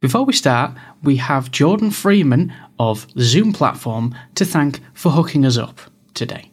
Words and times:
Before 0.00 0.24
we 0.24 0.32
start, 0.32 0.76
we 1.02 1.16
have 1.16 1.50
Jordan 1.50 1.90
Freeman 1.90 2.52
of 2.78 3.08
Zoom 3.18 3.52
platform 3.52 4.14
to 4.36 4.44
thank 4.44 4.80
for 4.94 5.10
hooking 5.10 5.44
us 5.44 5.58
up 5.58 5.80
today. 6.14 6.52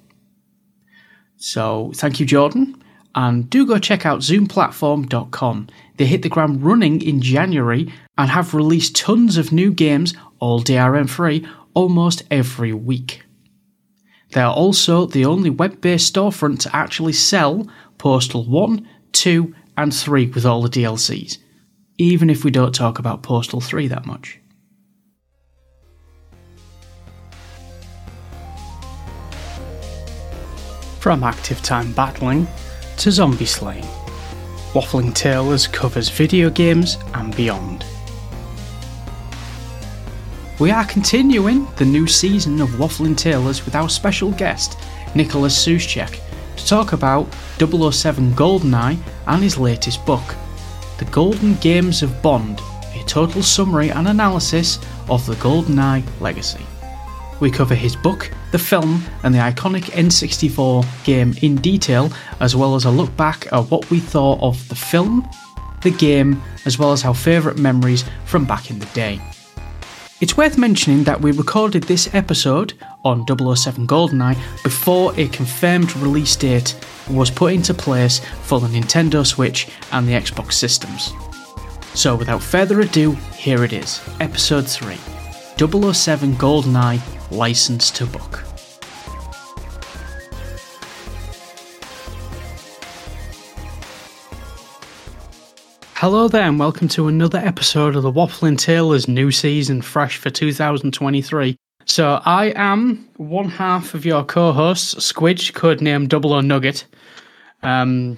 So, 1.37 1.91
thank 1.93 2.19
you, 2.19 2.25
Jordan, 2.25 2.81
and 3.13 3.47
do 3.47 3.67
go 3.67 3.77
check 3.77 4.03
out 4.03 4.21
zoomplatform.com. 4.21 5.67
They 5.97 6.05
hit 6.05 6.23
the 6.23 6.29
ground 6.29 6.63
running 6.63 7.01
in 7.01 7.21
January 7.21 7.93
and 8.17 8.31
have 8.31 8.55
released 8.55 8.95
tons 8.95 9.37
of 9.37 9.51
new 9.51 9.71
games, 9.71 10.15
all 10.39 10.61
DRM 10.61 11.07
free, 11.07 11.45
almost 11.75 12.23
every 12.31 12.73
week. 12.73 13.21
They 14.31 14.41
are 14.41 14.53
also 14.53 15.05
the 15.05 15.25
only 15.25 15.51
web 15.51 15.81
based 15.81 16.13
storefront 16.13 16.61
to 16.61 16.75
actually 16.75 17.13
sell 17.13 17.67
Postal 17.99 18.43
1, 18.43 18.87
2, 19.11 19.53
and 19.77 19.93
3 19.93 20.27
with 20.27 20.45
all 20.47 20.63
the 20.63 20.69
DLCs, 20.69 21.37
even 21.97 22.29
if 22.29 22.43
we 22.43 22.51
don't 22.51 22.75
talk 22.75 22.99
about 22.99 23.23
Postal 23.23 23.61
3 23.61 23.87
that 23.87 24.05
much. 24.05 24.39
From 30.99 31.23
active 31.23 31.61
time 31.61 31.93
battling 31.93 32.47
to 32.97 33.11
zombie 33.11 33.45
slaying, 33.45 33.85
Waffling 34.73 35.13
Tailors 35.13 35.67
covers 35.67 36.09
video 36.09 36.49
games 36.49 36.97
and 37.13 37.35
beyond. 37.35 37.85
We 40.59 40.71
are 40.71 40.85
continuing 40.85 41.67
the 41.75 41.85
new 41.85 42.07
season 42.07 42.59
of 42.61 42.69
Waffling 42.69 43.15
Tailors 43.15 43.65
with 43.65 43.75
our 43.75 43.89
special 43.89 44.31
guest, 44.31 44.79
Nicholas 45.13 45.55
Suszczyk, 45.65 46.19
to 46.57 46.65
talk 46.65 46.93
about 46.93 47.31
007 47.59 48.33
GoldenEye 48.33 48.97
and 49.27 49.43
his 49.43 49.57
latest 49.57 50.05
book, 50.05 50.23
The 50.97 51.05
Golden 51.05 51.55
Games 51.55 52.03
of 52.03 52.21
Bond, 52.21 52.61
a 52.93 53.03
total 53.05 53.43
summary 53.43 53.89
and 53.89 54.07
analysis 54.07 54.79
of 55.09 55.25
the 55.25 55.35
GoldenEye 55.35 56.03
legacy. 56.21 56.65
We 57.41 57.51
cover 57.51 57.75
his 57.75 57.97
book, 57.97 58.31
the 58.53 58.59
film, 58.59 59.03
and 59.23 59.35
the 59.35 59.39
iconic 59.39 59.91
N64 59.91 60.85
game 61.03 61.35
in 61.41 61.57
detail, 61.57 62.11
as 62.39 62.55
well 62.55 62.75
as 62.75 62.85
a 62.85 62.89
look 62.89 63.15
back 63.17 63.51
at 63.51 63.69
what 63.69 63.89
we 63.89 63.99
thought 63.99 64.41
of 64.41 64.67
the 64.69 64.75
film, 64.75 65.27
the 65.81 65.91
game, 65.91 66.41
as 66.63 66.79
well 66.79 66.93
as 66.93 67.03
our 67.03 67.13
favourite 67.13 67.57
memories 67.57 68.05
from 68.23 68.45
back 68.45 68.71
in 68.71 68.79
the 68.79 68.85
day. 68.87 69.19
It's 70.21 70.37
worth 70.37 70.57
mentioning 70.57 71.03
that 71.03 71.19
we 71.19 71.33
recorded 71.33 71.83
this 71.83 72.13
episode 72.15 72.73
on 73.03 73.27
007 73.27 73.85
GoldenEye 73.85 74.37
before 74.63 75.13
a 75.19 75.27
confirmed 75.27 75.93
release 75.97 76.37
date 76.37 76.73
was 77.09 77.29
put 77.29 77.51
into 77.51 77.73
place 77.73 78.21
for 78.43 78.61
the 78.61 78.67
Nintendo 78.67 79.25
Switch 79.27 79.67
and 79.91 80.07
the 80.07 80.13
Xbox 80.13 80.53
systems. 80.53 81.11
So, 81.95 82.15
without 82.15 82.41
further 82.41 82.79
ado, 82.79 83.11
here 83.35 83.65
it 83.65 83.73
is 83.73 84.01
Episode 84.21 84.65
3 84.65 84.95
007 85.57 86.35
GoldenEye 86.35 87.01
License 87.29 87.91
to 87.91 88.05
Book. 88.05 88.44
Hello 95.99 96.27
there, 96.27 96.41
and 96.41 96.59
welcome 96.59 96.89
to 96.89 97.07
another 97.07 97.39
episode 97.39 97.95
of 97.95 98.03
the 98.03 98.11
Waffling 98.11 98.57
Tailors 98.57 99.07
new 99.07 99.31
season, 99.31 99.81
fresh 99.81 100.17
for 100.17 100.29
2023. 100.29 101.55
So, 101.85 102.19
I 102.25 102.51
am 102.57 103.07
one 103.15 103.47
half 103.47 103.93
of 103.93 104.05
your 104.05 104.25
co 104.25 104.51
hosts, 104.51 104.93
Squidge, 104.95 105.53
codename 105.53 106.09
Double 106.09 106.33
O 106.33 106.41
Nugget, 106.41 106.83
um, 107.63 108.17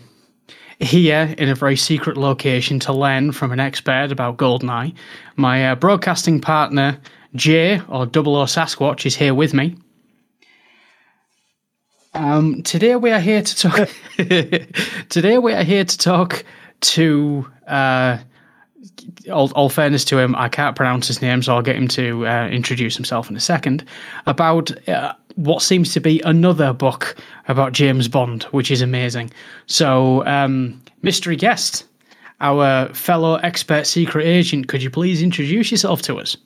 here 0.80 1.36
in 1.38 1.50
a 1.50 1.54
very 1.54 1.76
secret 1.76 2.18
location 2.18 2.80
to 2.80 2.94
learn 2.94 3.32
from 3.32 3.52
an 3.52 3.60
expert 3.60 4.12
about 4.12 4.38
Goldeneye. 4.38 4.96
My 5.36 5.70
uh, 5.70 5.76
broadcasting 5.76 6.42
partner, 6.42 7.00
Jay, 7.36 7.80
or 7.90 8.08
Double 8.08 8.38
O 8.38 8.46
Sasquatch, 8.46 9.06
is 9.06 9.16
here 9.16 9.36
with 9.36 9.54
me. 9.54 9.76
Um, 12.16 12.64
today 12.64 12.96
we 12.96 13.12
are 13.12 13.20
here 13.20 13.44
to 13.44 13.56
talk. 13.56 13.90
today 15.10 15.38
we 15.38 15.54
are 15.54 15.64
here 15.64 15.86
to 15.86 15.98
talk 16.00 16.44
to 16.82 17.48
uh, 17.68 18.18
all, 19.32 19.52
all, 19.52 19.70
fairness 19.70 20.06
to 20.06 20.18
him, 20.18 20.36
I 20.36 20.50
can't 20.50 20.76
pronounce 20.76 21.08
his 21.08 21.22
name, 21.22 21.42
so 21.42 21.56
I'll 21.56 21.62
get 21.62 21.76
him 21.76 21.88
to 21.90 22.26
uh, 22.28 22.48
introduce 22.48 22.96
himself 22.96 23.30
in 23.30 23.36
a 23.36 23.40
second. 23.40 23.84
About 24.26 24.88
uh, 24.88 25.14
what 25.36 25.62
seems 25.62 25.94
to 25.94 26.00
be 26.00 26.22
another 26.22 26.74
book 26.74 27.16
about 27.48 27.74
James 27.74 28.08
Bond, 28.08 28.44
which 28.44 28.72
is 28.72 28.82
amazing. 28.82 29.32
So, 29.66 30.26
um, 30.26 30.82
mystery 31.02 31.36
guest, 31.36 31.86
our 32.42 32.94
fellow 32.94 33.36
expert 33.36 33.88
secret 33.88 34.26
agent, 34.26 34.68
could 34.68 34.84
you 34.84 34.90
please 34.90 35.22
introduce 35.22 35.72
yourself 35.72 36.02
to 36.04 36.18
us? 36.18 36.38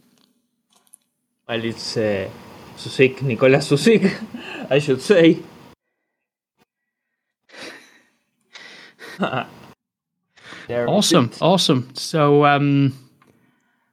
Well, 1.48 1.64
it's 1.64 1.98
uh, 1.98 2.30
Suszczyk, 2.78 3.22
Nicolas 3.22 3.70
Suszczyk, 3.70 4.12
I 4.70 4.80
should 4.80 5.02
say. 5.02 5.40
awesome, 10.88 11.32
awesome. 11.42 11.90
So, 11.94 12.46
um, 12.46 12.94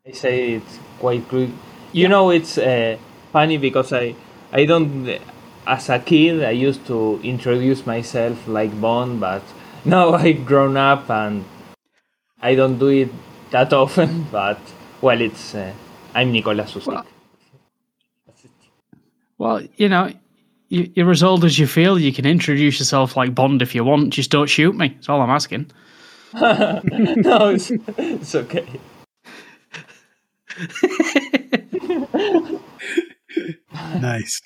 I 0.06 0.12
say 0.12 0.52
it's 0.52 0.78
quite 0.98 1.28
good. 1.28 1.50
You 1.92 2.02
yeah. 2.02 2.08
know, 2.08 2.30
it's 2.30 2.58
uh, 2.58 2.96
funny 3.32 3.58
because 3.58 3.92
I, 3.92 4.14
I 4.52 4.64
don't. 4.64 5.18
As 5.66 5.90
a 5.90 5.98
kid, 5.98 6.42
I 6.42 6.50
used 6.50 6.86
to 6.86 7.20
introduce 7.22 7.86
myself 7.86 8.48
like 8.48 8.78
Bond, 8.80 9.20
but 9.20 9.42
now 9.84 10.14
I've 10.14 10.46
grown 10.46 10.76
up 10.76 11.10
and 11.10 11.44
I 12.40 12.54
don't 12.54 12.78
do 12.78 12.88
it 12.88 13.10
that 13.50 13.72
often. 13.72 14.26
But 14.32 14.58
well, 15.00 15.20
it's 15.20 15.54
uh, 15.54 15.72
I'm 16.14 16.32
Nicolas 16.32 16.72
Suszczyk. 16.72 16.86
Well, 16.86 17.04
well, 19.38 19.62
you 19.76 19.88
know, 19.88 20.12
you're 20.68 21.10
as 21.10 21.22
old 21.22 21.44
as 21.44 21.58
you 21.58 21.66
feel. 21.66 21.98
You 21.98 22.12
can 22.12 22.26
introduce 22.26 22.78
yourself 22.78 23.16
like 23.16 23.34
Bond 23.34 23.62
if 23.62 23.74
you 23.74 23.84
want. 23.84 24.12
Just 24.12 24.30
don't 24.30 24.48
shoot 24.48 24.74
me. 24.74 24.88
That's 24.88 25.08
all 25.08 25.20
I'm 25.20 25.30
asking. 25.30 25.70
No, 26.34 27.50
it's, 27.50 27.70
it's 27.70 28.34
okay. 28.34 28.68
nice. 34.00 34.40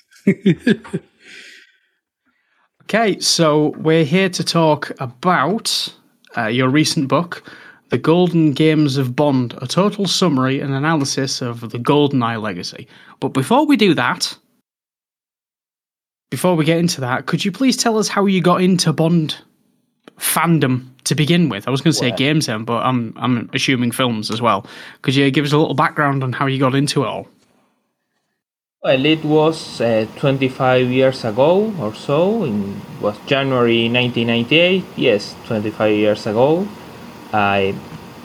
okay, 2.83 3.19
so 3.19 3.69
we're 3.79 4.05
here 4.05 4.29
to 4.29 4.45
talk 4.45 4.93
about 5.01 5.93
uh, 6.37 6.47
your 6.47 6.69
recent 6.69 7.09
book, 7.09 7.51
The 7.89 7.99
Golden 7.99 8.53
Games 8.53 8.97
of 8.97 9.17
Bond, 9.17 9.55
a 9.61 9.67
total 9.67 10.07
summary 10.07 10.61
and 10.61 10.73
analysis 10.73 11.43
of 11.43 11.71
the 11.71 11.79
GoldenEye 11.79 12.41
legacy. 12.41 12.87
But 13.21 13.31
before 13.31 13.67
we 13.67 13.77
do 13.77 13.95
that, 13.95 14.37
before 16.31 16.55
we 16.55 16.65
get 16.65 16.79
into 16.79 17.01
that, 17.01 17.27
could 17.27 17.45
you 17.45 17.53
please 17.53 17.77
tell 17.77 17.99
us 17.99 18.09
how 18.09 18.27
you 18.27 18.41
got 18.41 18.63
into 18.63 18.93
Bond 18.93 19.37
fandom 20.19 20.92
to 21.05 21.15
begin 21.15 21.49
with? 21.49 21.69
I 21.69 21.71
was 21.71 21.81
going 21.81 21.93
to 21.93 21.99
say 21.99 22.09
well, 22.09 22.19
games 22.19 22.47
then, 22.47 22.65
but 22.65 22.83
I'm 22.83 23.15
I'm 23.17 23.51
assuming 23.53 23.93
films 23.93 24.31
as 24.31 24.41
well. 24.41 24.67
Could 25.03 25.15
you 25.15 25.31
give 25.31 25.45
us 25.45 25.53
a 25.53 25.59
little 25.59 25.75
background 25.75 26.23
on 26.23 26.33
how 26.33 26.47
you 26.47 26.59
got 26.59 26.75
into 26.75 27.03
it 27.05 27.07
all? 27.07 27.29
Well, 28.83 29.07
it 29.07 29.25
was 29.25 29.81
uh, 29.81 30.07
25 30.17 30.91
years 30.91 31.25
ago 31.25 31.73
or 31.79 31.95
so. 31.95 32.43
In 32.45 32.81
was 33.01 33.17
January 33.27 33.89
1998. 33.89 34.85
Yes, 34.97 35.37
25 35.47 35.93
years 35.93 36.27
ago. 36.27 36.67
I 37.33 37.75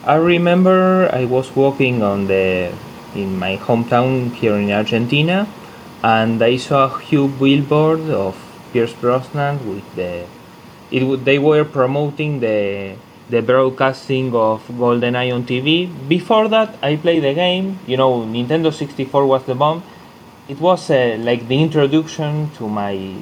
I 0.03 0.15
remember 0.15 1.09
I 1.13 1.25
was 1.25 1.55
walking 1.55 2.01
on 2.01 2.27
the 2.27 2.73
in 3.13 3.38
my 3.38 3.57
hometown 3.57 4.33
here 4.33 4.55
in 4.55 4.71
Argentina, 4.71 5.47
and 6.01 6.41
I 6.41 6.57
saw 6.57 6.85
a 6.85 6.99
huge 7.01 7.38
billboard 7.38 8.09
of 8.09 8.35
Pierce 8.73 8.94
Brosnan 8.94 9.67
with 9.67 9.85
the 9.95 10.25
it 10.92 11.25
they 11.25 11.40
were 11.40 11.66
promoting 11.66 12.40
the 12.40 12.96
the 13.30 13.42
broadcasting 13.42 14.34
of 14.34 14.66
GoldenEye 14.70 15.34
on 15.34 15.44
TV. 15.44 15.90
Before 16.08 16.48
that, 16.48 16.78
I 16.81 16.96
played 16.96 17.24
the 17.24 17.34
game. 17.34 17.80
You 17.86 17.98
know, 17.98 18.22
Nintendo 18.22 18.74
64 18.74 19.25
was 19.25 19.44
the 19.44 19.56
bomb. 19.56 19.84
It 20.48 20.60
was 20.62 20.89
uh, 20.89 21.18
like 21.19 21.48
the 21.48 21.62
introduction 21.62 22.50
to 22.57 22.69
my 22.69 23.16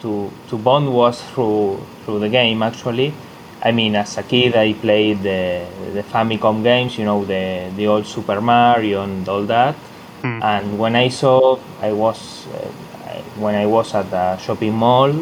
to 0.00 0.30
to 0.48 0.56
Bond 0.56 0.92
was 0.92 1.20
through 1.20 1.80
through 2.04 2.20
the 2.20 2.28
game 2.28 2.62
actually. 2.62 3.12
I 3.60 3.72
mean, 3.72 3.96
as 3.96 4.16
a 4.16 4.22
kid, 4.22 4.54
I 4.54 4.74
played 4.74 5.22
the 5.22 5.66
the 5.92 6.04
Famicom 6.04 6.62
games. 6.62 6.96
You 6.96 7.04
know, 7.04 7.24
the 7.24 7.72
the 7.74 7.88
old 7.88 8.06
Super 8.06 8.40
Mario 8.40 9.02
and 9.02 9.28
all 9.28 9.42
that. 9.46 9.74
Mm. 10.22 10.42
And 10.42 10.78
when 10.78 10.94
I 10.94 11.08
saw, 11.08 11.58
I 11.82 11.92
was 11.92 12.46
uh, 12.46 12.70
when 13.42 13.56
I 13.56 13.66
was 13.66 13.92
at 13.94 14.10
the 14.10 14.36
shopping 14.36 14.74
mall 14.74 15.12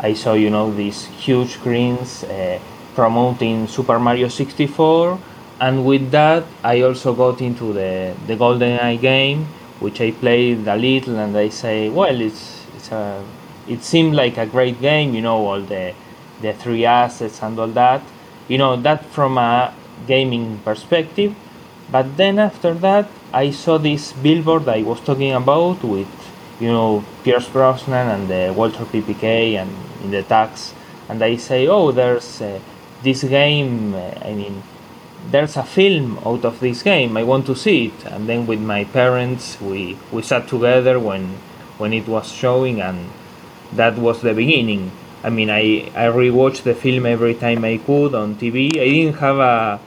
I 0.00 0.14
saw 0.14 0.34
you 0.34 0.50
know 0.50 0.72
these 0.72 1.06
huge 1.06 1.54
screens 1.54 2.24
uh, 2.24 2.58
promoting 2.94 3.66
Super 3.68 3.98
Mario 3.98 4.28
64, 4.28 5.18
and 5.60 5.84
with 5.84 6.10
that 6.10 6.44
I 6.62 6.82
also 6.82 7.14
got 7.14 7.40
into 7.40 7.72
the 7.72 8.14
the 8.26 8.36
GoldenEye 8.36 9.00
game, 9.00 9.46
which 9.80 10.00
I 10.00 10.10
played 10.12 10.66
a 10.68 10.76
little, 10.76 11.16
and 11.18 11.36
I 11.36 11.48
say, 11.48 11.88
well, 11.88 12.20
it's 12.20 12.64
it's 12.76 12.90
a 12.92 13.24
it 13.68 13.82
seemed 13.82 14.14
like 14.14 14.38
a 14.38 14.46
great 14.46 14.80
game, 14.80 15.14
you 15.14 15.20
know, 15.20 15.46
all 15.46 15.60
the 15.60 15.94
the 16.40 16.52
three 16.54 16.84
assets 16.84 17.42
and 17.42 17.58
all 17.58 17.68
that, 17.68 18.02
you 18.48 18.58
know, 18.58 18.76
that 18.76 19.04
from 19.06 19.38
a 19.38 19.74
gaming 20.06 20.58
perspective. 20.64 21.34
but 21.90 22.16
then 22.16 22.38
after 22.38 22.74
that, 22.74 23.08
I 23.32 23.50
saw 23.50 23.78
this 23.78 24.12
billboard 24.12 24.68
I 24.68 24.82
was 24.82 25.00
talking 25.00 25.32
about 25.32 25.82
with, 25.82 26.08
you 26.60 26.68
know, 26.68 27.04
Pierce 27.24 27.48
Brosnan 27.48 28.08
and 28.08 28.28
the 28.28 28.52
Walther 28.56 28.84
PPK 28.84 29.56
and 29.60 29.70
in 30.02 30.10
the 30.10 30.22
tags, 30.22 30.74
and 31.08 31.22
I 31.22 31.36
say, 31.36 31.66
oh, 31.66 31.92
there's 31.92 32.40
uh, 32.40 32.60
this 33.02 33.24
game. 33.24 33.94
I 33.94 34.32
mean, 34.32 34.62
there's 35.30 35.56
a 35.56 35.62
film 35.62 36.18
out 36.24 36.44
of 36.44 36.60
this 36.60 36.82
game. 36.82 37.16
I 37.16 37.22
want 37.24 37.46
to 37.46 37.56
see 37.56 37.86
it. 37.86 38.06
And 38.06 38.28
then 38.28 38.46
with 38.46 38.60
my 38.60 38.84
parents, 38.84 39.60
we 39.60 39.98
we 40.12 40.22
sat 40.22 40.48
together 40.48 40.98
when 40.98 41.38
when 41.78 41.92
it 41.92 42.06
was 42.08 42.32
showing, 42.32 42.80
and 42.80 43.10
that 43.72 43.98
was 43.98 44.22
the 44.22 44.34
beginning. 44.34 44.90
I 45.22 45.30
mean, 45.30 45.50
I 45.50 45.90
I 45.94 46.06
rewatched 46.06 46.62
the 46.62 46.74
film 46.74 47.06
every 47.06 47.34
time 47.34 47.64
I 47.64 47.78
could 47.78 48.14
on 48.14 48.36
TV. 48.36 48.70
I 48.78 48.88
didn't 48.88 49.18
have 49.18 49.38
a 49.38 49.80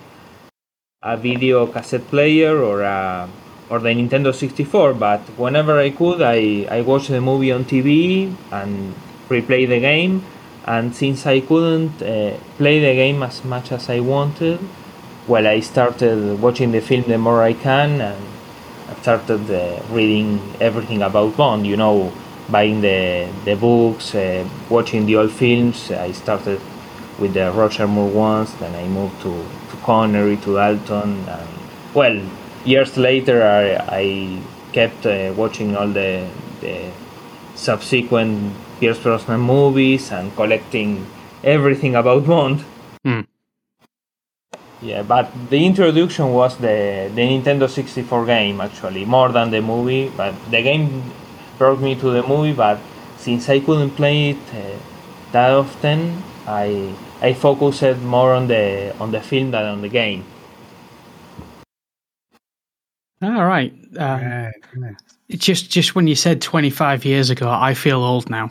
a 1.04 1.18
video 1.18 1.66
cassette 1.66 2.08
player 2.08 2.62
or 2.62 2.82
a 2.82 3.30
or 3.72 3.80
the 3.80 3.90
Nintendo 3.90 4.36
64, 4.36 4.96
but 4.96 5.22
whenever 5.38 5.80
I 5.80 5.92
could, 5.92 6.22
I, 6.22 6.68
I 6.70 6.82
watched 6.82 7.08
the 7.08 7.22
movie 7.22 7.54
on 7.54 7.64
TV 7.64 8.36
and 8.52 8.94
replay 9.32 9.68
the 9.68 9.80
game. 9.80 10.24
And 10.66 10.96
since 10.96 11.26
I 11.26 11.40
couldn't 11.40 12.02
uh, 12.02 12.38
play 12.58 12.80
the 12.80 12.94
game 12.94 13.24
as 13.24 13.44
much 13.44 13.72
as 13.72 13.90
I 13.90 14.00
wanted, 14.00 14.60
well, 15.28 15.48
I 15.48 15.60
started 15.62 16.40
watching 16.40 16.72
the 16.72 16.82
film 16.82 17.04
the 17.08 17.18
more 17.18 17.42
I 17.42 17.54
can, 17.54 18.02
and 18.02 18.24
I 18.90 18.94
started 19.02 19.50
uh, 19.50 19.82
reading 19.90 20.40
everything 20.60 21.02
about 21.02 21.36
Bond. 21.38 21.66
You 21.66 21.78
know, 21.78 22.12
buying 22.50 22.82
the 22.82 23.28
the 23.46 23.56
books, 23.56 24.14
uh, 24.14 24.48
watching 24.70 25.06
the 25.06 25.16
old 25.16 25.32
films. 25.32 25.92
I 25.92 26.12
started 26.12 26.60
with 27.20 27.34
the 27.34 27.52
Roger 27.52 27.88
Moore 27.88 28.10
ones, 28.10 28.54
then 28.56 28.74
I 28.76 28.88
moved 28.88 29.22
to, 29.22 29.32
to 29.70 29.78
Connery, 29.84 30.38
to 30.38 30.56
Dalton, 30.56 31.30
and 31.30 31.50
well, 31.94 32.20
years 32.66 32.98
later 32.98 33.44
I, 33.44 34.02
I 34.02 34.42
kept 34.74 35.06
uh, 35.06 35.34
watching 35.38 35.76
all 35.76 35.88
the, 35.88 36.28
the 36.62 36.92
subsequent 37.56 38.54
Pierce 38.82 39.00
Brosnan 39.00 39.40
movies 39.40 40.12
and 40.12 40.36
collecting 40.36 41.06
everything 41.44 41.96
about 41.96 42.26
Bond. 42.28 42.66
Hmm. 43.06 43.22
Yeah, 44.82 45.04
but 45.04 45.30
the 45.50 45.64
introduction 45.66 46.34
was 46.34 46.58
the, 46.58 47.10
the 47.14 47.22
Nintendo 47.22 47.70
64 47.70 48.26
game 48.26 48.60
actually, 48.60 49.06
more 49.06 49.30
than 49.32 49.52
the 49.52 49.62
movie. 49.62 50.10
But 50.18 50.34
the 50.50 50.62
game 50.64 51.04
brought 51.60 51.80
me 51.80 51.96
to 51.96 52.10
the 52.12 52.24
movie, 52.24 52.54
but 52.54 52.80
since 53.18 53.48
I 53.50 53.60
couldn't 53.60 53.92
play 53.92 54.32
it 54.32 54.38
uh, 54.54 54.78
that 55.32 55.52
often, 55.52 56.24
I 56.48 56.94
I 57.22 57.34
focused 57.34 58.02
more 58.02 58.34
on 58.34 58.48
the 58.48 58.96
on 59.00 59.12
the 59.12 59.22
film 59.22 59.52
than 59.52 59.66
on 59.66 59.82
the 59.82 59.90
game. 59.90 60.26
All 63.22 63.46
right. 63.46 63.74
Um, 63.98 64.22
Right, 64.22 64.54
right. 64.76 64.96
just 65.30 65.70
just 65.70 65.96
when 65.96 66.08
you 66.08 66.16
said 66.16 66.42
25 66.42 67.06
years 67.06 67.30
ago, 67.30 67.50
I 67.50 67.76
feel 67.76 68.04
old 68.04 68.30
now. 68.30 68.50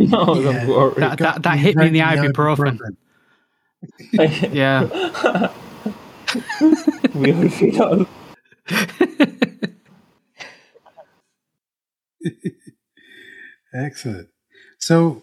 No, 0.08 0.34
Yeah. 0.34 0.52
don't 0.52 0.66
worry. 0.68 0.94
That, 1.00 1.18
that, 1.18 1.42
that 1.42 1.58
hit 1.58 1.76
me 1.76 1.86
in 1.88 1.92
the 1.92 2.00
right 2.00 2.18
ibuprofen. 2.18 2.78
Yeah. 4.52 4.84
we 7.14 7.32
all 7.32 7.48
feel. 7.48 8.06
Excellent. 13.74 14.28
So, 14.78 15.22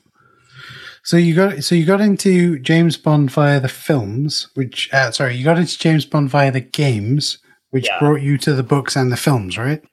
so 1.04 1.18
you 1.18 1.36
got 1.36 1.64
so 1.64 1.76
you 1.76 1.86
got 1.86 2.02
into 2.02 2.60
James 2.60 2.98
Bond 2.98 3.32
via 3.32 3.60
the 3.60 3.70
films, 3.70 4.48
which 4.54 4.90
uh, 4.94 5.12
sorry, 5.12 5.36
you 5.36 5.44
got 5.44 5.58
into 5.58 5.78
James 5.78 6.06
Bond 6.06 6.30
via 6.30 6.52
the 6.52 6.62
games, 6.62 7.40
which 7.72 7.88
Yeah. 7.88 8.00
brought 8.00 8.22
you 8.22 8.38
to 8.40 8.54
the 8.54 8.64
books 8.64 8.96
and 8.96 9.12
the 9.12 9.18
films, 9.18 9.58
right? 9.58 9.84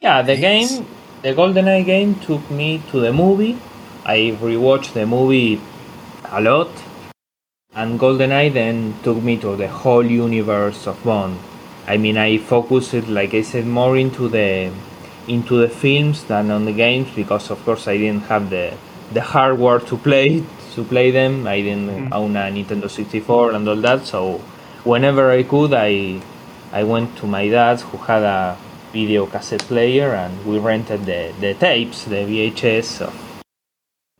Yeah, 0.00 0.22
the 0.22 0.36
game, 0.36 0.86
the 1.22 1.34
GoldenEye 1.34 1.84
game 1.84 2.14
took 2.16 2.48
me 2.50 2.82
to 2.90 3.00
the 3.00 3.12
movie. 3.12 3.58
I 4.10 4.36
rewatched 4.42 4.94
the 4.94 5.06
movie 5.06 5.60
a 6.32 6.40
lot, 6.40 6.70
and 7.72 7.96
GoldenEye 7.96 8.52
then 8.52 8.94
took 9.04 9.22
me 9.22 9.36
to 9.36 9.54
the 9.54 9.68
whole 9.68 10.04
universe 10.04 10.88
of 10.88 11.00
Bond. 11.04 11.38
I 11.86 11.96
mean, 11.96 12.18
I 12.18 12.38
focused, 12.38 13.06
like 13.06 13.34
I 13.34 13.42
said, 13.42 13.66
more 13.66 13.96
into 13.96 14.28
the 14.28 14.72
into 15.28 15.58
the 15.58 15.68
films 15.68 16.24
than 16.24 16.50
on 16.50 16.64
the 16.64 16.72
games 16.72 17.08
because, 17.14 17.52
of 17.52 17.64
course, 17.64 17.86
I 17.86 17.98
didn't 17.98 18.24
have 18.24 18.50
the 18.50 18.74
the 19.12 19.22
hardware 19.22 19.78
to 19.78 19.96
play 19.96 20.42
to 20.74 20.82
play 20.82 21.12
them. 21.12 21.46
I 21.46 21.60
didn't 21.60 21.88
mm-hmm. 21.88 22.12
own 22.12 22.34
a 22.34 22.50
Nintendo 22.50 22.90
64 22.90 23.52
and 23.52 23.68
all 23.68 23.76
that, 23.76 24.06
so 24.06 24.38
whenever 24.82 25.30
I 25.30 25.44
could, 25.44 25.72
I 25.72 26.20
I 26.72 26.82
went 26.82 27.16
to 27.18 27.26
my 27.28 27.46
dad's 27.48 27.82
who 27.82 27.96
had 27.98 28.24
a 28.24 28.58
video 28.90 29.26
cassette 29.26 29.66
player 29.70 30.14
and 30.16 30.44
we 30.44 30.58
rented 30.58 31.06
the, 31.06 31.32
the 31.38 31.54
tapes, 31.54 32.06
the 32.06 32.22
VHS. 32.26 33.02
Of, 33.02 33.29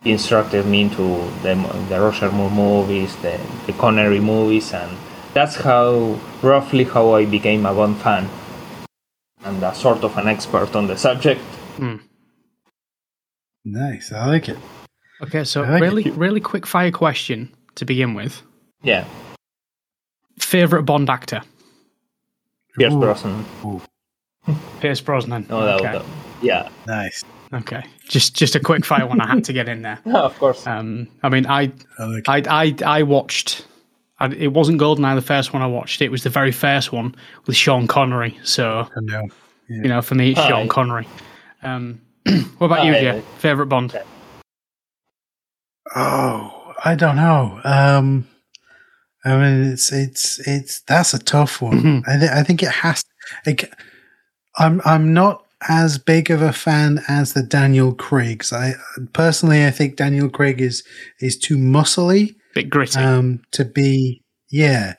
instructed 0.05 0.67
me 0.67 0.83
into 0.83 1.03
the, 1.43 1.55
the 1.89 2.01
Roger 2.01 2.31
Moore 2.31 2.51
movies, 2.51 3.15
the, 3.17 3.39
the 3.67 3.73
Connery 3.75 4.21
movies, 4.21 4.73
and 4.73 4.97
that's 5.35 5.57
how 5.57 6.19
roughly 6.43 6.85
how 6.85 7.15
I 7.15 7.27
became 7.27 7.67
a 7.67 7.75
Bond 7.75 7.99
fan 7.99 8.29
and 9.45 9.63
a 9.63 9.75
sort 9.75 10.03
of 10.05 10.17
an 10.17 10.29
expert 10.29 10.75
on 10.75 10.87
the 10.87 10.97
subject. 10.97 11.41
Hmm. 11.77 11.97
Nice, 13.65 14.13
I 14.13 14.27
like 14.27 14.49
it. 14.49 14.59
Okay, 15.23 15.45
so 15.45 15.63
like 15.63 15.83
really, 15.83 16.07
it. 16.07 16.15
really 16.15 16.41
quick 16.41 16.67
fire 16.67 16.91
question 16.91 17.55
to 17.75 17.85
begin 17.85 18.15
with. 18.15 18.43
Yeah, 18.83 19.05
Favorite 20.39 20.85
Bond 20.85 21.11
actor? 21.11 21.43
Pierce 22.77 22.95
Ooh. 22.95 23.01
Brosnan. 23.01 23.45
Ooh, 23.65 23.81
Pierce 24.81 25.01
Brosnan. 25.01 25.47
Oh, 25.51 25.61
no 25.61 25.79
doubt. 25.79 25.95
okay. 25.97 26.07
Yeah, 26.41 26.69
nice. 26.87 27.23
Okay. 27.53 27.85
Just, 28.09 28.35
just 28.37 28.55
a 28.55 28.61
quick 28.61 28.85
fire 28.85 29.07
one 29.07 29.21
I 29.21 29.29
had 29.29 29.45
to 29.45 29.53
get 29.53 29.69
in 29.69 29.83
there. 29.83 29.99
of 30.15 30.39
course. 30.39 30.67
Um, 30.67 31.09
I 31.23 31.29
mean, 31.29 31.47
I, 31.47 31.73
I. 31.99 32.21
I, 32.29 32.43
I, 32.49 32.75
I 32.87 33.03
watched. 33.03 33.67
I, 34.19 34.27
it 34.29 34.53
wasn't 34.53 34.81
Goldeneye 34.81 35.15
the 35.15 35.23
first 35.23 35.53
one 35.53 35.63
I 35.63 35.67
watched. 35.67 36.03
It 36.03 36.11
was 36.11 36.23
the 36.25 36.31
very 36.31 36.53
first 36.53 36.93
one 36.93 37.15
with 37.47 37.57
Sean 37.57 37.87
Connery. 37.87 38.39
So 38.45 38.81
I 38.95 39.01
know. 39.01 39.29
you 39.69 39.83
know, 39.89 40.03
for 40.03 40.15
me, 40.15 40.31
it's 40.33 40.41
Sean 40.41 40.65
Aye. 40.65 40.69
Connery. 40.69 41.09
Um, 41.63 42.01
what 42.59 42.67
about 42.67 42.85
you, 42.85 42.93
Aye. 42.93 43.01
Jay? 43.01 43.23
Favorite 43.39 43.67
Bond? 43.67 43.99
Oh, 45.95 46.75
I 46.85 46.95
don't 46.95 47.17
know. 47.17 47.61
Um, 47.65 48.29
I 49.25 49.37
mean, 49.37 49.73
it's 49.73 49.93
it's 49.93 50.39
it's 50.47 50.81
that's 50.83 51.15
a 51.15 51.19
tough 51.19 51.61
one. 51.61 51.81
Mhm. 51.81 52.09
I 52.09 52.19
th- 52.19 52.31
I 52.31 52.43
think 52.43 52.63
it 52.63 52.71
has. 52.71 53.03
It, 53.45 53.71
I'm 54.57 54.81
I'm 54.85 55.13
not 55.13 55.45
as 55.69 55.99
big 55.99 56.31
of 56.31 56.41
a 56.43 56.53
fan 56.53 57.01
as 57.09 57.33
the 57.35 57.43
Daniel 57.43 57.93
Craig's. 57.95 58.53
I 58.53 58.75
personally, 59.13 59.65
I 59.67 59.71
think 59.71 59.97
Daniel 59.97 60.29
Craig 60.29 60.61
is 60.61 60.83
is 61.21 61.37
too 61.39 61.57
muscly 61.57 62.35
Bit 62.55 62.71
gritty. 62.71 62.99
um, 62.99 63.43
to 63.53 63.65
be 63.65 64.23
yeah, 64.51 64.95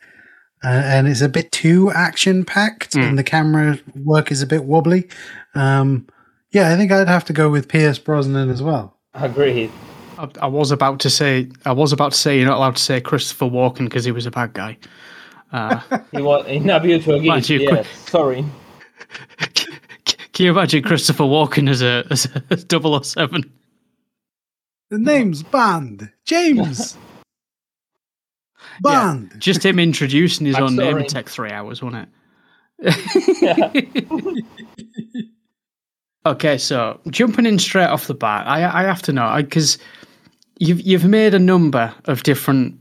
uh, 0.63 0.67
and 0.67 1.07
it's 1.07 1.21
a 1.21 1.29
bit 1.29 1.51
too 1.51 1.91
action 1.91 2.45
packed, 2.45 2.93
Mm. 2.93 3.03
and 3.09 3.19
the 3.19 3.23
camera 3.23 3.79
work 4.05 4.31
is 4.31 4.41
a 4.41 4.47
bit 4.47 4.63
wobbly. 4.65 5.09
Um, 5.55 6.07
yeah, 6.51 6.71
I 6.73 6.77
think 6.77 6.91
I'd 6.91 7.07
have 7.07 7.25
to 7.25 7.33
go 7.33 7.49
with 7.49 7.67
Pierce 7.67 7.97
Brosnan 7.99 8.49
as 8.49 8.61
well. 8.61 8.97
Agreed. 9.13 9.71
I, 10.17 10.29
I 10.43 10.47
was 10.47 10.71
about 10.71 10.99
to 11.01 11.09
say. 11.09 11.49
I 11.65 11.71
was 11.71 11.91
about 11.93 12.11
to 12.11 12.17
say 12.17 12.37
you're 12.37 12.47
not 12.47 12.57
allowed 12.57 12.75
to 12.75 12.81
say 12.83 13.01
Christopher 13.01 13.45
Walken 13.45 13.85
because 13.85 14.05
he 14.05 14.11
was 14.11 14.25
a 14.25 14.31
bad 14.31 14.53
guy. 14.53 14.77
Uh, 15.51 15.79
He 16.11 16.21
was 16.21 16.45
in 16.47 16.69
a 16.69 16.79
beautiful 16.79 17.19
Mind 17.21 17.45
gift. 17.45 18.09
sorry. 18.09 18.45
Can 20.33 20.45
you 20.45 20.51
imagine 20.51 20.83
Christopher 20.83 21.23
Walken 21.23 21.69
as 21.69 21.81
a 21.81 22.05
as 22.09 22.27
a 22.49 22.57
007? 23.03 23.51
The 24.89 24.97
name's 24.97 25.43
Bond. 25.43 26.11
James. 26.25 26.97
Bond. 28.81 29.33
Just 29.37 29.65
him 29.65 29.79
introducing 29.79 30.45
his 30.45 30.57
own 30.57 30.75
name 30.75 30.91
sorry. 30.91 31.01
would 31.01 31.09
take 31.09 31.29
three 31.29 31.51
hours, 31.51 31.81
wouldn't 31.81 32.07
it? 32.07 32.09
okay, 36.25 36.57
so 36.57 36.99
jumping 37.09 37.45
in 37.45 37.59
straight 37.59 37.85
off 37.85 38.07
the 38.07 38.13
bat, 38.13 38.47
I 38.47 38.81
I 38.81 38.83
have 38.83 39.01
to 39.03 39.13
know 39.13 39.33
because 39.37 39.77
you've 40.59 40.81
you've 40.81 41.05
made 41.05 41.33
a 41.33 41.39
number 41.39 41.93
of 42.05 42.23
different 42.23 42.79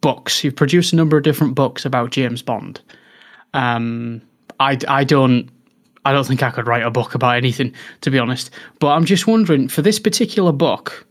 books. 0.00 0.42
You've 0.42 0.56
produced 0.56 0.92
a 0.92 0.96
number 0.96 1.16
of 1.16 1.22
different 1.22 1.54
books 1.54 1.84
about 1.84 2.10
James 2.10 2.42
Bond. 2.42 2.80
Um, 3.54 4.22
I 4.60 4.78
I 4.88 5.04
don't. 5.04 5.48
I 6.06 6.12
don't 6.12 6.24
think 6.24 6.42
I 6.44 6.50
could 6.50 6.68
write 6.68 6.84
a 6.84 6.90
book 6.90 7.16
about 7.16 7.36
anything, 7.36 7.74
to 8.02 8.10
be 8.12 8.18
honest. 8.18 8.50
But 8.78 8.88
I'm 8.88 9.04
just 9.04 9.26
wondering, 9.26 9.66
for 9.66 9.82
this 9.82 9.98
particular 9.98 10.52
book, 10.52 11.04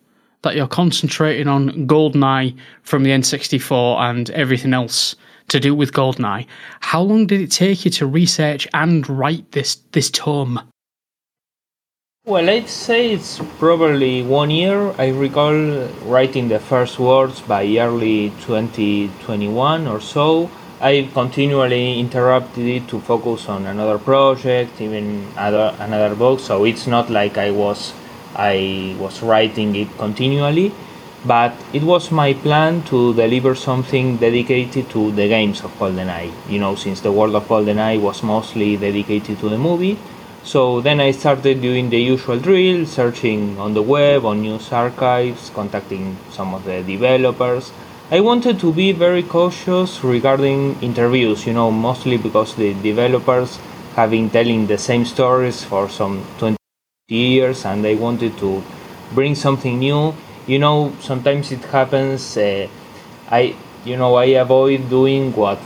that 0.43 0.55
you're 0.55 0.67
concentrating 0.67 1.49
on 1.49 1.71
GoldenEye 1.85 2.55
from 2.83 3.03
the 3.03 3.09
N64 3.09 3.99
and 3.99 4.29
everything 4.29 4.73
else 4.73 5.17
to 5.49 5.59
do 5.59 5.75
with 5.75 5.91
GoldenEye, 5.91 6.47
how 6.79 7.01
long 7.01 7.27
did 7.27 7.41
it 7.41 7.51
take 7.51 7.83
you 7.83 7.91
to 7.91 8.05
research 8.05 8.67
and 8.73 9.07
write 9.09 9.51
this 9.51 9.75
this 9.91 10.09
tome? 10.09 10.61
Well, 12.25 12.49
I'd 12.49 12.69
say 12.69 13.11
it's 13.11 13.39
probably 13.59 14.23
one 14.23 14.49
year. 14.49 14.91
I 14.97 15.09
recall 15.09 15.87
writing 16.05 16.47
the 16.47 16.59
first 16.59 16.99
words 16.99 17.41
by 17.41 17.65
early 17.77 18.29
2021 18.41 19.87
or 19.87 19.99
so, 19.99 20.49
I 20.85 21.09
continually 21.15 21.99
interrupted 21.99 22.63
it 22.63 22.87
to 22.89 22.99
focus 22.99 23.49
on 23.49 23.65
another 23.65 23.97
project, 23.97 24.79
even 24.79 25.25
other 25.35 25.75
another 25.79 26.13
book. 26.13 26.39
So 26.39 26.63
it's 26.63 26.85
not 26.85 27.09
like 27.09 27.39
I 27.39 27.49
was 27.49 27.91
I 28.35 28.95
was 28.99 29.23
writing 29.23 29.75
it 29.75 29.89
continually, 29.97 30.71
but 31.25 31.53
it 31.73 31.81
was 31.81 32.11
my 32.11 32.33
plan 32.33 32.83
to 32.91 33.15
deliver 33.15 33.55
something 33.55 34.17
dedicated 34.17 34.91
to 34.91 35.11
the 35.11 35.27
games 35.27 35.63
of 35.63 35.71
GoldenEye. 35.79 36.31
You 36.47 36.59
know, 36.59 36.75
since 36.75 37.01
the 37.01 37.11
world 37.11 37.33
of 37.33 37.47
GoldenEye 37.47 37.99
was 37.99 38.21
mostly 38.21 38.77
dedicated 38.77 39.39
to 39.39 39.49
the 39.49 39.57
movie. 39.57 39.97
So 40.43 40.81
then 40.81 40.99
I 40.99 41.09
started 41.09 41.63
doing 41.63 41.89
the 41.89 41.97
usual 41.97 42.37
drill, 42.37 42.85
searching 42.85 43.57
on 43.57 43.73
the 43.73 43.81
web, 43.81 44.23
on 44.23 44.43
news 44.43 44.71
archives, 44.71 45.49
contacting 45.49 46.15
some 46.29 46.53
of 46.53 46.63
the 46.63 46.83
developers. 46.83 47.71
I 48.11 48.19
wanted 48.19 48.59
to 48.59 48.71
be 48.71 48.91
very 48.91 49.23
cautious 49.23 50.03
regarding 50.03 50.79
interviews, 50.81 51.45
you 51.47 51.53
know, 51.53 51.71
mostly 51.71 52.17
because 52.17 52.55
the 52.55 52.73
developers 52.75 53.57
have 53.95 54.11
been 54.11 54.29
telling 54.29 54.67
the 54.67 54.77
same 54.77 55.05
stories 55.05 55.63
for 55.63 55.89
some 55.89 56.23
20 56.37 56.57
years 57.07 57.65
and 57.65 57.85
I 57.85 57.95
wanted 57.95 58.37
to 58.39 58.63
bring 59.13 59.35
something 59.35 59.79
new 59.79 60.13
you 60.47 60.59
know 60.59 60.93
sometimes 60.99 61.51
it 61.51 61.63
happens 61.65 62.37
uh, 62.37 62.67
i 63.29 63.55
you 63.83 63.97
know 63.97 64.15
i 64.15 64.25
avoid 64.25 64.89
doing 64.89 65.33
what 65.33 65.57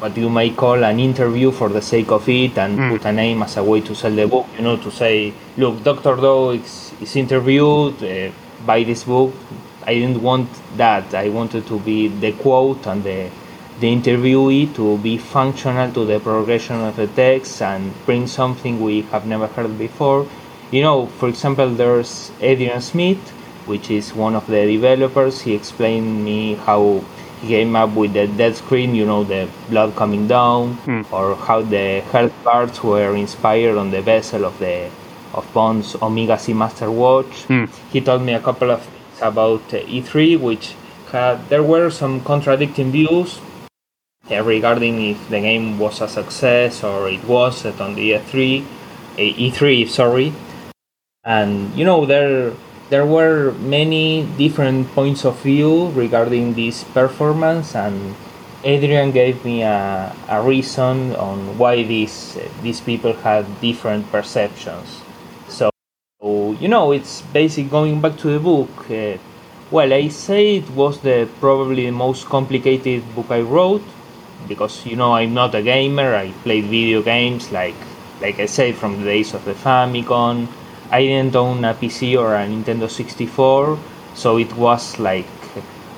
what 0.00 0.16
you 0.16 0.28
might 0.28 0.56
call 0.56 0.82
an 0.84 0.98
interview 0.98 1.50
for 1.50 1.68
the 1.68 1.80
sake 1.80 2.10
of 2.10 2.28
it 2.28 2.58
and 2.58 2.78
mm. 2.78 2.90
put 2.90 3.04
a 3.06 3.12
name 3.12 3.42
as 3.42 3.56
a 3.56 3.62
way 3.62 3.80
to 3.80 3.94
sell 3.94 4.10
the 4.10 4.26
book 4.26 4.46
you 4.56 4.62
know 4.62 4.76
to 4.76 4.90
say 4.90 5.32
look 5.56 5.82
dr 5.84 6.16
doe 6.16 6.50
is, 6.50 6.92
is 7.00 7.14
interviewed 7.16 8.02
uh, 8.02 8.30
by 8.66 8.82
this 8.82 9.04
book 9.04 9.32
i 9.86 9.94
didn't 9.94 10.22
want 10.22 10.48
that 10.76 11.14
i 11.14 11.28
wanted 11.28 11.66
to 11.66 11.78
be 11.80 12.08
the 12.08 12.32
quote 12.32 12.86
and 12.86 13.04
the 13.04 13.30
the 13.80 13.88
interviewee 13.88 14.72
to 14.74 14.98
be 14.98 15.18
functional 15.18 15.90
to 15.92 16.04
the 16.04 16.20
progression 16.20 16.80
of 16.80 16.94
the 16.96 17.08
text 17.08 17.60
and 17.60 17.92
bring 18.06 18.26
something 18.26 18.80
we 18.80 19.02
have 19.02 19.26
never 19.26 19.48
heard 19.48 19.76
before 19.78 20.26
you 20.70 20.82
know 20.82 21.06
for 21.06 21.28
example 21.28 21.68
there's 21.70 22.30
adrian 22.40 22.80
smith 22.80 23.32
which 23.66 23.90
is 23.90 24.14
one 24.14 24.34
of 24.34 24.46
the 24.46 24.66
developers. 24.66 25.40
He 25.40 25.54
explained 25.54 26.24
me 26.24 26.54
how 26.54 27.02
he 27.40 27.48
came 27.48 27.76
up 27.76 27.94
with 27.94 28.12
the 28.12 28.26
dead 28.26 28.56
screen, 28.56 28.94
you 28.94 29.06
know, 29.06 29.24
the 29.24 29.48
blood 29.68 29.94
coming 29.96 30.28
down, 30.28 30.76
mm. 30.78 31.12
or 31.12 31.36
how 31.36 31.62
the 31.62 32.00
health 32.12 32.32
cards 32.44 32.82
were 32.82 33.14
inspired 33.16 33.76
on 33.76 33.90
the 33.90 34.02
bezel 34.02 34.44
of 34.44 34.58
the 34.58 34.90
of 35.32 35.52
Bond's 35.52 35.96
Omega 36.00 36.34
Seamaster 36.36 36.92
watch. 36.92 37.48
Mm. 37.48 37.68
He 37.90 38.00
told 38.00 38.22
me 38.22 38.34
a 38.34 38.40
couple 38.40 38.70
of 38.70 38.82
things 38.82 38.93
about 39.20 39.62
uh, 39.72 39.80
E3, 39.86 40.38
which 40.38 40.74
had 41.10 41.48
there 41.48 41.62
were 41.62 41.90
some 41.90 42.20
contradicting 42.22 42.90
views 42.90 43.40
uh, 44.30 44.42
regarding 44.42 45.10
if 45.10 45.28
the 45.28 45.40
game 45.40 45.78
was 45.78 46.00
a 46.00 46.08
success 46.08 46.82
or 46.82 47.08
it 47.08 47.22
wasn't 47.24 47.80
on 47.80 47.94
the 47.94 48.12
E3, 48.12 48.62
uh, 48.62 49.18
E3, 49.18 49.88
sorry. 49.88 50.32
And 51.24 51.74
you 51.76 51.84
know 51.84 52.04
there 52.04 52.52
there 52.90 53.06
were 53.06 53.52
many 53.60 54.26
different 54.36 54.88
points 54.92 55.24
of 55.24 55.40
view 55.40 55.88
regarding 55.90 56.54
this 56.54 56.84
performance 56.84 57.74
and 57.74 58.14
Adrian 58.64 59.10
gave 59.12 59.44
me 59.44 59.62
a, 59.62 60.14
a 60.28 60.40
reason 60.42 61.14
on 61.16 61.58
why 61.58 61.82
these 61.84 62.38
these 62.62 62.80
people 62.80 63.12
had 63.12 63.44
different 63.60 64.10
perceptions. 64.10 65.03
You 66.64 66.70
know, 66.70 66.92
it's 66.92 67.20
basically 67.20 67.68
going 67.68 68.00
back 68.00 68.16
to 68.24 68.28
the 68.28 68.40
book. 68.40 68.90
Uh, 68.90 69.18
well, 69.70 69.92
I 69.92 70.08
say 70.08 70.56
it 70.56 70.70
was 70.70 70.98
the 71.00 71.28
probably 71.38 71.84
the 71.84 71.92
most 71.92 72.24
complicated 72.24 73.02
book 73.14 73.26
I 73.28 73.42
wrote 73.42 73.84
because 74.48 74.86
you 74.86 74.96
know 74.96 75.12
I'm 75.12 75.34
not 75.34 75.54
a 75.54 75.60
gamer. 75.60 76.14
I 76.14 76.30
played 76.42 76.64
video 76.64 77.02
games 77.02 77.52
like 77.52 77.74
like 78.22 78.40
I 78.40 78.46
said 78.46 78.76
from 78.76 78.92
the 78.96 79.04
days 79.04 79.34
of 79.34 79.44
the 79.44 79.52
Famicom 79.52 80.48
I 80.90 81.02
didn't 81.02 81.36
own 81.36 81.66
a 81.66 81.74
PC 81.74 82.18
or 82.18 82.34
a 82.34 82.46
Nintendo 82.46 82.88
64, 82.88 83.78
so 84.14 84.38
it 84.38 84.56
was 84.56 84.98
like 84.98 85.26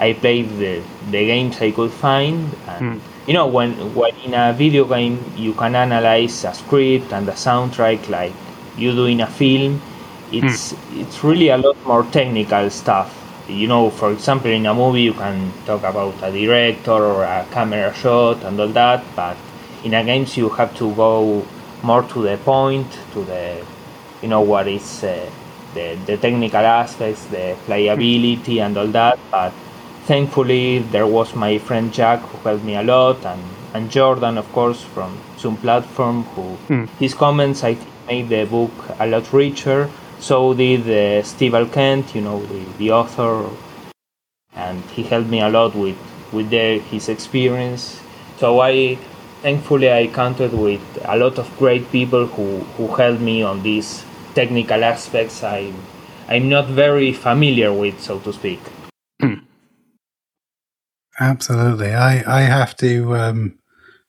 I 0.00 0.14
played 0.14 0.48
the, 0.58 0.82
the 1.12 1.26
games 1.26 1.60
I 1.60 1.70
could 1.70 1.92
find. 1.92 2.52
And, 2.66 3.00
mm. 3.00 3.00
You 3.28 3.34
know, 3.34 3.46
when, 3.46 3.94
when 3.94 4.16
in 4.24 4.34
a 4.34 4.52
video 4.52 4.84
game 4.84 5.22
you 5.36 5.54
can 5.54 5.76
analyze 5.76 6.44
a 6.44 6.52
script 6.52 7.12
and 7.12 7.28
a 7.28 7.38
soundtrack 7.46 8.08
like 8.08 8.32
you 8.76 8.90
do 8.90 9.06
in 9.06 9.20
a 9.20 9.28
film, 9.28 9.80
it's 10.32 10.72
mm. 10.72 11.00
it's 11.00 11.22
really 11.24 11.48
a 11.48 11.58
lot 11.58 11.76
more 11.86 12.04
technical 12.04 12.70
stuff. 12.70 13.22
You 13.48 13.68
know, 13.68 13.90
for 13.90 14.12
example, 14.12 14.50
in 14.50 14.66
a 14.66 14.74
movie 14.74 15.02
you 15.02 15.14
can 15.14 15.52
talk 15.64 15.84
about 15.84 16.14
a 16.22 16.32
director 16.32 16.92
or 16.92 17.24
a 17.24 17.46
camera 17.52 17.94
shot 17.94 18.42
and 18.44 18.58
all 18.58 18.68
that, 18.68 19.04
but 19.14 19.36
in 19.84 19.94
a 19.94 20.02
games 20.04 20.36
you 20.36 20.48
have 20.50 20.76
to 20.78 20.94
go 20.94 21.46
more 21.82 22.02
to 22.02 22.22
the 22.22 22.36
point, 22.38 22.90
to 23.12 23.24
the 23.24 23.64
you 24.22 24.28
know 24.28 24.40
what 24.40 24.66
is 24.66 25.04
uh, 25.04 25.30
the, 25.74 25.96
the 26.06 26.16
technical 26.16 26.64
aspects, 26.64 27.26
the 27.26 27.56
playability 27.66 28.60
and 28.60 28.76
all 28.76 28.88
that. 28.88 29.18
But 29.30 29.52
thankfully, 30.06 30.78
there 30.78 31.06
was 31.06 31.34
my 31.34 31.58
friend 31.58 31.92
Jack 31.92 32.20
who 32.20 32.38
helped 32.38 32.64
me 32.64 32.74
a 32.76 32.82
lot, 32.82 33.24
and, 33.24 33.42
and 33.74 33.90
Jordan, 33.90 34.38
of 34.38 34.50
course, 34.52 34.82
from 34.82 35.16
Zoom 35.38 35.56
Platform, 35.58 36.24
who 36.34 36.56
mm. 36.68 36.88
his 36.98 37.14
comments 37.14 37.62
I 37.62 37.76
made 38.06 38.28
the 38.28 38.44
book 38.44 38.72
a 38.98 39.06
lot 39.06 39.32
richer. 39.32 39.90
So 40.18 40.54
did 40.54 40.88
uh, 40.88 41.22
Steve 41.22 41.54
L. 41.54 41.66
Kent, 41.66 42.14
you 42.14 42.20
know, 42.20 42.44
the, 42.46 42.64
the 42.78 42.90
author, 42.92 43.48
and 44.54 44.82
he 44.90 45.02
helped 45.02 45.28
me 45.28 45.40
a 45.40 45.48
lot 45.48 45.74
with 45.74 45.98
with 46.32 46.50
the, 46.50 46.78
his 46.78 47.08
experience. 47.08 48.00
So 48.38 48.60
I 48.60 48.98
thankfully 49.42 49.92
I 49.92 50.08
counted 50.08 50.52
with 50.52 50.82
a 51.04 51.16
lot 51.16 51.38
of 51.38 51.46
great 51.58 51.90
people 51.92 52.26
who, 52.26 52.58
who 52.76 52.94
helped 52.94 53.20
me 53.20 53.42
on 53.42 53.62
these 53.62 54.04
technical 54.34 54.82
aspects 54.84 55.42
I 55.42 55.72
I'm 56.28 56.48
not 56.48 56.66
very 56.66 57.12
familiar 57.12 57.72
with, 57.72 58.00
so 58.00 58.18
to 58.20 58.32
speak. 58.32 58.60
Absolutely, 61.20 61.94
I 61.94 62.40
I 62.40 62.42
have 62.42 62.76
to 62.78 63.16
um, 63.16 63.58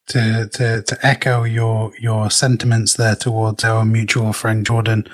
to 0.07 0.49
to 0.53 0.81
to 0.81 0.97
echo 1.05 1.43
your 1.43 1.91
your 1.99 2.31
sentiments 2.31 2.95
there 2.95 3.15
towards 3.15 3.63
our 3.63 3.85
mutual 3.85 4.33
friend 4.33 4.65
Jordan 4.65 5.07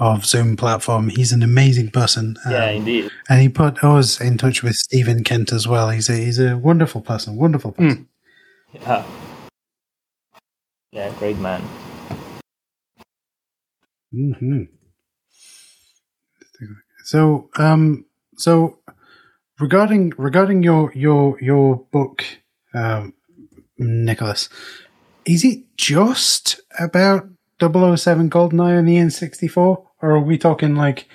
of 0.00 0.24
Zoom 0.26 0.56
platform. 0.56 1.10
He's 1.10 1.30
an 1.30 1.42
amazing 1.42 1.90
person. 1.90 2.36
Um, 2.44 2.52
yeah, 2.52 2.70
indeed. 2.70 3.10
And 3.28 3.40
he 3.40 3.48
put 3.48 3.84
us 3.84 4.20
in 4.20 4.38
touch 4.38 4.62
with 4.62 4.74
Steven 4.74 5.22
Kent 5.22 5.52
as 5.52 5.68
well. 5.68 5.90
He's 5.90 6.08
a 6.08 6.14
he's 6.14 6.40
a 6.40 6.56
wonderful 6.56 7.02
person. 7.02 7.36
Wonderful 7.36 7.72
person. 7.72 8.08
Mm. 8.74 8.80
Yeah. 8.80 9.04
Yeah, 10.92 11.12
great 11.18 11.38
man. 11.38 11.62
Hmm. 14.12 14.62
So, 17.04 17.48
um, 17.56 18.06
so 18.36 18.78
regarding 19.60 20.12
regarding 20.16 20.62
your 20.62 20.92
your 20.94 21.40
your 21.40 21.76
book, 21.92 22.24
um, 22.74 23.14
Nicholas, 23.78 24.48
is 25.24 25.44
it 25.44 25.64
just 25.76 26.60
about 26.78 27.28
007 27.60 28.30
GoldenEye 28.30 28.78
on 28.78 28.86
the 28.86 28.96
N64, 28.96 29.86
or 30.02 30.12
are 30.12 30.20
we 30.20 30.38
talking 30.38 30.74
like 30.74 31.08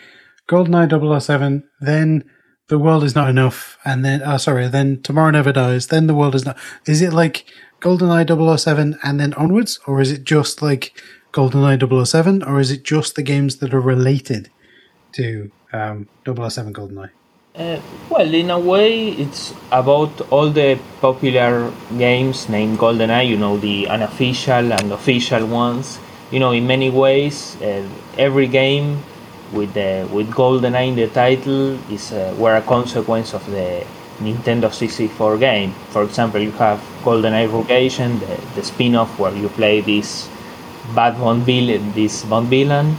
GoldenEye 0.48 1.22
007, 1.22 1.64
then 1.82 2.24
the 2.68 2.80
world 2.80 3.04
is 3.04 3.16
not 3.16 3.30
enough, 3.30 3.78
and 3.86 4.04
then 4.04 4.22
oh 4.24 4.38
sorry, 4.38 4.68
then 4.68 5.02
Tomorrow 5.02 5.32
Never 5.32 5.52
Dies, 5.52 5.88
then 5.88 6.08
the 6.08 6.16
world 6.16 6.36
is 6.36 6.46
not. 6.46 6.58
Is 6.88 7.02
it 7.02 7.14
like 7.14 7.46
GoldenEye 7.82 8.58
007 8.58 8.98
and 9.04 9.20
then 9.20 9.34
onwards, 9.36 9.80
or 9.86 10.02
is 10.02 10.12
it 10.12 10.24
just 10.24 10.62
like 10.62 10.94
GoldenEye 11.32 12.06
007, 12.06 12.44
or 12.44 12.60
is 12.60 12.72
it 12.72 12.84
just 12.84 13.16
the 13.16 13.24
games 13.24 13.58
that 13.58 13.74
are 13.74 13.82
related 13.82 14.50
to 15.14 15.52
um, 15.74 16.08
007 16.26 16.74
GoldenEye? 16.74 17.10
Uh, 17.56 17.80
well, 18.10 18.34
in 18.34 18.50
a 18.50 18.60
way, 18.60 19.10
it's 19.10 19.54
about 19.72 20.20
all 20.30 20.50
the 20.50 20.78
popular 21.00 21.72
games 21.98 22.50
named 22.50 22.78
GoldenEye, 22.78 23.28
you 23.28 23.38
know, 23.38 23.58
the 23.58 23.88
unofficial 23.88 24.74
and 24.74 24.92
official 24.92 25.46
ones. 25.46 26.00
You 26.36 26.42
know, 26.42 26.52
in 26.52 26.68
many 26.68 26.90
ways, 26.90 27.56
uh, 27.62 27.88
every 28.18 28.48
game 28.48 29.00
with 29.54 29.74
the 29.74 30.06
with 30.12 30.30
GoldenEye 30.32 30.90
in 30.90 30.96
the 30.98 31.08
title 31.08 31.80
is 31.90 32.12
uh, 32.12 32.36
were 32.38 32.58
a 32.58 32.62
consequence 32.62 33.34
of 33.34 33.46
the 33.50 33.86
Nintendo 34.20 34.68
64 34.70 35.38
game. 35.38 35.72
For 35.92 36.04
example, 36.04 36.42
you 36.42 36.52
have 36.60 36.80
GoldenEye 37.06 37.50
Rogue 37.50 37.72
Agent, 37.72 38.20
the, 38.20 38.36
the 38.56 38.64
spin-off 38.66 39.18
where 39.18 39.34
you 39.34 39.48
play 39.48 39.80
this 39.80 40.28
bad 40.94 41.18
Bond 41.18 41.44
villain, 41.44 41.94
this 41.94 42.26
Bond 42.26 42.50
villain, 42.50 42.98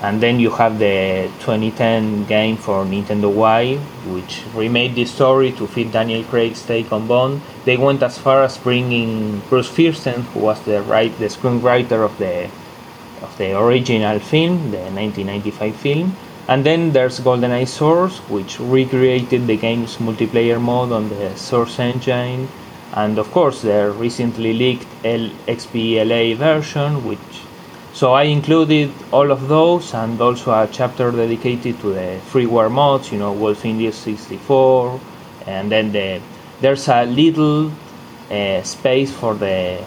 and 0.00 0.22
then 0.22 0.40
you 0.40 0.48
have 0.52 0.78
the 0.78 1.30
2010 1.40 2.24
game 2.24 2.56
for 2.56 2.86
Nintendo 2.86 3.30
Wii, 3.30 3.78
which 4.14 4.44
remade 4.54 4.94
the 4.94 5.04
story 5.04 5.52
to 5.52 5.66
fit 5.66 5.92
Daniel 5.92 6.24
Craig's 6.24 6.64
take 6.64 6.90
on 6.90 7.06
Bond. 7.06 7.42
They 7.66 7.76
went 7.76 8.02
as 8.02 8.16
far 8.16 8.44
as 8.44 8.56
bringing 8.56 9.40
Bruce 9.50 9.68
Feirstein, 9.68 10.22
who 10.32 10.40
was 10.40 10.62
the 10.62 10.80
right 10.80 11.12
the 11.18 11.26
screenwriter 11.26 12.02
of 12.02 12.16
the 12.16 12.48
of 13.22 13.36
the 13.38 13.58
original 13.58 14.18
film, 14.18 14.70
the 14.70 14.78
1995 14.78 15.76
film, 15.76 16.16
and 16.48 16.64
then 16.64 16.92
there's 16.92 17.20
GoldenEye 17.20 17.68
Source, 17.68 18.18
which 18.30 18.58
recreated 18.58 19.46
the 19.46 19.56
game's 19.56 19.96
multiplayer 19.96 20.60
mode 20.60 20.92
on 20.92 21.08
the 21.08 21.36
Source 21.36 21.78
engine. 21.78 22.48
and 22.94 23.18
of 23.18 23.30
course 23.30 23.62
the 23.62 23.90
recently 23.90 24.52
leaked 24.52 24.86
XBLA 25.02 26.36
version, 26.36 27.04
which 27.06 27.18
so 27.92 28.12
I 28.12 28.24
included 28.24 28.92
all 29.12 29.30
of 29.32 29.48
those 29.48 29.92
and 29.92 30.20
also 30.20 30.52
a 30.52 30.68
chapter 30.70 31.10
dedicated 31.10 31.80
to 31.80 31.94
the 31.94 32.20
freeware 32.30 32.70
mods, 32.70 33.10
you 33.10 33.18
know, 33.18 33.32
Wolf 33.32 33.64
India 33.64 33.92
64, 33.92 35.00
and 35.46 35.70
then 35.70 35.92
the 35.92 36.20
there's 36.60 36.88
a 36.88 37.04
little 37.04 37.72
uh, 38.30 38.62
space 38.62 39.12
for 39.12 39.34
the 39.34 39.84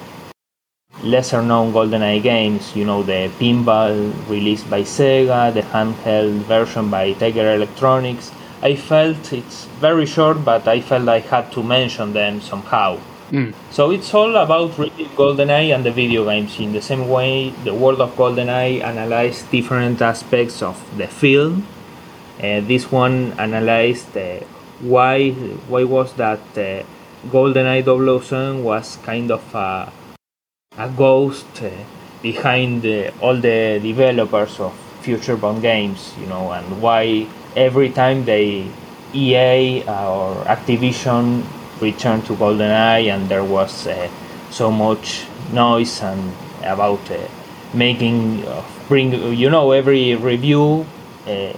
lesser 1.04 1.42
known 1.42 1.74
GoldenEye 1.74 2.22
games, 2.22 2.76
you 2.76 2.86
know, 2.86 3.04
the 3.04 3.30
pinball 3.40 4.14
released 4.30 4.70
by 4.70 4.82
Sega, 4.82 5.54
the 5.54 5.62
handheld 5.62 6.40
version 6.44 6.90
by 6.90 7.14
Tiger 7.14 7.54
Electronics. 7.54 8.32
I 8.62 8.76
felt 8.76 9.34
it's 9.34 9.66
very 9.80 10.06
short, 10.06 10.46
but 10.46 10.68
I 10.68 10.82
felt 10.82 11.10
I 11.10 11.20
had 11.20 11.52
to 11.54 11.64
mention 11.64 12.14
them 12.14 12.42
somehow. 12.42 13.00
Mm. 13.32 13.54
So 13.72 13.92
it's 13.92 14.14
all 14.14 14.36
about 14.36 14.78
really 14.78 15.06
GoldenEye 15.16 15.74
and 15.74 15.86
the 15.86 15.92
video 15.92 16.26
games. 16.26 16.60
In 16.60 16.74
the 16.74 16.82
same 16.82 17.08
way, 17.08 17.50
the 17.64 17.74
world 17.74 18.02
of 18.02 18.16
GoldenEye 18.16 18.84
analyzed 18.84 19.50
different 19.52 20.02
aspects 20.02 20.62
of 20.62 20.78
the 20.98 21.08
film. 21.08 21.66
Uh, 22.38 22.60
this 22.62 22.92
one 22.92 23.34
analyzed 23.40 24.18
uh, 24.18 24.40
why 24.82 25.30
why 25.70 25.84
was 25.84 26.14
that 26.14 26.42
uh, 26.58 26.84
GoldenEye 27.30 27.84
007 27.86 28.64
was 28.64 28.98
kind 29.04 29.32
of 29.32 29.56
a 29.56 29.92
a 30.78 30.88
ghost 30.90 31.46
uh, 31.62 31.70
behind 32.22 32.86
uh, 32.86 33.12
all 33.22 33.36
the 33.36 33.80
developers 33.84 34.60
of 34.60 34.74
future 35.02 35.36
Bond 35.36 35.62
games, 35.62 36.14
you 36.20 36.26
know, 36.28 36.52
and 36.52 36.82
why 36.82 37.28
every 37.56 37.90
time 37.90 38.24
they 38.26 38.72
EA 39.14 39.82
or 39.84 40.46
Activision 40.46 41.44
returned 41.82 42.26
to 42.26 42.34
GoldenEye 42.34 43.14
and 43.14 43.28
there 43.28 43.44
was 43.44 43.86
uh, 43.86 44.10
so 44.50 44.72
much 44.72 45.26
noise 45.52 46.02
and 46.02 46.32
about 46.64 47.04
uh, 47.12 47.18
making 47.74 48.46
uh, 48.48 48.64
bring 48.88 49.12
you 49.34 49.50
know 49.50 49.72
every 49.72 50.16
review 50.16 50.86
uh, 51.28 51.54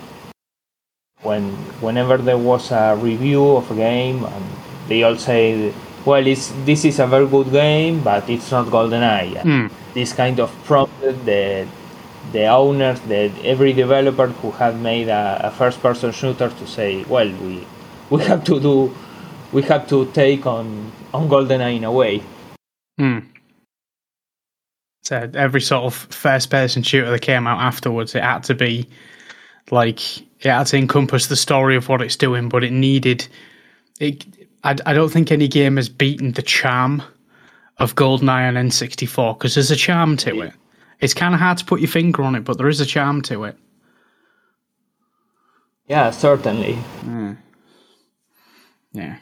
when 1.21 1.51
whenever 1.81 2.17
there 2.17 2.37
was 2.37 2.71
a 2.71 2.95
review 2.99 3.57
of 3.57 3.69
a 3.69 3.75
game 3.75 4.23
and 4.23 4.45
they 4.87 5.03
all 5.03 5.17
say 5.17 5.71
well, 6.05 6.25
it's, 6.25 6.51
this 6.65 6.85
is 6.85 6.99
a 6.99 7.07
very 7.07 7.27
good 7.27 7.51
game, 7.51 8.03
but 8.03 8.29
it's 8.29 8.51
not 8.51 8.67
GoldenEye. 8.67 9.41
Mm. 9.41 9.71
This 9.93 10.13
kind 10.13 10.39
of 10.39 10.51
prompted 10.65 11.25
the 11.25 11.67
the 12.31 12.47
owners, 12.47 12.99
the 13.01 13.31
every 13.43 13.73
developer 13.73 14.27
who 14.27 14.51
had 14.51 14.79
made 14.79 15.07
a, 15.07 15.41
a 15.43 15.51
first-person 15.51 16.11
shooter 16.11 16.49
to 16.49 16.67
say, 16.67 17.03
well, 17.03 17.29
we 17.41 17.67
we 18.09 18.23
have 18.23 18.43
to 18.45 18.59
do, 18.59 18.95
we 19.51 19.61
have 19.63 19.87
to 19.89 20.05
take 20.13 20.45
on 20.45 20.91
on 21.13 21.29
GoldenEye 21.29 21.77
in 21.77 21.83
a 21.83 21.91
way. 21.91 22.23
Hmm. 22.97 23.19
So 25.03 25.29
every 25.33 25.61
sort 25.61 25.83
of 25.83 25.93
first-person 25.93 26.83
shooter 26.83 27.11
that 27.11 27.21
came 27.21 27.45
out 27.45 27.59
afterwards, 27.61 28.15
it 28.15 28.23
had 28.23 28.43
to 28.45 28.55
be 28.55 28.87
like 29.69 30.21
it 30.21 30.49
had 30.49 30.67
to 30.67 30.77
encompass 30.77 31.27
the 31.27 31.35
story 31.35 31.75
of 31.75 31.87
what 31.87 32.01
it's 32.01 32.15
doing, 32.15 32.49
but 32.49 32.63
it 32.63 32.71
needed 32.71 33.27
it 33.99 34.25
I, 34.63 34.75
I 34.85 34.93
don't 34.93 35.09
think 35.09 35.31
any 35.31 35.47
game 35.47 35.77
has 35.77 35.89
beaten 35.89 36.31
the 36.31 36.41
charm 36.41 37.03
of 37.77 37.95
GoldenEye 37.95 38.47
on 38.47 38.55
N64 38.55 39.37
because 39.37 39.55
there's 39.55 39.71
a 39.71 39.75
charm 39.75 40.17
to 40.17 40.41
it. 40.41 40.53
It's 40.99 41.13
kind 41.13 41.33
of 41.33 41.39
hard 41.39 41.57
to 41.57 41.65
put 41.65 41.81
your 41.81 41.89
finger 41.89 42.23
on 42.23 42.35
it, 42.35 42.43
but 42.45 42.57
there 42.57 42.69
is 42.69 42.79
a 42.79 42.85
charm 42.85 43.21
to 43.23 43.43
it. 43.45 43.57
Yeah, 45.87 46.11
certainly. 46.11 46.77
Mm. 47.01 47.37
Yeah. 48.93 49.17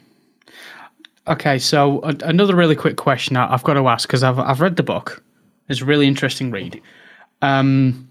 Okay, 1.26 1.58
so 1.58 2.00
uh, 2.00 2.14
another 2.22 2.54
really 2.54 2.76
quick 2.76 2.96
question 2.96 3.36
I've 3.36 3.64
got 3.64 3.74
to 3.74 3.88
ask 3.88 4.08
because 4.08 4.22
I've 4.22 4.38
I've 4.38 4.60
read 4.60 4.76
the 4.76 4.82
book. 4.82 5.22
It's 5.68 5.80
a 5.80 5.84
really 5.84 6.06
interesting 6.06 6.50
read. 6.50 6.80
Um, 7.40 8.08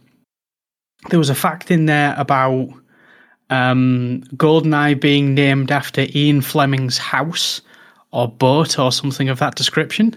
there 1.09 1.19
was 1.19 1.29
a 1.29 1.35
fact 1.35 1.71
in 1.71 1.85
there 1.85 2.15
about 2.17 2.69
um, 3.51 4.23
Goldeneye 4.35 4.99
being 4.99 5.35
named 5.35 5.71
after 5.71 6.07
Ian 6.15 6.41
Fleming's 6.41 6.97
house 6.97 7.61
or 8.11 8.27
boat 8.27 8.79
or 8.79 8.91
something 8.91 9.29
of 9.29 9.39
that 9.39 9.55
description. 9.55 10.15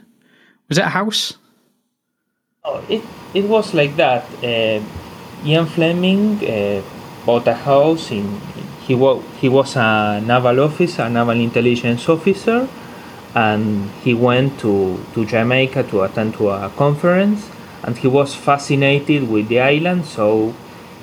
Was 0.69 0.79
it 0.79 0.85
a 0.85 0.89
house? 0.89 1.37
Oh, 2.65 2.83
it 2.89 3.03
it 3.35 3.45
was 3.45 3.75
like 3.75 3.97
that. 3.97 4.25
Uh, 4.43 4.81
Ian 5.45 5.67
Fleming 5.67 6.39
uh, 6.49 6.81
bought 7.27 7.47
a 7.47 7.55
house 7.55 8.11
in. 8.11 8.41
He 8.87 8.95
was 8.95 9.23
he 9.41 9.49
was 9.49 9.77
a 9.77 10.23
naval 10.25 10.61
officer, 10.61 11.03
a 11.03 11.11
naval 11.11 11.39
intelligence 11.41 12.09
officer, 12.09 12.69
and 13.35 13.91
he 14.03 14.15
went 14.15 14.59
to 14.61 14.99
to 15.15 15.27
Jamaica 15.27 15.83
to 15.91 16.03
attend 16.03 16.35
to 16.35 16.51
a 16.51 16.71
conference, 16.77 17.51
and 17.83 17.99
he 17.99 18.09
was 18.09 18.35
fascinated 18.35 19.29
with 19.29 19.49
the 19.49 19.61
island, 19.61 20.07
so 20.07 20.55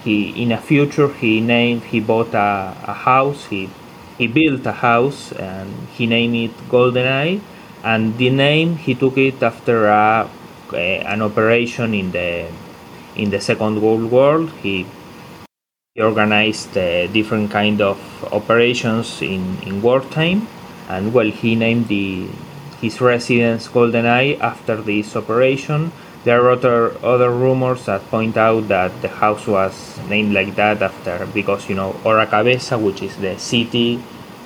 he 0.03 0.41
in 0.41 0.51
a 0.51 0.57
future 0.57 1.09
he 1.13 1.41
named 1.41 1.83
he 1.83 1.99
bought 1.99 2.33
a, 2.33 2.75
a 2.87 2.93
house 2.93 3.45
he 3.47 3.69
he 4.21 4.27
built 4.27 4.63
a 4.67 4.71
house 4.71 5.31
and 5.31 5.69
he 5.95 6.05
named 6.05 6.35
it 6.35 6.55
goldeneye. 6.69 7.41
And 7.83 8.17
the 8.19 8.29
name 8.29 8.75
he 8.75 8.93
took 8.93 9.17
it 9.17 9.41
after 9.41 9.87
a, 9.87 10.29
an 10.73 11.23
operation 11.23 11.95
in 11.95 12.11
the 12.11 12.47
in 13.15 13.31
the 13.31 13.41
second 13.41 13.81
world 13.81 14.11
war. 14.11 14.47
He 14.61 14.85
he 15.95 16.01
organized 16.01 16.77
uh, 16.77 17.07
different 17.07 17.49
kind 17.49 17.81
of 17.81 17.97
operations 18.31 19.23
in, 19.23 19.57
in 19.63 19.81
wartime. 19.81 20.47
And 20.87 21.13
well 21.15 21.31
he 21.31 21.55
named 21.55 21.87
the 21.87 22.27
his 22.79 23.01
residence 23.01 23.67
goldeneye 23.67 24.39
after 24.39 24.75
this 24.75 25.15
operation 25.15 25.91
there 26.23 26.45
are 26.45 26.51
other 26.51 27.05
other 27.05 27.31
rumors 27.31 27.85
that 27.85 28.01
point 28.09 28.37
out 28.37 28.67
that 28.67 29.01
the 29.01 29.07
house 29.07 29.47
was 29.47 29.97
named 30.07 30.33
like 30.33 30.55
that 30.55 30.81
after 30.81 31.25
because 31.33 31.67
you 31.69 31.75
know 31.75 31.93
Oracabessa, 32.03 32.81
which 32.81 33.01
is 33.01 33.17
the 33.17 33.37
city 33.39 33.97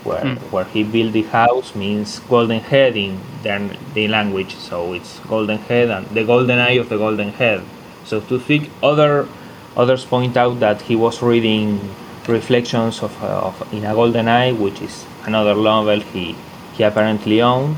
where 0.04 0.24
mm. 0.24 0.38
where 0.52 0.64
he 0.66 0.84
built 0.84 1.14
the 1.14 1.24
house, 1.24 1.76
means 1.76 2.20
golden 2.30 2.62
head 2.62 2.96
in 2.96 3.20
their 3.44 3.60
the 3.94 4.08
language. 4.08 4.56
So 4.56 4.94
it's 4.94 5.20
golden 5.22 5.58
head 5.58 5.90
and 5.90 6.08
the 6.08 6.24
golden 6.24 6.60
eye 6.60 6.78
of 6.80 6.90
the 6.90 6.98
golden 6.98 7.32
head. 7.32 7.62
So 8.06 8.22
to 8.22 8.40
speak, 8.40 8.70
other 8.82 9.28
others 9.76 10.06
point 10.06 10.38
out 10.38 10.60
that 10.62 10.82
he 10.84 10.96
was 10.96 11.22
reading 11.22 11.80
reflections 12.28 13.04
of, 13.04 13.12
uh, 13.22 13.48
of 13.48 13.74
in 13.74 13.84
a 13.86 13.94
golden 13.94 14.28
eye, 14.28 14.54
which 14.54 14.82
is 14.82 15.06
another 15.26 15.56
novel 15.56 16.00
he 16.00 16.36
he 16.74 16.84
apparently 16.84 17.42
owned. 17.42 17.76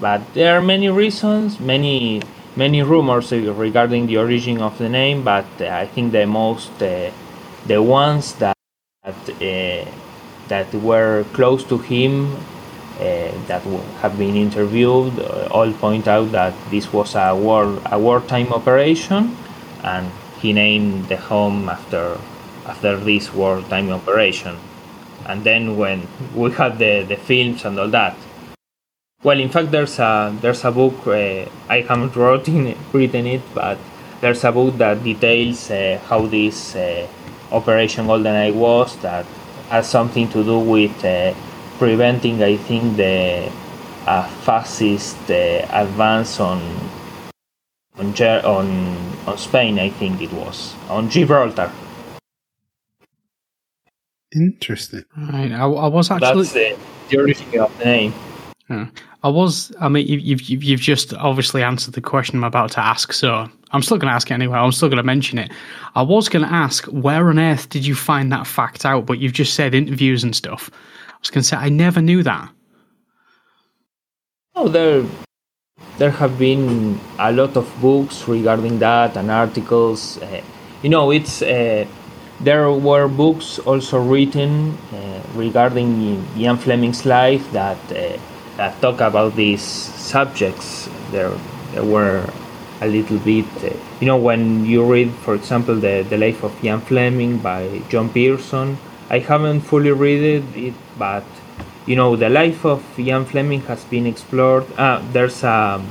But 0.00 0.34
there 0.34 0.56
are 0.56 0.62
many 0.62 0.88
reasons, 0.88 1.60
many 1.60 2.22
many 2.56 2.82
rumors 2.82 3.32
regarding 3.32 4.06
the 4.06 4.16
origin 4.16 4.60
of 4.60 4.78
the 4.78 4.88
name, 4.88 5.22
but 5.22 5.46
uh, 5.60 5.66
I 5.66 5.86
think 5.86 6.12
the 6.12 6.26
most 6.26 6.82
uh, 6.82 7.10
the 7.66 7.82
ones 7.82 8.34
that 8.34 8.56
uh, 9.04 9.84
that 10.48 10.74
were 10.74 11.24
close 11.32 11.64
to 11.64 11.78
him 11.78 12.36
that 13.46 13.62
have 14.02 14.18
been 14.18 14.36
interviewed 14.36 15.18
all 15.50 15.72
point 15.72 16.06
out 16.06 16.30
that 16.32 16.52
this 16.70 16.92
was 16.92 17.14
a 17.14 17.34
war 17.34 17.80
a 17.86 17.98
wartime 17.98 18.52
operation, 18.52 19.36
and 19.82 20.10
he 20.40 20.52
named 20.52 21.08
the 21.08 21.16
home 21.16 21.68
after 21.68 22.18
after 22.66 22.96
this 22.98 23.32
wartime 23.32 23.90
operation. 23.90 24.58
And 25.26 25.44
then 25.44 25.76
when 25.76 26.08
we 26.34 26.50
had 26.50 26.78
the, 26.78 27.04
the 27.06 27.16
films 27.16 27.64
and 27.64 27.78
all 27.78 27.88
that, 27.88 28.16
well, 29.22 29.38
in 29.38 29.50
fact, 29.50 29.70
there's 29.70 29.98
a 29.98 30.34
there's 30.40 30.64
a 30.64 30.70
book 30.72 31.06
uh, 31.06 31.44
I 31.68 31.82
haven't 31.86 32.16
written 32.16 32.74
written 32.92 33.26
it, 33.26 33.42
but 33.54 33.78
there's 34.20 34.44
a 34.44 34.52
book 34.52 34.76
that 34.78 35.02
details 35.04 35.70
uh, 35.70 36.00
how 36.08 36.26
this 36.26 36.74
uh, 36.74 37.06
Operation 37.52 38.06
GoldenEye 38.06 38.54
was 38.54 38.96
that 38.98 39.26
has 39.68 39.88
something 39.88 40.28
to 40.28 40.42
do 40.44 40.58
with 40.58 41.04
uh, 41.04 41.34
preventing, 41.78 42.42
I 42.42 42.56
think, 42.56 42.96
the 42.96 43.50
fascist 44.44 45.30
uh, 45.30 45.66
advance 45.70 46.40
on 46.40 46.60
on, 47.98 48.14
on 48.44 48.96
on 49.26 49.38
Spain. 49.38 49.78
I 49.78 49.90
think 49.90 50.22
it 50.22 50.32
was 50.32 50.74
on 50.88 51.10
Gibraltar. 51.10 51.70
Interesting. 54.34 55.04
Right, 55.16 55.52
I, 55.52 55.64
I 55.64 55.86
was 55.88 56.10
actually 56.10 56.44
that's 56.44 56.52
the, 56.52 56.78
the 57.08 57.18
origin 57.18 57.60
of 57.60 57.78
the 57.78 57.84
name. 57.84 58.14
Yeah. 58.68 58.86
I 59.22 59.28
was. 59.28 59.72
I 59.80 59.88
mean, 59.88 60.06
you've 60.06 60.40
you've 60.40 60.80
just 60.80 61.12
obviously 61.14 61.62
answered 61.62 61.94
the 61.94 62.00
question 62.00 62.38
I'm 62.38 62.44
about 62.44 62.70
to 62.72 62.80
ask, 62.80 63.12
so 63.12 63.48
I'm 63.72 63.82
still 63.82 63.98
going 63.98 64.10
to 64.10 64.14
ask 64.14 64.30
it 64.30 64.34
anyway. 64.34 64.58
I'm 64.58 64.72
still 64.72 64.88
going 64.88 64.96
to 64.96 65.02
mention 65.02 65.38
it. 65.38 65.52
I 65.94 66.02
was 66.02 66.28
going 66.28 66.44
to 66.44 66.52
ask 66.52 66.86
where 66.86 67.28
on 67.28 67.38
earth 67.38 67.68
did 67.68 67.84
you 67.84 67.94
find 67.94 68.32
that 68.32 68.46
fact 68.46 68.86
out, 68.86 69.04
but 69.04 69.18
you've 69.18 69.34
just 69.34 69.54
said 69.54 69.74
interviews 69.74 70.24
and 70.24 70.34
stuff. 70.34 70.70
I 71.08 71.16
was 71.20 71.30
going 71.30 71.42
to 71.42 71.48
say 71.48 71.56
I 71.56 71.68
never 71.68 72.00
knew 72.00 72.22
that. 72.22 72.48
Oh, 74.56 74.68
there 74.68 75.04
there 75.98 76.10
have 76.10 76.38
been 76.38 76.98
a 77.18 77.30
lot 77.30 77.56
of 77.56 77.68
books 77.82 78.26
regarding 78.26 78.78
that 78.78 79.18
and 79.18 79.30
articles. 79.30 80.16
Uh, 80.22 80.40
you 80.82 80.88
know, 80.88 81.10
it's 81.10 81.42
uh, 81.42 81.84
there 82.40 82.72
were 82.72 83.06
books 83.06 83.58
also 83.58 83.98
written 84.00 84.78
uh, 84.94 85.22
regarding 85.34 86.24
Ian 86.38 86.56
Fleming's 86.56 87.04
life 87.04 87.44
that 87.52 87.78
uh, 88.58 88.72
talk 88.80 89.00
about 89.00 89.36
these 89.36 89.62
subjects, 89.62 90.88
there, 91.10 91.32
there 91.72 91.84
were 91.84 92.28
a 92.80 92.86
little 92.86 93.18
bit. 93.18 93.46
Uh, 93.62 93.76
you 94.00 94.06
know, 94.06 94.16
when 94.16 94.64
you 94.64 94.84
read, 94.84 95.12
for 95.12 95.34
example, 95.34 95.74
the 95.76 96.06
the 96.08 96.16
life 96.16 96.42
of 96.42 96.52
Ian 96.64 96.80
Fleming 96.80 97.38
by 97.38 97.82
John 97.88 98.08
Pearson, 98.08 98.78
I 99.10 99.18
haven't 99.18 99.60
fully 99.62 99.92
read 99.92 100.44
it, 100.56 100.74
but 100.98 101.24
you 101.86 101.96
know, 101.96 102.16
the 102.16 102.28
life 102.28 102.64
of 102.64 102.82
Ian 102.98 103.24
Fleming 103.24 103.62
has 103.62 103.84
been 103.84 104.06
explored. 104.06 104.64
Uh, 104.78 105.02
there's 105.12 105.42
a 105.42 105.82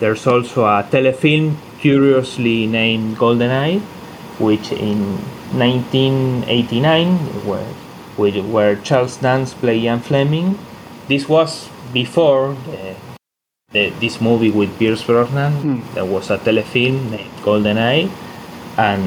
there's 0.00 0.26
also 0.26 0.64
a 0.64 0.82
telefilm 0.90 1.56
curiously 1.78 2.66
named 2.66 3.16
GoldenEye, 3.16 3.80
which 4.38 4.72
in 4.72 5.16
1989, 5.56 7.16
where 7.46 7.66
where 8.16 8.76
Charles 8.76 9.16
Dance 9.16 9.54
played 9.54 9.84
Ian 9.84 10.00
Fleming. 10.00 10.58
This 11.10 11.28
was 11.28 11.68
before 11.92 12.54
the 12.70 12.94
the, 13.72 13.90
this 13.98 14.20
movie 14.20 14.52
with 14.52 14.70
Pierce 14.78 15.02
Brosnan. 15.02 15.52
Mm. 15.62 15.94
There 15.94 16.04
was 16.04 16.30
a 16.30 16.38
telefilm 16.38 17.10
named 17.10 17.34
GoldenEye, 17.42 18.08
and 18.78 19.02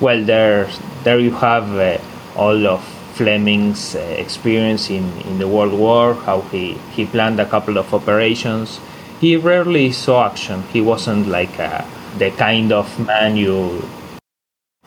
well, 0.00 0.24
there 0.24 0.66
there 1.04 1.20
you 1.20 1.30
have 1.30 1.70
uh, 1.78 1.98
all 2.34 2.66
of 2.66 2.82
Fleming's 3.14 3.94
uh, 3.94 4.00
experience 4.18 4.90
in, 4.90 5.06
in 5.22 5.38
the 5.38 5.46
World 5.46 5.72
War, 5.72 6.14
how 6.14 6.40
he, 6.50 6.74
he 6.96 7.06
planned 7.06 7.38
a 7.38 7.46
couple 7.46 7.78
of 7.78 7.94
operations. 7.94 8.80
He 9.20 9.36
rarely 9.36 9.92
saw 9.92 10.26
action. 10.26 10.64
He 10.72 10.80
wasn't 10.80 11.28
like 11.28 11.60
a, 11.60 11.82
uh, 11.82 11.84
the 12.18 12.30
kind 12.32 12.72
of 12.72 12.86
man 13.06 13.36
you 13.36 13.88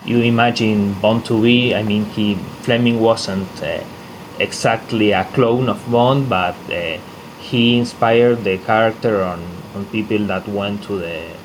you 0.04 0.20
imagine 0.24 0.94
Bond 1.00 1.24
to 1.26 1.42
be. 1.42 1.74
I 1.74 1.84
mean, 1.84 2.04
he 2.04 2.36
Fleming 2.68 3.00
wasn't 3.00 3.64
uh, 3.64 3.80
exactly 4.40 5.12
a 5.12 5.26
clone 5.26 5.70
of 5.70 5.80
Bond, 5.92 6.30
but 6.30 6.56
uh, 6.72 6.98
he 7.40 7.78
inspired 7.78 8.44
the 8.44 8.58
character 8.60 9.22
on, 9.24 9.44
on 9.76 9.86
people 9.86 10.26
that 10.28 10.48
went 10.48 10.84
to 10.84 11.00
the 11.00 11.40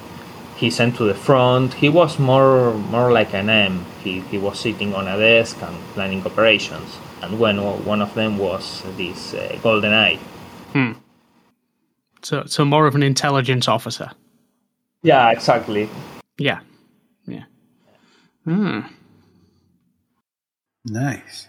he 0.56 0.70
sent 0.70 0.96
to 0.96 1.04
the 1.04 1.14
front. 1.14 1.74
He 1.74 1.88
was 1.88 2.18
more 2.18 2.74
more 2.74 3.12
like 3.12 3.34
an 3.34 3.50
M. 3.50 3.84
He, 4.02 4.20
he 4.30 4.38
was 4.38 4.58
sitting 4.60 4.94
on 4.94 5.08
a 5.08 5.18
desk 5.18 5.60
and 5.62 5.76
planning 5.94 6.24
operations. 6.24 6.96
And 7.22 7.40
when 7.40 7.58
one 7.84 8.02
of 8.02 8.14
them 8.14 8.38
was 8.38 8.82
this 8.96 9.34
uh, 9.34 9.58
GoldenEye. 9.62 10.18
Hmm. 10.72 10.92
So 12.22 12.44
so 12.46 12.64
more 12.64 12.86
of 12.86 12.94
an 12.94 13.02
intelligence 13.02 13.68
officer. 13.68 14.10
Yeah, 15.02 15.30
exactly. 15.30 15.88
Yeah. 16.38 16.60
Yeah. 17.26 17.44
Hmm. 18.44 18.80
Nice. 20.86 21.48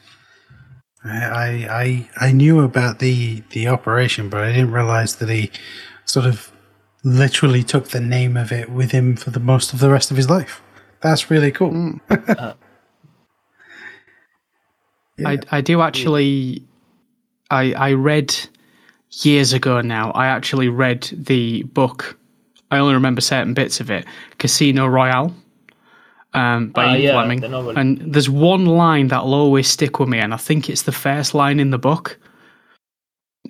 I, 1.06 2.08
I 2.20 2.28
I 2.28 2.32
knew 2.32 2.62
about 2.62 3.00
the 3.00 3.44
the 3.52 3.68
operation, 3.68 4.30
but 4.30 4.44
I 4.44 4.52
didn't 4.52 4.72
realize 4.72 5.18
that 5.18 5.30
he 5.30 5.52
sort 6.06 6.26
of 6.26 6.52
literally 7.04 7.64
took 7.64 7.90
the 7.90 8.00
name 8.00 8.36
of 8.36 8.52
it 8.52 8.72
with 8.72 8.92
him 8.92 9.16
for 9.16 9.30
the 9.30 9.40
most 9.40 9.74
of 9.74 9.80
the 9.80 9.90
rest 9.90 10.10
of 10.10 10.18
his 10.18 10.30
life. 10.30 10.62
That's 11.02 11.30
really 11.30 11.52
cool. 11.52 11.72
Mm. 11.72 12.00
uh, 12.10 12.54
yeah. 15.18 15.30
I 15.30 15.40
I 15.52 15.62
do 15.62 15.82
actually. 15.82 16.64
I 17.52 17.74
I 17.74 17.94
read 17.94 18.36
years 19.24 19.54
ago 19.54 19.82
now. 19.82 20.12
I 20.12 20.28
actually 20.28 20.70
read 20.70 21.04
the 21.14 21.64
book. 21.64 22.18
I 22.72 22.80
only 22.80 22.96
remember 22.96 23.22
certain 23.22 23.54
bits 23.54 23.80
of 23.80 23.92
it. 23.92 24.06
Casino 24.40 24.88
Royale 24.88 25.34
um, 26.36 26.70
by 26.70 26.86
uh, 26.86 26.96
yeah, 26.96 27.12
Fleming. 27.14 27.40
The 27.40 27.70
and 27.78 27.98
there's 28.00 28.30
one 28.30 28.66
line 28.66 29.08
that'll 29.08 29.34
always 29.34 29.68
stick 29.68 30.00
with 30.00 30.10
me, 30.10 30.20
and 30.20 30.34
I 30.34 30.38
think 30.38 30.70
it's 30.70 30.84
the 30.84 30.92
first 30.92 31.34
line 31.34 31.60
in 31.60 31.72
the 31.72 31.78
book. 31.78 32.20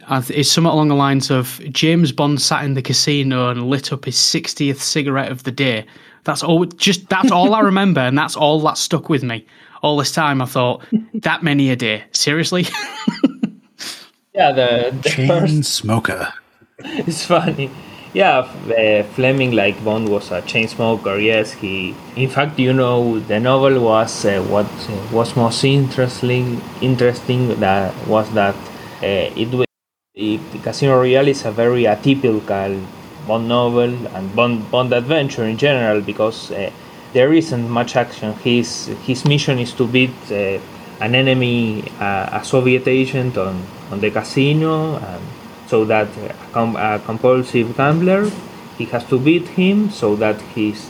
It's 0.10 0.52
somewhat 0.52 0.74
along 0.74 0.90
the 0.90 0.96
lines 0.96 1.32
of 1.32 1.60
James 1.72 2.12
Bond 2.12 2.42
sat 2.42 2.64
in 2.64 2.76
the 2.76 2.82
casino 2.82 3.50
and 3.50 3.70
lit 3.70 3.92
up 3.92 4.06
his 4.06 4.18
60th 4.18 4.78
cigarette 4.78 5.32
of 5.32 5.44
the 5.44 5.52
day. 5.52 5.86
That's 6.26 6.44
all. 6.44 6.66
Just 6.66 7.10
that's 7.10 7.32
all 7.32 7.54
I 7.54 7.60
remember, 7.62 8.02
and 8.02 8.18
that's 8.18 8.36
all 8.36 8.60
that 8.62 8.78
stuck 8.78 9.10
with 9.10 9.24
me. 9.24 9.46
All 9.82 9.98
this 9.98 10.12
time, 10.12 10.42
I 10.42 10.46
thought 10.46 10.84
that 11.14 11.44
many 11.44 11.72
a 11.72 11.76
day. 11.76 12.04
Seriously. 12.12 12.64
yeah, 14.34 14.52
the, 14.52 14.98
the 15.02 15.10
chain 15.10 15.28
first... 15.28 15.74
smoker. 15.74 16.34
It's 16.78 17.26
funny 17.26 17.72
yeah, 18.16 18.48
uh, 18.72 19.04
Fleming, 19.14 19.52
like 19.52 19.84
Bond, 19.84 20.08
was 20.08 20.32
a 20.32 20.42
chain 20.42 20.70
smoker. 20.70 21.18
Yes, 21.20 21.52
he. 21.52 21.94
In 22.16 22.30
fact, 22.30 22.58
you 22.58 22.72
know, 22.72 23.20
the 23.20 23.42
novel 23.42 23.82
was 23.82 24.24
uh, 24.24 24.42
what 24.44 24.68
was 25.12 25.36
most 25.36 25.64
interesting. 25.66 26.62
Interesting 26.82 27.60
that 27.60 27.94
was 28.08 28.32
that 28.34 28.56
uh, 29.04 29.42
it 29.44 29.50
was 29.52 29.68
the 30.14 30.40
Casino 30.64 30.96
Royale 30.98 31.28
is 31.28 31.44
a 31.44 31.52
very 31.52 31.84
atypical 31.84 32.82
Bond 33.28 33.50
novel 33.50 33.92
and 34.16 34.34
Bond 34.34 34.72
Bond 34.72 34.94
adventure 34.94 35.44
in 35.44 35.58
general 35.58 36.00
because 36.00 36.52
uh, 36.52 36.72
there 37.12 37.34
isn't 37.34 37.70
much 37.70 37.98
action. 37.98 38.32
His 38.36 38.88
his 39.04 39.26
mission 39.26 39.60
is 39.60 39.74
to 39.74 39.86
beat 39.86 40.16
uh, 40.32 40.58
an 41.02 41.16
enemy, 41.16 41.84
uh, 42.00 42.40
a 42.40 42.46
Soviet 42.46 42.88
agent 42.88 43.38
on 43.38 43.62
on 43.92 44.00
the 44.00 44.10
casino. 44.10 44.96
And, 44.96 45.35
so 45.76 45.84
that 45.84 46.08
a, 46.18 46.34
com- 46.54 46.78
a 46.78 47.02
compulsive 47.06 47.76
gambler 47.76 48.32
he 48.78 48.86
has 48.94 49.04
to 49.12 49.20
beat 49.20 49.48
him 49.60 49.90
so 49.90 50.16
that 50.16 50.40
his 50.56 50.90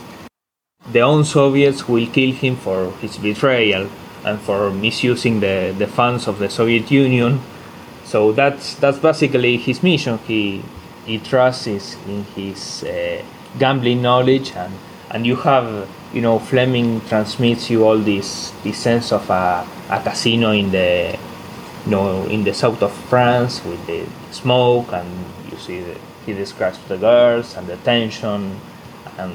the 0.94 1.00
own 1.00 1.24
Soviets 1.24 1.88
will 1.88 2.06
kill 2.06 2.32
him 2.42 2.54
for 2.54 2.92
his 3.02 3.16
betrayal 3.18 3.88
and 4.24 4.38
for 4.40 4.70
misusing 4.70 5.40
the, 5.40 5.74
the 5.76 5.88
funds 5.88 6.28
of 6.28 6.38
the 6.38 6.48
Soviet 6.48 6.88
Union. 6.92 7.40
So 8.04 8.30
that's 8.30 8.76
that's 8.76 8.98
basically 8.98 9.56
his 9.56 9.82
mission. 9.82 10.18
He 10.28 10.62
he 11.04 11.18
trusts 11.18 11.96
in 12.06 12.22
his 12.36 12.84
uh, 12.84 13.24
gambling 13.58 14.02
knowledge 14.02 14.52
and 14.54 14.72
and 15.10 15.26
you 15.26 15.36
have 15.48 15.88
you 16.14 16.20
know 16.20 16.38
Fleming 16.38 17.00
transmits 17.10 17.68
you 17.70 17.84
all 17.84 17.98
this 17.98 18.52
this 18.62 18.78
sense 18.78 19.10
of 19.10 19.28
a, 19.30 19.66
a 19.90 19.98
casino 20.06 20.52
in 20.52 20.70
the 20.70 21.18
you 21.86 21.92
know, 21.92 22.24
in 22.26 22.42
the 22.42 22.52
south 22.52 22.82
of 22.82 22.92
France 22.92 23.64
with 23.64 23.86
the 23.86 24.04
smoke, 24.32 24.92
and 24.92 25.08
you 25.50 25.56
see 25.56 25.80
the, 25.80 25.96
he 26.26 26.32
describes 26.32 26.78
the 26.88 26.98
girls 26.98 27.56
and 27.56 27.66
the 27.66 27.76
tension, 27.78 28.60
and 29.16 29.32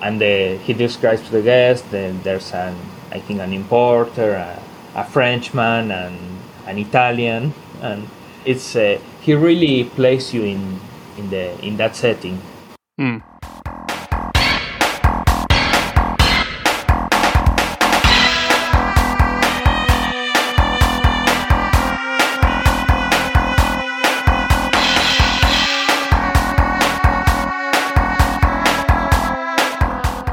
and 0.00 0.20
the, 0.20 0.56
he 0.64 0.72
describes 0.72 1.30
the 1.30 1.42
guests. 1.42 1.86
Then 1.90 2.20
there's 2.22 2.52
an 2.52 2.74
I 3.12 3.20
think 3.20 3.40
an 3.40 3.52
importer, 3.52 4.32
a, 4.32 4.62
a 4.94 5.04
Frenchman, 5.04 5.90
and 5.90 6.18
an 6.66 6.78
Italian, 6.78 7.52
and 7.82 8.08
it's 8.46 8.74
uh, 8.74 8.98
he 9.20 9.34
really 9.34 9.84
plays 9.84 10.32
you 10.32 10.44
in 10.44 10.80
in 11.18 11.28
the 11.28 11.60
in 11.60 11.76
that 11.76 11.94
setting. 11.94 12.40
Mm. 12.98 13.22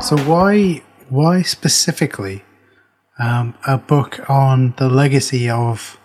So 0.10 0.18
why 0.18 0.82
why 1.10 1.44
specifically 1.44 2.44
um, 3.20 3.54
a 3.68 3.78
book 3.78 4.28
on 4.28 4.74
the 4.78 4.90
legacy 4.90 5.48
of 5.48 6.00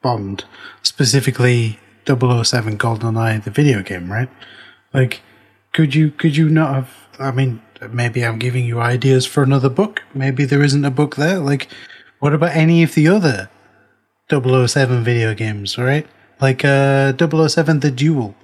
Bond, 0.00 0.44
specifically 0.82 1.78
007 2.06 2.78
GoldenEye, 2.78 3.44
the 3.44 3.50
video 3.50 3.82
game, 3.82 4.10
right? 4.10 4.30
Like, 4.94 5.20
could 5.74 5.94
you 5.94 6.10
could 6.10 6.38
you 6.38 6.48
not 6.48 6.74
have? 6.74 6.90
I 7.18 7.32
mean, 7.32 7.60
maybe 7.90 8.24
I'm 8.24 8.38
giving 8.38 8.64
you 8.64 8.80
ideas 8.80 9.26
for 9.26 9.42
another 9.42 9.68
book. 9.68 10.04
Maybe 10.14 10.46
there 10.46 10.62
isn't 10.62 10.86
a 10.86 10.90
book 10.90 11.16
there. 11.16 11.38
Like, 11.38 11.68
what 12.18 12.32
about 12.32 12.56
any 12.56 12.82
of 12.82 12.94
the 12.94 13.08
other 13.08 13.50
007 14.30 15.04
video 15.04 15.34
games, 15.34 15.76
right? 15.76 16.06
Like 16.40 16.64
uh, 16.64 17.12
007 17.12 17.80
The 17.80 17.90
Duel 17.90 18.34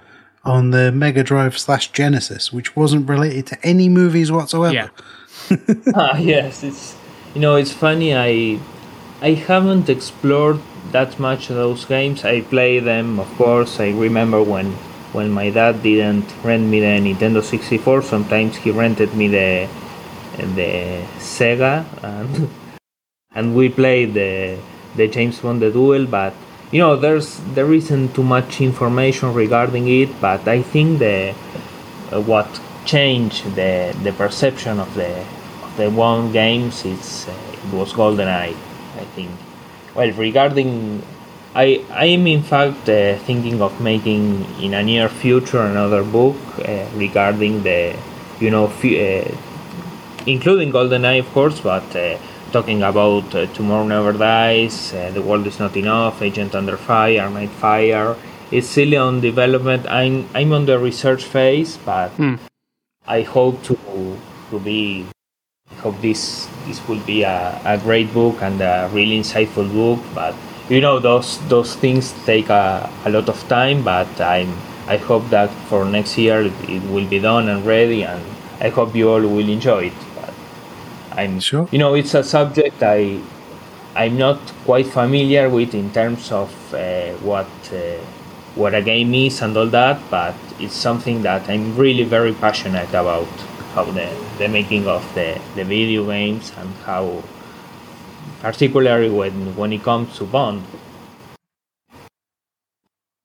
on 0.46 0.70
the 0.70 0.92
Mega 0.92 1.22
Drive 1.22 1.59
slash 1.59 1.90
Genesis, 1.92 2.52
which 2.52 2.76
wasn't 2.76 3.09
related 3.09 3.46
to 3.48 3.59
any 3.66 3.88
movies 3.88 4.30
whatsoever. 4.30 4.74
Yeah. 4.74 4.88
ah, 5.94 6.16
yes, 6.16 6.62
it's 6.62 6.96
you 7.35 7.40
know 7.40 7.56
it's 7.56 7.72
funny. 7.72 8.14
I 8.14 8.59
I 9.20 9.32
haven't 9.32 9.88
explored 9.88 10.61
that 10.92 11.18
much 11.18 11.48
those 11.48 11.85
games. 11.85 12.24
I 12.24 12.40
play 12.42 12.78
them, 12.78 13.18
of 13.18 13.28
course. 13.37 13.80
I 13.80 13.90
remember 13.90 14.42
when 14.42 14.72
when 15.12 15.30
my 15.30 15.50
dad 15.50 15.82
didn't 15.82 16.32
rent 16.42 16.64
me 16.68 16.80
the 16.80 16.87
Nintendo 16.87 17.42
64. 17.42 18.02
Sometimes 18.02 18.56
he 18.56 18.70
rented 18.70 19.14
me 19.14 19.28
the 19.28 19.68
the 20.54 21.02
Sega, 21.18 21.85
and 22.02 22.48
and 23.35 23.54
we 23.54 23.68
played 23.68 24.14
the 24.14 24.59
the 24.96 25.09
James 25.09 25.40
Bond 25.40 25.61
the 25.61 25.70
Duel, 25.70 26.06
but 26.06 26.32
you 26.72 26.81
know 26.81 26.96
there's 26.96 27.38
there 27.55 27.72
isn't 27.72 28.14
too 28.14 28.22
much 28.22 28.61
information 28.61 29.33
regarding 29.33 29.88
it 29.88 30.11
but 30.20 30.46
i 30.48 30.62
think 30.62 30.98
the 30.98 31.35
uh, 32.12 32.20
what 32.20 32.48
changed 32.85 33.44
the 33.55 33.94
the 34.02 34.12
perception 34.12 34.79
of 34.81 34.92
the 34.94 35.12
of 35.64 35.76
the 35.76 35.90
one 35.90 36.33
games 36.33 36.85
it's 36.85 37.29
uh, 37.29 37.33
it 37.52 37.72
was 37.74 37.92
goldeneye 37.92 38.55
i 39.02 39.05
think. 39.14 39.31
Well 39.94 40.12
regarding 40.12 41.02
I 41.55 41.83
I 41.90 42.07
am 42.16 42.26
in 42.26 42.42
fact 42.42 42.88
uh, 42.88 43.16
thinking 43.29 43.62
of 43.62 43.81
making 43.81 44.44
in 44.61 44.74
a 44.74 44.83
near 44.83 45.09
future 45.09 45.62
another 45.62 46.02
book 46.05 46.37
uh, 46.59 46.87
regarding 46.94 47.62
the 47.62 47.96
you 48.40 48.50
know 48.50 48.66
f- 48.66 48.85
including 50.26 50.72
GoldenEye 50.72 51.20
of 51.20 51.33
course, 51.33 51.61
but 51.61 51.85
talking 52.56 52.82
about 52.82 53.28
Tomorrow 53.52 53.86
Never 53.86 54.14
Dies, 54.14 54.92
The 54.92 55.20
World 55.20 55.46
Is 55.46 55.60
Not 55.60 55.76
Enough, 55.76 56.22
Agent 56.22 56.54
Under 56.54 56.78
Fire, 56.78 57.28
Night 57.28 57.50
Fire. 57.50 58.16
It's 58.50 58.66
still 58.66 58.96
on 58.96 59.20
development. 59.20 59.84
I'm 59.86 60.24
I'm 60.32 60.54
on 60.54 60.64
the 60.64 60.78
research 60.78 61.24
phase, 61.24 61.76
but 61.84 62.16
mm. 62.16 62.38
I 63.06 63.20
hope 63.28 63.62
to 63.68 63.76
to 64.48 64.56
be 64.58 65.04
I 65.70 65.74
hope 65.84 66.00
this 66.00 66.48
this 66.64 66.80
will 66.88 67.04
be 67.04 67.24
a, 67.24 67.60
a 67.66 67.76
great 67.76 68.08
book 68.14 68.40
and 68.40 68.58
a 68.62 68.88
really 68.90 69.20
insightful 69.20 69.68
book. 69.68 70.00
But 70.14 70.32
you 70.72 70.80
know 70.80 70.96
those 70.98 71.36
those 71.52 71.76
things 71.76 72.14
take 72.24 72.48
a, 72.48 72.88
a 73.04 73.10
lot 73.10 73.28
of 73.28 73.36
time. 73.52 73.84
But 73.84 74.08
I'm 74.18 74.56
I 74.88 74.96
hope 74.96 75.28
that 75.28 75.50
for 75.68 75.84
next 75.84 76.16
year 76.16 76.48
it 76.48 76.82
will 76.88 77.08
be 77.16 77.20
done 77.20 77.50
and 77.52 77.66
ready, 77.66 78.00
and 78.00 78.24
I 78.64 78.70
hope 78.70 78.96
you 78.96 79.12
all 79.12 79.20
will 79.20 79.50
enjoy 79.58 79.92
it. 79.92 80.05
But 81.16 81.22
I'm 81.22 81.40
sure. 81.40 81.68
You 81.72 81.79
know, 81.79 81.94
it's 81.94 82.14
a 82.14 82.22
subject 82.22 82.83
I 82.83 83.20
I'm 83.94 84.18
not 84.18 84.38
quite 84.64 84.87
familiar 84.87 85.48
with 85.48 85.74
in 85.74 85.92
terms 85.92 86.31
of 86.33 86.52
uh, 86.74 87.12
what. 87.24 87.48
Uh, 87.72 87.98
what 88.57 88.74
a 88.74 88.81
game 88.81 89.12
is 89.14 89.42
and 89.42 89.55
all 89.57 89.66
that, 89.66 90.00
but 90.11 90.35
it's 90.59 90.74
something 90.74 91.22
that 91.22 91.48
I'm 91.48 91.76
really 91.76 92.05
very 92.05 92.33
passionate 92.33 92.88
about 92.88 93.29
how 93.74 93.85
the, 93.85 94.09
the 94.38 94.48
making 94.48 94.88
of 94.88 95.02
the, 95.14 95.38
the 95.55 95.64
video 95.64 96.07
games 96.07 96.52
and 96.57 96.70
how 96.87 97.22
particularly 98.40 99.11
when 99.11 99.55
when 99.57 99.72
it 99.72 99.83
comes 99.83 100.16
to 100.16 100.24
Bond. 100.24 100.64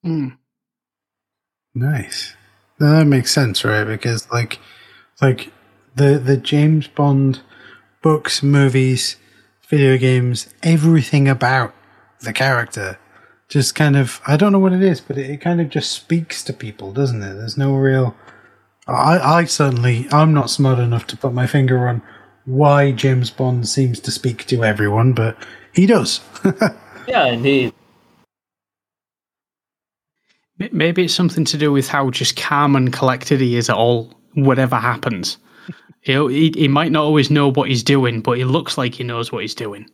Mm. 0.06 0.38
Nice. 1.74 2.36
No, 2.80 2.92
that 2.98 3.06
makes 3.06 3.32
sense, 3.32 3.64
right? 3.64 3.86
Because 3.86 4.30
like 4.32 4.60
like 5.22 5.54
the 5.96 6.20
the 6.20 6.36
James 6.36 6.88
Bond 6.90 7.42
books, 8.02 8.42
movies, 8.44 9.18
video 9.68 9.98
games, 9.98 10.48
everything 10.64 11.28
about 11.28 11.74
the 12.22 12.34
character 12.34 12.98
just 13.52 13.76
kind 13.76 13.98
of 13.98 14.22
I 14.26 14.38
don't 14.38 14.54
know 14.54 14.60
what 14.60 14.72
it 14.72 14.82
is, 14.82 15.02
but 15.02 15.18
it, 15.18 15.30
it 15.30 15.42
kind 15.42 15.60
of 15.60 15.70
just 15.70 15.92
speaks 15.92 16.42
to 16.46 16.54
people, 16.54 16.94
doesn't 16.94 17.22
it? 17.22 17.34
There's 17.34 17.58
no 17.58 17.76
real 17.76 18.16
I, 18.88 19.20
I 19.20 19.46
certainly 19.46 20.08
I'm 20.12 20.34
not 20.34 20.50
smart 20.50 20.80
enough 20.80 21.06
to 21.08 21.18
put 21.18 21.34
my 21.34 21.46
finger 21.46 21.88
on 21.88 22.02
why 22.46 22.92
James 22.94 23.30
Bond 23.30 23.68
seems 23.68 24.00
to 24.00 24.12
speak 24.12 24.46
to 24.46 24.64
everyone, 24.64 25.12
but 25.12 25.38
he 25.74 25.86
does. 25.86 26.22
yeah, 27.08 27.28
indeed. 27.28 27.74
Maybe 30.72 31.06
it's 31.06 31.14
something 31.14 31.46
to 31.46 31.58
do 31.58 31.72
with 31.72 31.88
how 31.88 32.10
just 32.10 32.38
calm 32.38 32.76
and 32.76 32.94
collected 32.94 33.42
he 33.42 33.58
is 33.58 33.70
at 33.70 33.76
all, 33.76 34.14
whatever 34.34 34.78
happens. 34.78 35.38
He, 36.02 36.14
he, 36.14 36.52
he 36.56 36.68
might 36.68 36.92
not 36.92 37.04
always 37.04 37.30
know 37.30 37.52
what 37.52 37.70
he's 37.70 37.84
doing, 37.84 38.22
but 38.22 38.38
he 38.38 38.44
looks 38.44 38.78
like 38.78 38.96
he 38.96 39.04
knows 39.04 39.32
what 39.32 39.44
he's 39.44 39.56
doing. 39.56 39.90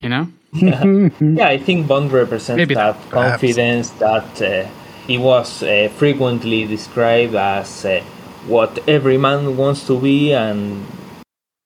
You 0.00 0.08
know? 0.08 0.28
yeah. 0.52 0.84
yeah, 1.20 1.48
I 1.48 1.58
think 1.58 1.86
Bond 1.86 2.12
represents 2.12 2.58
Maybe 2.58 2.74
that 2.74 2.96
confidence 3.10 3.90
that 3.92 4.42
uh, 4.42 4.68
he 5.06 5.18
was 5.18 5.62
uh, 5.62 5.90
frequently 5.96 6.66
described 6.66 7.34
as 7.34 7.84
uh, 7.84 8.02
what 8.46 8.78
every 8.88 9.18
man 9.18 9.56
wants 9.56 9.86
to 9.86 9.98
be 10.00 10.32
and 10.32 10.84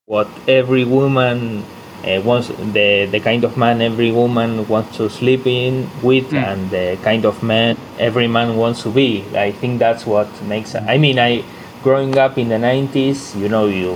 what 0.05 0.27
every 0.47 0.85
woman 0.85 1.63
uh, 2.03 2.21
wants 2.21 2.47
the 2.47 3.07
the 3.11 3.19
kind 3.19 3.43
of 3.43 3.57
man 3.57 3.81
every 3.81 4.11
woman 4.11 4.65
wants 4.67 4.95
to 4.95 5.09
sleep 5.09 5.45
in 5.45 5.89
with 6.01 6.29
mm. 6.31 6.41
and 6.41 6.69
the 6.71 6.97
kind 7.03 7.25
of 7.25 7.43
man 7.43 7.77
every 7.99 8.27
man 8.27 8.55
wants 8.55 8.83
to 8.83 8.89
be 8.89 9.23
i 9.35 9.51
think 9.51 9.79
that's 9.79 10.05
what 10.05 10.27
makes 10.43 10.75
i 10.75 10.97
mean 10.97 11.19
i 11.19 11.43
growing 11.83 12.17
up 12.17 12.37
in 12.37 12.49
the 12.49 12.55
90s 12.55 13.39
you 13.39 13.49
know 13.49 13.67
you 13.67 13.95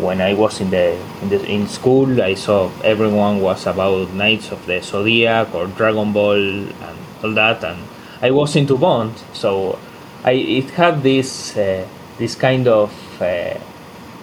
when 0.00 0.20
i 0.20 0.34
was 0.34 0.60
in 0.60 0.70
the, 0.70 0.92
in 1.22 1.28
the 1.30 1.44
in 1.46 1.66
school 1.66 2.20
i 2.22 2.34
saw 2.34 2.70
everyone 2.84 3.40
was 3.40 3.66
about 3.66 4.12
knights 4.12 4.52
of 4.52 4.64
the 4.66 4.80
zodiac 4.82 5.54
or 5.54 5.66
dragon 5.68 6.12
ball 6.12 6.34
and 6.34 6.98
all 7.22 7.32
that 7.32 7.62
and 7.64 7.78
i 8.20 8.30
was 8.30 8.54
into 8.56 8.76
bond 8.76 9.14
so 9.32 9.78
i 10.24 10.32
it 10.32 10.70
had 10.70 11.02
this 11.02 11.56
uh, 11.56 11.86
this 12.18 12.34
kind 12.34 12.66
of 12.66 12.92
uh, 13.22 13.54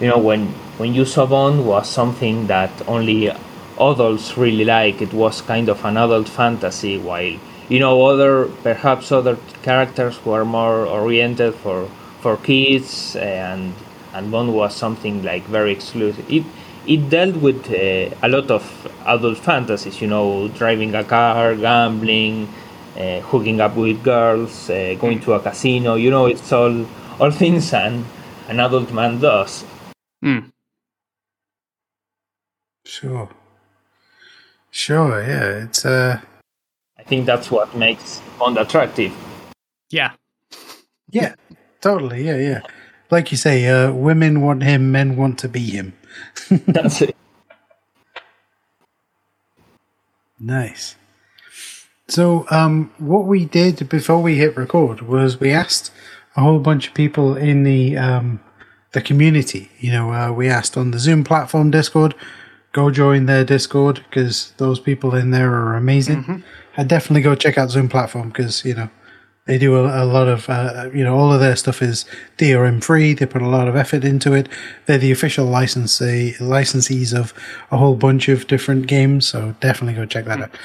you 0.00 0.06
know 0.06 0.18
when 0.18 0.46
when 0.78 0.92
you 0.92 1.06
saw 1.06 1.26
Bond 1.26 1.66
was 1.66 1.88
something 1.88 2.46
that 2.48 2.70
only 2.86 3.32
adults 3.80 4.36
really 4.36 4.64
like. 4.64 5.00
It 5.00 5.12
was 5.14 5.40
kind 5.40 5.68
of 5.70 5.84
an 5.84 5.96
adult 5.96 6.28
fantasy, 6.28 6.98
while 6.98 7.38
you 7.68 7.78
know 7.78 8.04
other 8.04 8.46
perhaps 8.62 9.10
other 9.10 9.38
characters 9.62 10.22
were 10.24 10.44
more 10.44 10.86
oriented 10.86 11.54
for 11.54 11.88
for 12.26 12.36
kids, 12.38 13.14
and 13.14 13.72
and 14.12 14.32
Bond 14.32 14.52
was 14.52 14.74
something 14.74 15.22
like 15.22 15.44
very 15.44 15.70
exclusive. 15.70 16.26
It 16.28 16.44
it 16.92 17.08
dealt 17.08 17.36
with 17.46 17.60
uh, 17.70 18.26
a 18.26 18.28
lot 18.28 18.50
of 18.50 18.64
adult 19.06 19.38
fantasies, 19.38 20.00
you 20.02 20.08
know, 20.08 20.48
driving 20.48 20.92
a 20.96 21.04
car, 21.04 21.54
gambling, 21.54 22.48
uh, 22.96 23.20
hooking 23.30 23.60
up 23.60 23.76
with 23.76 24.02
girls, 24.02 24.68
uh, 24.70 24.96
going 24.98 25.20
to 25.20 25.34
a 25.34 25.40
casino. 25.40 25.94
You 25.94 26.10
know, 26.10 26.26
it's 26.26 26.50
all 26.52 26.76
all 27.20 27.30
things 27.42 27.72
an 27.72 28.04
an 28.48 28.58
adult 28.58 28.90
man 28.92 29.20
does. 29.20 29.64
Mm. 30.24 30.50
Sure. 32.84 33.28
Sure, 34.70 35.22
yeah. 35.22 35.64
It's 35.64 35.84
uh 35.86 36.18
I 36.98 37.02
think 37.04 37.26
that's 37.30 37.52
what 37.52 37.68
makes 37.76 38.20
Bond 38.38 38.58
attractive. 38.58 39.12
Yeah. 39.90 40.10
Yeah. 41.12 41.34
Totally, 41.86 42.24
yeah, 42.24 42.36
yeah. 42.36 42.60
Like 43.12 43.30
you 43.30 43.36
say, 43.36 43.68
uh 43.68 43.92
women 43.92 44.40
want 44.40 44.64
him, 44.64 44.90
men 44.90 45.14
want 45.14 45.38
to 45.38 45.48
be 45.48 45.70
him. 45.70 45.92
that's 46.66 47.00
it. 47.00 47.16
Nice. 50.40 50.96
So, 52.08 52.44
um, 52.50 52.92
what 52.98 53.26
we 53.26 53.44
did 53.44 53.88
before 53.88 54.20
we 54.20 54.34
hit 54.36 54.56
record 54.56 55.02
was 55.02 55.38
we 55.38 55.52
asked 55.52 55.92
a 56.36 56.40
whole 56.40 56.58
bunch 56.58 56.88
of 56.88 56.94
people 56.94 57.36
in 57.36 57.62
the 57.62 57.96
um, 57.96 58.40
the 58.90 59.00
community. 59.00 59.70
You 59.78 59.92
know, 59.92 60.12
uh, 60.12 60.32
we 60.32 60.48
asked 60.48 60.76
on 60.76 60.90
the 60.90 60.98
Zoom 60.98 61.22
platform 61.22 61.70
Discord, 61.70 62.16
go 62.72 62.90
join 62.90 63.26
their 63.26 63.44
Discord 63.44 64.04
because 64.10 64.52
those 64.56 64.80
people 64.80 65.14
in 65.14 65.30
there 65.30 65.52
are 65.54 65.76
amazing. 65.76 66.24
Mm-hmm. 66.24 66.38
I 66.76 66.82
definitely 66.82 67.22
go 67.22 67.36
check 67.36 67.56
out 67.56 67.70
Zoom 67.70 67.88
platform 67.88 68.30
because 68.30 68.64
you 68.64 68.74
know 68.74 68.90
they 69.46 69.58
do 69.58 69.76
a, 69.76 70.04
a 70.04 70.04
lot 70.04 70.28
of 70.28 70.48
uh, 70.50 70.90
you 70.92 71.02
know 71.02 71.16
all 71.16 71.32
of 71.32 71.40
their 71.40 71.56
stuff 71.56 71.80
is 71.80 72.04
DRM 72.36 72.82
free. 72.82 73.14
They 73.14 73.26
put 73.26 73.42
a 73.42 73.48
lot 73.48 73.68
of 73.68 73.76
effort 73.76 74.04
into 74.04 74.32
it. 74.34 74.48
They're 74.86 74.98
the 74.98 75.12
official 75.12 75.46
licensee 75.46 76.34
licensees 76.38 77.16
of 77.18 77.32
a 77.70 77.76
whole 77.76 77.96
bunch 77.96 78.28
of 78.28 78.46
different 78.46 78.86
games, 78.86 79.26
so 79.26 79.54
definitely 79.60 79.94
go 79.94 80.04
check 80.04 80.26
that 80.26 80.34
mm-hmm. 80.34 80.42
out. 80.44 80.58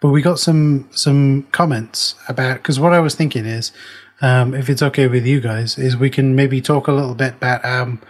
But 0.00 0.10
we 0.10 0.22
got 0.22 0.38
some 0.38 0.88
some 0.92 1.42
comments 1.52 2.14
about 2.28 2.58
because 2.58 2.80
what 2.80 2.92
I 2.92 3.00
was 3.00 3.14
thinking 3.14 3.44
is, 3.44 3.72
um, 4.20 4.54
if 4.54 4.70
it's 4.70 4.82
okay 4.82 5.08
with 5.08 5.26
you 5.26 5.40
guys, 5.40 5.76
is 5.76 5.96
we 5.96 6.10
can 6.10 6.34
maybe 6.34 6.60
talk 6.60 6.86
a 6.86 6.92
little 6.92 7.14
bit 7.14 7.34
about 7.34 7.64
um, 7.64 8.00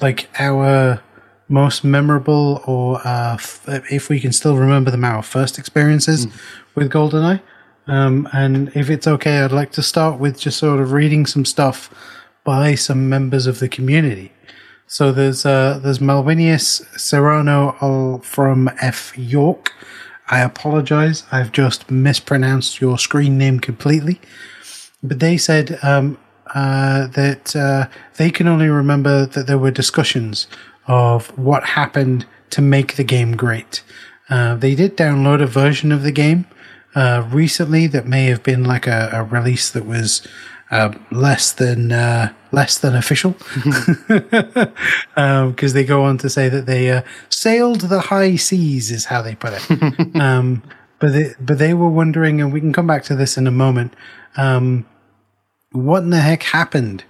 like 0.00 0.28
our 0.38 1.02
most 1.48 1.82
memorable 1.82 2.62
or 2.66 3.00
uh, 3.06 3.34
f- 3.34 3.64
if 3.90 4.10
we 4.10 4.20
can 4.20 4.32
still 4.32 4.56
remember 4.56 4.90
them, 4.90 5.04
our 5.04 5.22
first 5.22 5.58
experiences 5.58 6.26
mm. 6.26 6.32
with 6.74 6.90
GoldenEye. 6.90 7.40
Um, 7.88 8.28
and 8.32 8.70
if 8.74 8.90
it's 8.90 9.06
okay, 9.06 9.40
I'd 9.40 9.52
like 9.52 9.72
to 9.72 9.82
start 9.82 10.20
with 10.20 10.38
just 10.38 10.58
sort 10.58 10.80
of 10.80 10.92
reading 10.92 11.24
some 11.26 11.44
stuff 11.44 11.92
by 12.44 12.74
some 12.74 13.08
members 13.08 13.46
of 13.46 13.58
the 13.58 13.68
community. 13.68 14.32
So 14.86 15.12
there's 15.12 15.44
uh, 15.44 15.80
there's 15.82 15.98
Malvinius 15.98 16.82
Serrano 16.98 18.20
from 18.22 18.70
F 18.80 19.16
York. 19.18 19.72
I 20.30 20.40
apologize, 20.40 21.24
I've 21.32 21.52
just 21.52 21.90
mispronounced 21.90 22.80
your 22.80 22.98
screen 22.98 23.38
name 23.38 23.60
completely. 23.60 24.20
But 25.02 25.20
they 25.20 25.38
said 25.38 25.78
um, 25.82 26.18
uh, 26.54 27.06
that 27.08 27.56
uh, 27.56 27.88
they 28.16 28.30
can 28.30 28.46
only 28.46 28.68
remember 28.68 29.24
that 29.26 29.46
there 29.46 29.58
were 29.58 29.70
discussions 29.70 30.46
of 30.86 31.26
what 31.38 31.64
happened 31.64 32.26
to 32.50 32.60
make 32.60 32.96
the 32.96 33.04
game 33.04 33.36
great. 33.36 33.82
Uh, 34.28 34.54
they 34.56 34.74
did 34.74 34.96
download 34.96 35.42
a 35.42 35.46
version 35.46 35.92
of 35.92 36.02
the 36.02 36.12
game 36.12 36.46
uh, 36.98 37.28
recently 37.30 37.86
that 37.86 38.08
may 38.08 38.24
have 38.24 38.42
been 38.42 38.64
like 38.64 38.88
a, 38.88 39.08
a 39.12 39.22
release 39.22 39.70
that 39.70 39.86
was 39.86 40.26
uh, 40.72 40.92
less 41.12 41.52
than 41.52 41.92
uh, 41.92 42.32
less 42.50 42.76
than 42.76 42.96
official, 42.96 43.36
because 43.54 44.68
um, 45.16 45.54
they 45.54 45.84
go 45.84 46.02
on 46.02 46.18
to 46.18 46.28
say 46.28 46.48
that 46.48 46.66
they 46.66 46.90
uh, 46.90 47.02
sailed 47.28 47.82
the 47.82 48.00
high 48.00 48.34
seas, 48.34 48.90
is 48.90 49.04
how 49.04 49.22
they 49.22 49.36
put 49.36 49.52
it. 49.54 50.16
um, 50.20 50.60
but 50.98 51.12
they, 51.12 51.34
but 51.38 51.58
they 51.58 51.72
were 51.72 51.88
wondering, 51.88 52.40
and 52.40 52.52
we 52.52 52.60
can 52.60 52.72
come 52.72 52.88
back 52.88 53.04
to 53.04 53.14
this 53.14 53.38
in 53.38 53.46
a 53.46 53.52
moment. 53.52 53.94
Um, 54.36 54.84
what 55.70 56.02
in 56.02 56.10
the 56.10 56.20
heck 56.20 56.42
happened 56.42 57.04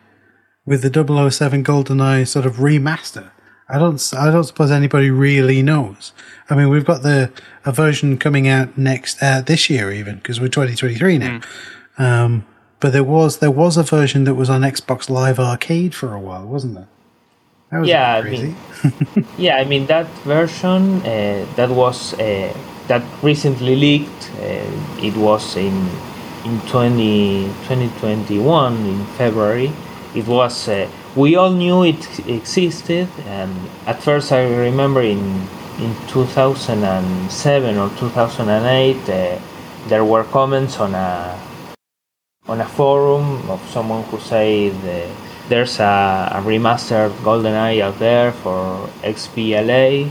with 0.67 0.83
the 0.83 1.31
007 1.31 1.65
GoldenEye 1.65 2.29
sort 2.29 2.45
of 2.45 2.57
remaster? 2.57 3.31
I 3.69 3.79
don't. 3.79 4.15
I 4.17 4.31
don't 4.31 4.45
suppose 4.45 4.71
anybody 4.71 5.11
really 5.11 5.63
knows. 5.63 6.13
I 6.49 6.55
mean, 6.57 6.71
we've 6.71 6.85
got 6.87 7.03
the 7.03 7.31
a 7.65 7.73
version 7.73 8.17
coming 8.19 8.49
out 8.49 8.79
next 8.79 9.23
uh, 9.23 9.43
this 9.43 9.69
year, 9.69 9.93
even 9.93 10.17
because 10.17 10.41
we're 10.41 10.49
2023 10.49 11.19
now. 11.19 11.41
Mm. 11.99 12.03
Um, 12.03 12.47
but 12.81 12.93
there 12.93 13.05
was 13.05 13.39
there 13.39 13.51
was 13.51 13.77
a 13.77 13.83
version 13.83 14.25
that 14.25 14.35
was 14.35 14.49
on 14.49 14.63
Xbox 14.63 15.11
Live 15.11 15.39
Arcade 15.39 15.95
for 15.95 16.15
a 16.15 16.21
while, 16.21 16.47
wasn't 16.47 16.75
there? 16.77 16.89
That 17.71 17.81
was 17.81 17.89
yeah, 17.89 18.15
I 18.15 18.23
mean, 18.23 18.57
yeah, 19.39 19.57
I 19.57 19.65
mean 19.65 19.87
that 19.87 20.07
version 20.25 21.03
uh, 21.03 21.47
that 21.57 21.69
was 21.69 22.15
uh, 22.15 22.57
that 22.87 23.03
recently 23.23 23.77
leaked. 23.77 24.31
Uh, 24.41 25.05
it 25.05 25.15
was 25.17 25.57
in 25.57 25.89
in 26.45 26.61
20, 26.69 27.45
2021 27.69 28.77
in 28.87 29.05
February. 29.19 29.71
It 30.15 30.27
was 30.27 30.69
uh, 30.69 30.89
we 31.19 31.35
all 31.35 31.51
knew 31.51 31.83
it 31.83 32.29
existed, 32.29 33.09
and 33.27 33.53
at 33.87 34.01
first 34.01 34.31
I 34.31 34.47
remember 34.47 35.03
in 35.03 35.49
in 35.81 35.95
2007 36.07 37.79
or 37.79 37.91
2008 37.99 38.97
uh, 38.97 39.39
there 39.89 40.05
were 40.05 40.25
comments 40.25 40.79
on 40.79 40.95
a 40.95 41.37
on 42.47 42.61
a 42.61 42.65
forum 42.65 43.51
of 43.51 43.61
someone 43.71 44.05
who 44.05 44.19
said 44.19 44.75
uh, 44.87 45.09
there's 45.49 45.81
a, 45.81 46.31
a, 46.35 46.41
remastered 46.43 47.11
GoldenEye 47.27 47.81
out 47.81 47.99
there 47.99 48.33
for 48.33 48.89
XBLA, 49.03 50.11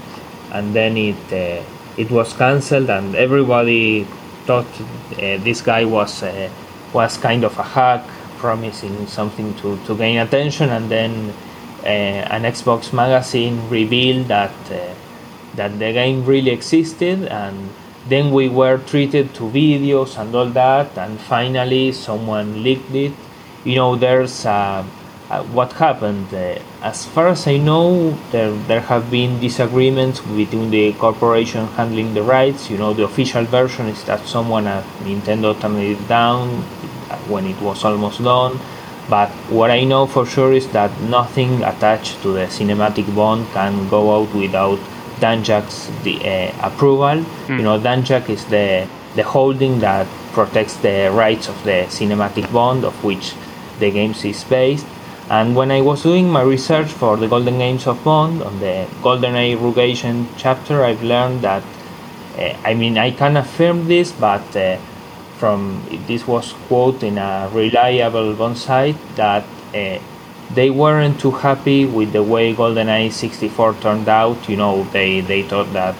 and 0.51 0.75
then 0.75 0.97
it 0.97 1.23
uh, 1.31 1.63
it 1.95 2.11
was 2.11 2.33
cancelled, 2.33 2.89
and 2.89 3.15
everybody 3.15 4.03
thought 4.45 4.67
uh, 4.75 5.37
this 5.47 5.61
guy 5.61 5.85
was 5.85 6.21
uh, 6.23 6.49
was 6.91 7.17
kind 7.17 7.45
of 7.45 7.57
a 7.57 7.63
hack, 7.63 8.03
promising 8.37 9.07
something 9.07 9.53
to, 9.55 9.77
to 9.85 9.95
gain 9.95 10.17
attention, 10.19 10.69
and 10.69 10.89
then 10.89 11.33
uh, 11.83 11.87
an 11.87 12.43
Xbox 12.43 12.91
magazine 12.93 13.69
revealed 13.69 14.27
that 14.27 14.51
uh, 14.71 14.93
that 15.55 15.79
the 15.79 15.91
game 15.91 16.25
really 16.25 16.51
existed 16.51 17.25
and 17.25 17.69
then 18.07 18.31
we 18.31 18.47
were 18.47 18.77
treated 18.77 19.33
to 19.33 19.43
videos 19.43 20.17
and 20.17 20.33
all 20.33 20.45
that 20.45 20.97
and 20.97 21.19
finally 21.19 21.91
someone 21.91 22.63
leaked 22.63 22.93
it. 22.93 23.11
You 23.65 23.75
know 23.75 23.95
there's 23.95 24.45
uh, 24.45 24.85
uh, 25.29 25.43
what 25.45 25.73
happened 25.73 26.33
uh, 26.33 26.57
as 26.81 27.05
far 27.05 27.27
as 27.27 27.47
i 27.47 27.57
know 27.57 28.17
there 28.31 28.51
there 28.69 28.79
have 28.79 29.11
been 29.11 29.41
disagreements 29.41 30.21
between 30.21 30.69
the 30.69 30.93
corporation 30.93 31.67
handling 31.75 32.13
the 32.13 32.23
rights. 32.23 32.69
You 32.69 32.77
know 32.77 32.93
the 32.93 33.03
official 33.03 33.43
version 33.43 33.87
is 33.87 34.03
that 34.05 34.25
someone 34.25 34.67
at 34.67 34.85
nintendo 35.03 35.59
turned 35.59 35.79
it 35.79 36.07
down 36.07 36.63
when 37.27 37.45
it 37.45 37.59
was 37.61 37.83
almost 37.83 38.23
done 38.23 38.59
but 39.09 39.29
what 39.49 39.71
i 39.71 39.83
know 39.83 40.05
for 40.05 40.25
sure 40.25 40.53
is 40.53 40.67
that 40.69 40.91
nothing 41.01 41.63
attached 41.63 42.21
to 42.21 42.33
the 42.33 42.45
cinematic 42.47 43.13
bond 43.15 43.47
can 43.53 43.87
go 43.89 44.15
out 44.15 44.33
without 44.35 44.79
Danjaq's 45.19 45.89
the 46.03 46.17
uh, 46.21 46.67
approval. 46.67 47.25
Mm. 47.47 47.57
You 47.57 47.63
know, 47.63 47.79
Danjaq 47.79 48.29
is 48.29 48.45
the 48.45 48.87
the 49.15 49.23
holding 49.23 49.79
that 49.79 50.05
protects 50.33 50.75
the 50.77 51.09
rights 51.11 51.49
of 51.49 51.63
the 51.63 51.85
cinematic 51.89 52.51
bond 52.53 52.85
of 52.85 52.93
which 53.03 53.33
the 53.79 53.89
games 53.89 54.23
is 54.23 54.43
based. 54.43 54.85
And 55.29 55.55
when 55.55 55.71
I 55.71 55.81
was 55.81 56.03
doing 56.03 56.29
my 56.29 56.41
research 56.41 56.87
for 56.87 57.17
the 57.17 57.27
Golden 57.27 57.57
Games 57.57 57.87
of 57.87 58.01
Bond 58.03 58.43
on 58.43 58.59
the 58.59 58.87
GoldenEye 59.01 59.59
Rogue 59.59 59.79
Agent 59.79 60.29
chapter, 60.37 60.85
I've 60.85 61.03
learned 61.03 61.41
that 61.41 61.63
uh, 62.37 62.53
I 62.63 62.75
mean 62.75 62.97
I 62.97 63.11
can 63.11 63.35
affirm 63.37 63.87
this, 63.87 64.11
but 64.11 64.55
uh, 64.55 64.77
from 65.37 65.83
this 66.07 66.27
was 66.27 66.53
quote 66.67 67.03
in 67.03 67.17
a 67.17 67.49
reliable 67.53 68.33
Bond 68.33 68.57
site 68.57 68.97
that 69.15 69.43
uh, 69.73 69.99
they 70.53 70.69
weren't 70.69 71.19
too 71.19 71.31
happy 71.31 71.85
with 71.85 72.13
the 72.13 72.23
way 72.23 72.53
GoldenEye 72.53 73.11
64 73.11 73.73
turned 73.75 74.07
out. 74.07 74.49
You 74.49 74.57
know, 74.57 74.83
they, 74.85 75.21
they 75.21 75.43
thought 75.43 75.71
that 75.73 75.95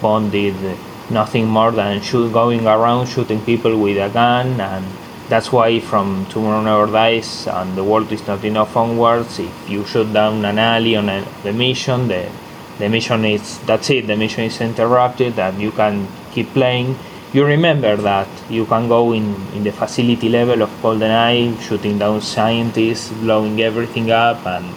Bond 0.00 0.32
did 0.32 0.78
nothing 1.10 1.46
more 1.46 1.72
than 1.72 2.00
shoot, 2.00 2.32
going 2.32 2.66
around 2.66 3.06
shooting 3.06 3.40
people 3.44 3.78
with 3.78 3.98
a 3.98 4.08
gun, 4.08 4.60
and 4.60 4.86
that's 5.28 5.52
why 5.52 5.80
from 5.80 6.26
Tomorrow 6.26 6.62
Never 6.62 6.90
Dies 6.90 7.46
and 7.46 7.76
The 7.76 7.84
World 7.84 8.10
Is 8.12 8.26
Not 8.26 8.44
Enough 8.44 8.76
onwards, 8.76 9.38
if 9.38 9.70
you 9.70 9.84
shoot 9.84 10.12
down 10.12 10.44
an 10.44 10.58
alley 10.58 10.96
on 10.96 11.08
a, 11.08 11.26
the 11.42 11.52
mission, 11.52 12.08
the 12.08 12.30
the 12.78 12.88
mission 12.88 13.24
is 13.24 13.58
that's 13.66 13.90
it. 13.90 14.06
The 14.06 14.16
mission 14.16 14.44
is 14.44 14.60
interrupted, 14.60 15.38
and 15.38 15.60
you 15.60 15.72
can 15.72 16.06
keep 16.32 16.48
playing 16.50 16.96
you 17.32 17.44
remember 17.44 17.96
that 17.96 18.28
you 18.48 18.64
can 18.66 18.88
go 18.88 19.12
in, 19.12 19.34
in 19.52 19.62
the 19.62 19.72
facility 19.72 20.28
level 20.28 20.62
of 20.62 20.70
GoldenEye, 20.80 21.60
shooting 21.60 21.98
down 21.98 22.22
scientists, 22.22 23.12
blowing 23.12 23.60
everything 23.60 24.10
up, 24.10 24.46
and 24.46 24.74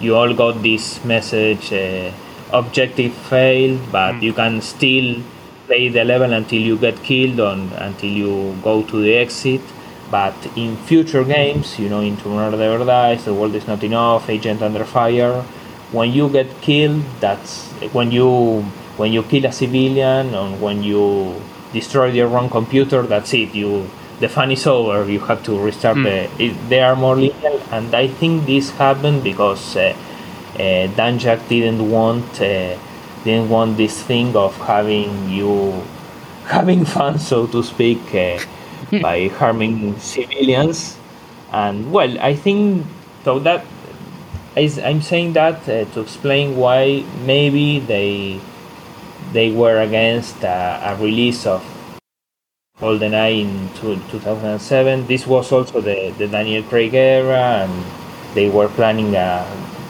you 0.00 0.14
all 0.14 0.34
got 0.34 0.62
this 0.62 1.02
message 1.04 1.72
uh, 1.72 2.12
objective 2.52 3.14
failed, 3.14 3.80
but 3.90 4.12
mm. 4.12 4.22
you 4.22 4.32
can 4.32 4.60
still 4.60 5.22
play 5.66 5.88
the 5.88 6.04
level 6.04 6.32
until 6.32 6.60
you 6.60 6.76
get 6.76 7.02
killed 7.02 7.40
or 7.40 7.52
until 7.78 8.10
you 8.10 8.56
go 8.62 8.82
to 8.82 9.00
the 9.00 9.14
exit. 9.14 9.62
But 10.10 10.34
in 10.54 10.76
future 10.76 11.24
games, 11.24 11.78
you 11.78 11.88
know, 11.88 12.00
in 12.00 12.16
Tomorrow 12.16 12.50
Never 12.50 12.84
Dies, 12.84 13.24
The 13.24 13.34
World 13.34 13.54
Is 13.54 13.66
Not 13.66 13.82
Enough, 13.82 14.30
Agent 14.30 14.62
Under 14.62 14.84
Fire, 14.84 15.42
when 15.92 16.12
you 16.12 16.28
get 16.28 16.60
killed, 16.60 17.02
that's 17.20 17.64
when 17.92 18.12
you 18.12 18.62
when 18.96 19.12
you 19.12 19.22
kill 19.24 19.46
a 19.46 19.52
civilian 19.52 20.34
or 20.34 20.50
when 20.56 20.82
you 20.82 21.40
destroy 21.80 22.08
your 22.20 22.32
own 22.38 22.48
computer, 22.58 23.02
that's 23.12 23.32
it. 23.34 23.54
You 23.54 23.70
the 24.20 24.28
fun 24.28 24.50
is 24.50 24.66
over. 24.66 25.04
You 25.10 25.20
have 25.28 25.42
to 25.44 25.52
restart. 25.58 25.98
Mm. 25.98 26.04
The, 26.04 26.44
it, 26.44 26.52
they 26.70 26.80
are 26.80 26.96
more 26.96 27.16
lenient, 27.16 27.62
and 27.70 27.94
I 27.94 28.08
think 28.08 28.46
this 28.46 28.70
happened 28.70 29.22
because 29.22 29.76
uh, 29.76 29.94
uh, 30.54 30.88
Danjaq 30.98 31.48
didn't 31.48 31.90
want 31.90 32.40
uh, 32.40 32.76
didn't 33.24 33.48
want 33.50 33.76
this 33.76 34.02
thing 34.02 34.34
of 34.36 34.56
having 34.72 35.28
you 35.28 35.82
having 36.56 36.84
fun, 36.84 37.18
so 37.18 37.46
to 37.48 37.62
speak, 37.62 38.00
uh, 38.14 38.38
by 39.02 39.28
harming 39.28 39.98
civilians. 39.98 40.96
And 41.52 41.92
well, 41.92 42.12
I 42.20 42.34
think 42.34 42.86
so 43.24 43.38
that 43.40 43.64
is, 44.56 44.78
I'm 44.78 45.02
saying 45.02 45.34
that 45.34 45.68
uh, 45.68 45.84
to 45.92 46.00
explain 46.00 46.56
why 46.56 47.04
maybe 47.24 47.80
they 47.80 48.40
they 49.32 49.50
were 49.50 49.80
against 49.80 50.44
uh, 50.44 50.80
a 50.82 50.96
release 51.02 51.46
of 51.46 51.62
GoldenEye 52.80 53.40
in 53.40 53.68
2007. 54.10 55.06
This 55.06 55.26
was 55.26 55.50
also 55.50 55.80
the, 55.80 56.14
the 56.18 56.28
Daniel 56.28 56.62
Craig 56.62 56.94
era, 56.94 57.64
and 57.64 57.84
they 58.34 58.50
were 58.50 58.68
planning 58.68 59.16
uh, 59.16 59.44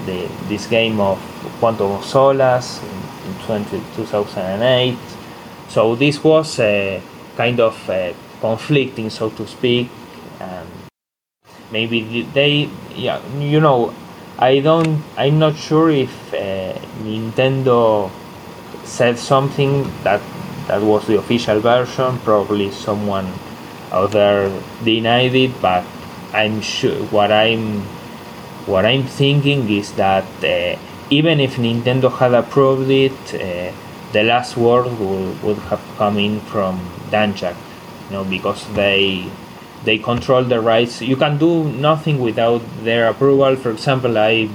the, 0.06 0.28
this 0.48 0.66
game 0.66 1.00
of 1.00 1.18
Quantum 1.58 1.90
of 1.92 2.04
Solace 2.04 2.80
in, 2.82 3.30
in 3.30 3.38
20, 3.46 3.82
2008. 3.96 4.96
So 5.68 5.96
this 5.96 6.22
was 6.22 6.60
uh, 6.60 7.00
kind 7.36 7.58
of 7.60 7.90
uh, 7.90 8.12
conflicting, 8.40 9.10
so 9.10 9.30
to 9.30 9.46
speak. 9.46 9.90
And 10.40 10.68
maybe 11.72 12.22
they, 12.22 12.70
yeah, 12.94 13.20
you 13.38 13.60
know, 13.60 13.92
I 14.38 14.60
don't, 14.60 15.02
I'm 15.16 15.38
not 15.38 15.56
sure 15.56 15.90
if 15.90 16.32
uh, 16.32 16.78
Nintendo 17.02 18.10
said 18.86 19.18
something 19.18 19.82
that 20.02 20.20
that 20.68 20.82
was 20.82 21.06
the 21.06 21.18
official 21.18 21.60
version. 21.60 22.18
Probably 22.20 22.70
someone 22.70 23.32
out 23.92 24.12
there 24.12 24.50
denied 24.84 25.34
it, 25.34 25.60
but 25.60 25.84
I'm 26.32 26.60
sure 26.60 26.96
what 27.06 27.30
I'm 27.30 27.82
what 28.66 28.84
I'm 28.84 29.04
thinking 29.04 29.68
is 29.70 29.92
that 29.92 30.26
uh, 30.42 30.78
even 31.10 31.40
if 31.40 31.56
Nintendo 31.56 32.10
had 32.10 32.34
approved 32.34 32.90
it, 32.90 33.12
uh, 33.34 33.72
the 34.12 34.22
last 34.24 34.56
word 34.56 34.86
would, 34.98 35.42
would 35.42 35.58
have 35.70 35.82
come 35.96 36.18
in 36.18 36.40
from 36.40 36.80
Danjaq, 37.10 37.54
you 38.06 38.12
know, 38.12 38.24
because 38.24 38.66
they 38.74 39.30
they 39.84 39.98
control 39.98 40.42
the 40.42 40.60
rights. 40.60 41.00
You 41.00 41.16
can 41.16 41.38
do 41.38 41.64
nothing 41.64 42.18
without 42.20 42.62
their 42.82 43.08
approval. 43.08 43.54
For 43.54 43.70
example, 43.70 44.18
I 44.18 44.48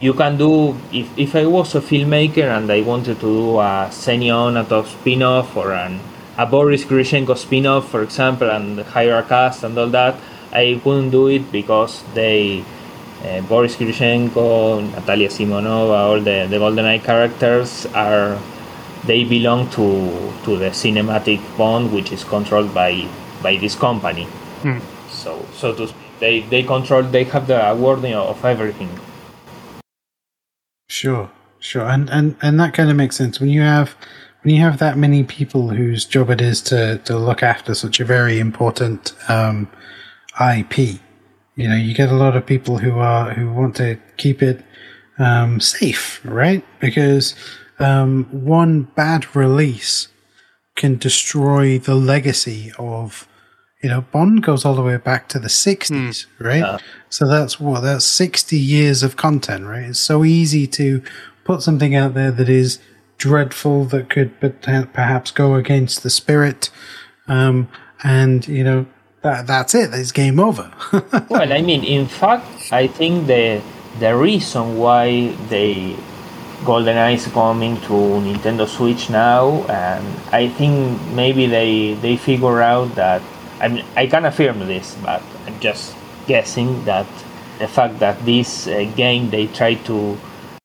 you 0.00 0.12
can 0.12 0.36
do 0.36 0.76
if, 0.92 1.16
if 1.16 1.36
I 1.36 1.46
was 1.46 1.74
a 1.74 1.80
filmmaker 1.80 2.48
and 2.56 2.70
I 2.70 2.80
wanted 2.82 3.20
to 3.20 3.26
do 3.26 3.58
a 3.60 3.88
Xenia 3.92 4.32
Onatopp 4.32 4.86
spin-off 4.86 5.56
or 5.56 5.72
an 5.72 6.00
a 6.36 6.44
Boris 6.46 6.84
Grishenko 6.84 7.36
spin-off 7.36 7.88
for 7.90 8.02
example 8.02 8.50
and 8.50 8.80
hire 8.80 9.16
a 9.18 9.22
cast 9.22 9.62
and 9.62 9.78
all 9.78 9.88
that 9.88 10.16
I 10.52 10.80
wouldn't 10.84 11.12
do 11.12 11.28
it 11.28 11.50
because 11.52 12.02
they 12.12 12.64
uh, 13.24 13.40
Boris 13.42 13.76
Grishenko, 13.76 14.82
Natalia 14.90 15.28
Simonova, 15.28 15.98
all 16.08 16.20
the, 16.20 16.46
the 16.50 16.56
GoldenEye 16.56 17.02
characters 17.02 17.86
are 17.94 18.38
they 19.06 19.22
belong 19.22 19.70
to 19.70 20.32
to 20.44 20.56
the 20.58 20.70
cinematic 20.70 21.40
bond 21.56 21.92
which 21.92 22.10
is 22.10 22.24
controlled 22.24 22.74
by 22.74 23.08
by 23.42 23.56
this 23.56 23.76
company. 23.76 24.26
Mm. 24.62 24.82
So 25.08 25.46
so 25.54 25.72
to 25.72 25.86
speak, 25.86 26.18
they 26.18 26.40
they 26.40 26.62
control 26.64 27.04
they 27.04 27.24
have 27.24 27.46
the 27.46 27.64
awarding 27.70 28.14
of 28.14 28.44
everything. 28.44 28.90
Sure, 30.86 31.30
sure, 31.58 31.86
and 31.88 32.10
and 32.10 32.36
and 32.42 32.60
that 32.60 32.74
kind 32.74 32.90
of 32.90 32.96
makes 32.96 33.16
sense 33.16 33.40
when 33.40 33.50
you 33.50 33.62
have 33.62 33.96
when 34.42 34.54
you 34.54 34.60
have 34.60 34.78
that 34.78 34.98
many 34.98 35.24
people 35.24 35.70
whose 35.70 36.04
job 36.04 36.30
it 36.30 36.40
is 36.40 36.60
to 36.62 36.98
to 36.98 37.18
look 37.18 37.42
after 37.42 37.74
such 37.74 38.00
a 38.00 38.04
very 38.04 38.38
important 38.38 39.14
um, 39.28 39.68
IP. 40.40 41.00
You 41.56 41.68
know, 41.68 41.76
you 41.76 41.94
get 41.94 42.10
a 42.10 42.16
lot 42.16 42.36
of 42.36 42.46
people 42.46 42.78
who 42.78 42.98
are 42.98 43.32
who 43.32 43.52
want 43.52 43.76
to 43.76 43.98
keep 44.16 44.42
it 44.42 44.64
um, 45.18 45.60
safe, 45.60 46.20
right? 46.24 46.64
Because 46.80 47.34
um, 47.78 48.24
one 48.30 48.82
bad 48.82 49.34
release 49.34 50.08
can 50.74 50.96
destroy 50.98 51.78
the 51.78 51.94
legacy 51.94 52.72
of, 52.78 53.28
you 53.84 53.90
know, 53.90 54.00
Bond 54.00 54.42
goes 54.42 54.64
all 54.64 54.74
the 54.74 54.82
way 54.82 54.96
back 54.96 55.28
to 55.28 55.38
the 55.38 55.48
60s, 55.48 56.24
right? 56.38 56.80
So 57.10 57.28
that's 57.28 57.60
what, 57.60 57.80
that's 57.80 58.06
60 58.06 58.56
years 58.56 59.02
of 59.02 59.16
content, 59.16 59.66
right? 59.66 59.82
It's 59.82 60.00
so 60.00 60.24
easy 60.24 60.66
to 60.68 61.02
put 61.44 61.60
something 61.60 61.94
out 61.94 62.14
there 62.14 62.30
that 62.30 62.48
is 62.48 62.78
dreadful, 63.18 63.84
that 63.92 64.08
could 64.08 64.40
perhaps 64.40 65.30
go 65.32 65.54
against 65.56 66.02
the 66.02 66.08
spirit. 66.08 66.70
Um, 67.28 67.68
and, 68.02 68.48
you 68.48 68.64
know, 68.64 68.86
that, 69.20 69.46
that's 69.46 69.74
it. 69.74 69.92
It's 69.92 70.12
game 70.12 70.40
over. 70.40 70.72
Well, 71.28 71.52
I 71.52 71.60
mean, 71.60 71.84
in 71.84 72.06
fact, 72.06 72.72
I 72.72 72.86
think 72.86 73.26
the 73.26 73.60
the 74.00 74.16
reason 74.16 74.78
why 74.78 75.36
they 75.50 75.94
GoldenEye 76.64 77.14
is 77.14 77.26
coming 77.26 77.76
to 77.82 77.92
Nintendo 78.24 78.66
Switch 78.66 79.10
now, 79.10 79.64
and 79.68 80.04
I 80.32 80.48
think 80.48 81.00
maybe 81.12 81.46
they 81.46 81.94
they 82.00 82.16
figure 82.16 82.62
out 82.62 82.94
that 82.94 83.20
I 83.60 83.68
mean, 83.68 83.84
I 83.96 84.06
can 84.06 84.24
affirm 84.24 84.58
this, 84.60 84.96
but 85.02 85.22
I'm 85.46 85.58
just 85.60 85.94
guessing 86.26 86.84
that 86.84 87.06
the 87.58 87.68
fact 87.68 87.98
that 88.00 88.24
this 88.24 88.66
uh, 88.66 88.90
game 88.96 89.30
they 89.30 89.46
try 89.46 89.74
to 89.74 90.18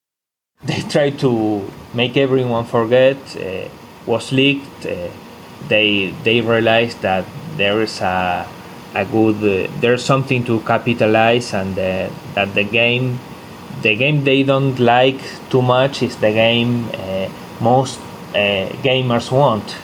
they 0.64 0.82
try 0.82 1.10
to 1.10 1.70
make 1.94 2.18
everyone 2.18 2.66
forget 2.66 3.18
uh, 3.38 3.70
was 4.06 4.32
leaked. 4.32 4.86
Uh, 4.86 5.10
they 5.68 6.14
they 6.24 6.42
realized 6.42 7.02
that 7.02 7.26
there 7.58 7.82
is 7.82 8.02
a 8.02 8.48
a 8.96 9.06
good 9.06 9.38
uh, 9.44 9.72
there's 9.82 10.04
something 10.04 10.44
to 10.44 10.60
capitalize 10.62 11.54
and 11.54 11.78
uh, 11.78 12.10
that 12.34 12.54
the 12.56 12.64
game 12.64 13.20
the 13.82 13.96
game 13.96 14.24
they 14.24 14.42
don't 14.44 14.80
like 14.80 15.22
too 15.50 15.62
much 15.62 16.02
is 16.02 16.16
the 16.18 16.32
game 16.32 16.90
uh, 16.94 17.30
most 17.62 18.00
gamers 18.84 19.32
want 19.32 19.76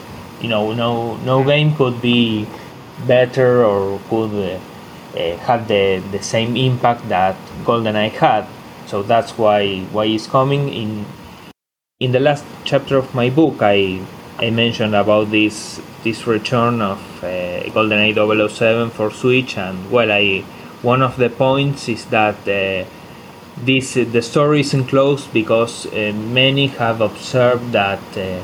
you 0.42 0.48
know 0.48 0.74
no 0.74 1.18
no 1.18 1.44
game 1.44 1.76
could 1.76 2.02
be 2.02 2.48
better 3.08 3.64
or 3.64 4.00
could 4.10 4.34
uh, 4.34 4.60
uh, 5.18 5.38
have 5.38 5.68
the, 5.68 6.04
the 6.12 6.22
same 6.22 6.56
impact 6.56 7.08
that 7.10 7.36
goldeneye 7.64 8.12
had. 8.12 8.46
So 8.88 9.04
that's 9.04 9.38
why 9.38 9.82
why 9.92 10.06
it's 10.06 10.28
coming. 10.28 10.70
In 10.70 11.06
in 12.00 12.12
the 12.12 12.20
last 12.20 12.46
chapter 12.66 12.98
of 12.98 13.16
my 13.16 13.30
book 13.30 13.62
i 13.62 14.02
i 14.38 14.50
mentioned 14.50 14.94
about 14.94 15.32
this 15.32 15.80
this 16.06 16.28
return 16.28 16.82
of 16.82 17.00
uh, 17.24 17.28
GoldenEye 17.74 18.14
007 18.50 18.92
for 18.92 19.10
Switch, 19.12 19.58
and 19.58 19.92
well, 19.92 20.12
I 20.12 20.46
one 20.84 21.02
of 21.02 21.18
the 21.18 21.30
points 21.30 21.90
is 21.90 22.06
that 22.06 22.38
uh, 22.48 22.88
this 23.58 23.96
the 23.96 24.22
story 24.22 24.60
isn't 24.60 24.86
closed 24.86 25.34
because 25.34 25.88
uh, 25.88 26.14
many 26.14 26.68
have 26.68 27.02
observed 27.02 27.72
that 27.72 28.04
uh, 28.16 28.44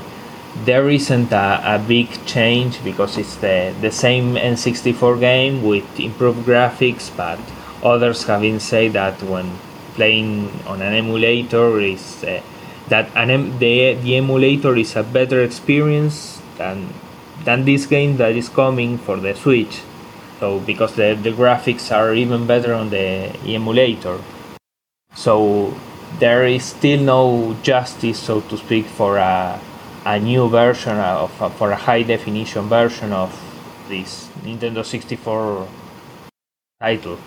there 0.66 0.90
isn't 0.90 1.32
a, 1.32 1.62
a 1.76 1.80
big 1.80 2.08
change 2.26 2.84
because 2.84 3.18
it's 3.18 3.36
the 3.38 3.74
the 3.82 3.92
same 3.92 4.36
N64 4.36 5.20
game 5.20 5.64
with 5.64 6.00
improved 6.00 6.46
graphics, 6.46 7.16
but 7.16 7.40
others 7.84 8.24
have 8.24 8.42
been 8.42 8.60
say 8.60 8.88
that 8.90 9.22
when 9.24 9.58
playing 9.96 10.52
on 10.66 10.82
an 10.82 10.94
emulator 10.94 11.80
is 11.80 12.24
uh, 12.24 12.42
that 12.90 13.10
an 13.16 13.30
em- 13.30 13.60
the 13.60 13.96
the 13.96 14.16
emulator 14.18 14.76
is 14.76 14.96
a 14.96 15.04
better 15.04 15.42
experience 15.42 16.42
than 16.58 16.94
than 17.44 17.66
this 17.66 17.86
game 17.86 18.18
that 18.18 18.36
is 18.36 18.50
coming 18.50 18.98
for 18.98 19.18
the 19.18 19.34
Switch. 19.34 19.82
So 20.40 20.60
because 20.60 20.96
the, 20.96 21.14
the 21.14 21.32
graphics 21.32 21.96
are 21.96 22.14
even 22.16 22.48
better 22.48 22.74
on 22.74 22.90
the 22.90 23.30
emulator. 23.46 24.20
So 25.14 25.76
there 26.20 26.46
is 26.46 26.64
still 26.64 27.00
no 27.02 27.56
justice, 27.62 28.20
so 28.20 28.42
to 28.42 28.58
speak, 28.58 28.86
for 28.86 29.18
a, 29.18 29.60
a 30.06 30.20
new 30.20 30.50
version 30.50 30.98
of 30.98 31.32
for 31.58 31.72
a 31.72 31.76
high 31.76 32.04
definition 32.04 32.68
version 32.68 33.14
of 33.14 33.30
this 33.88 34.30
Nintendo 34.44 34.84
64 34.84 35.68
title. 36.80 37.18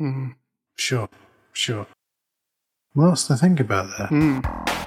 Mm. 0.00 0.34
sure, 0.76 1.08
sure. 1.52 1.86
Lots 2.94 3.26
to 3.26 3.36
think 3.36 3.60
about 3.60 3.90
there. 3.98 4.08
Mm. 4.08 4.79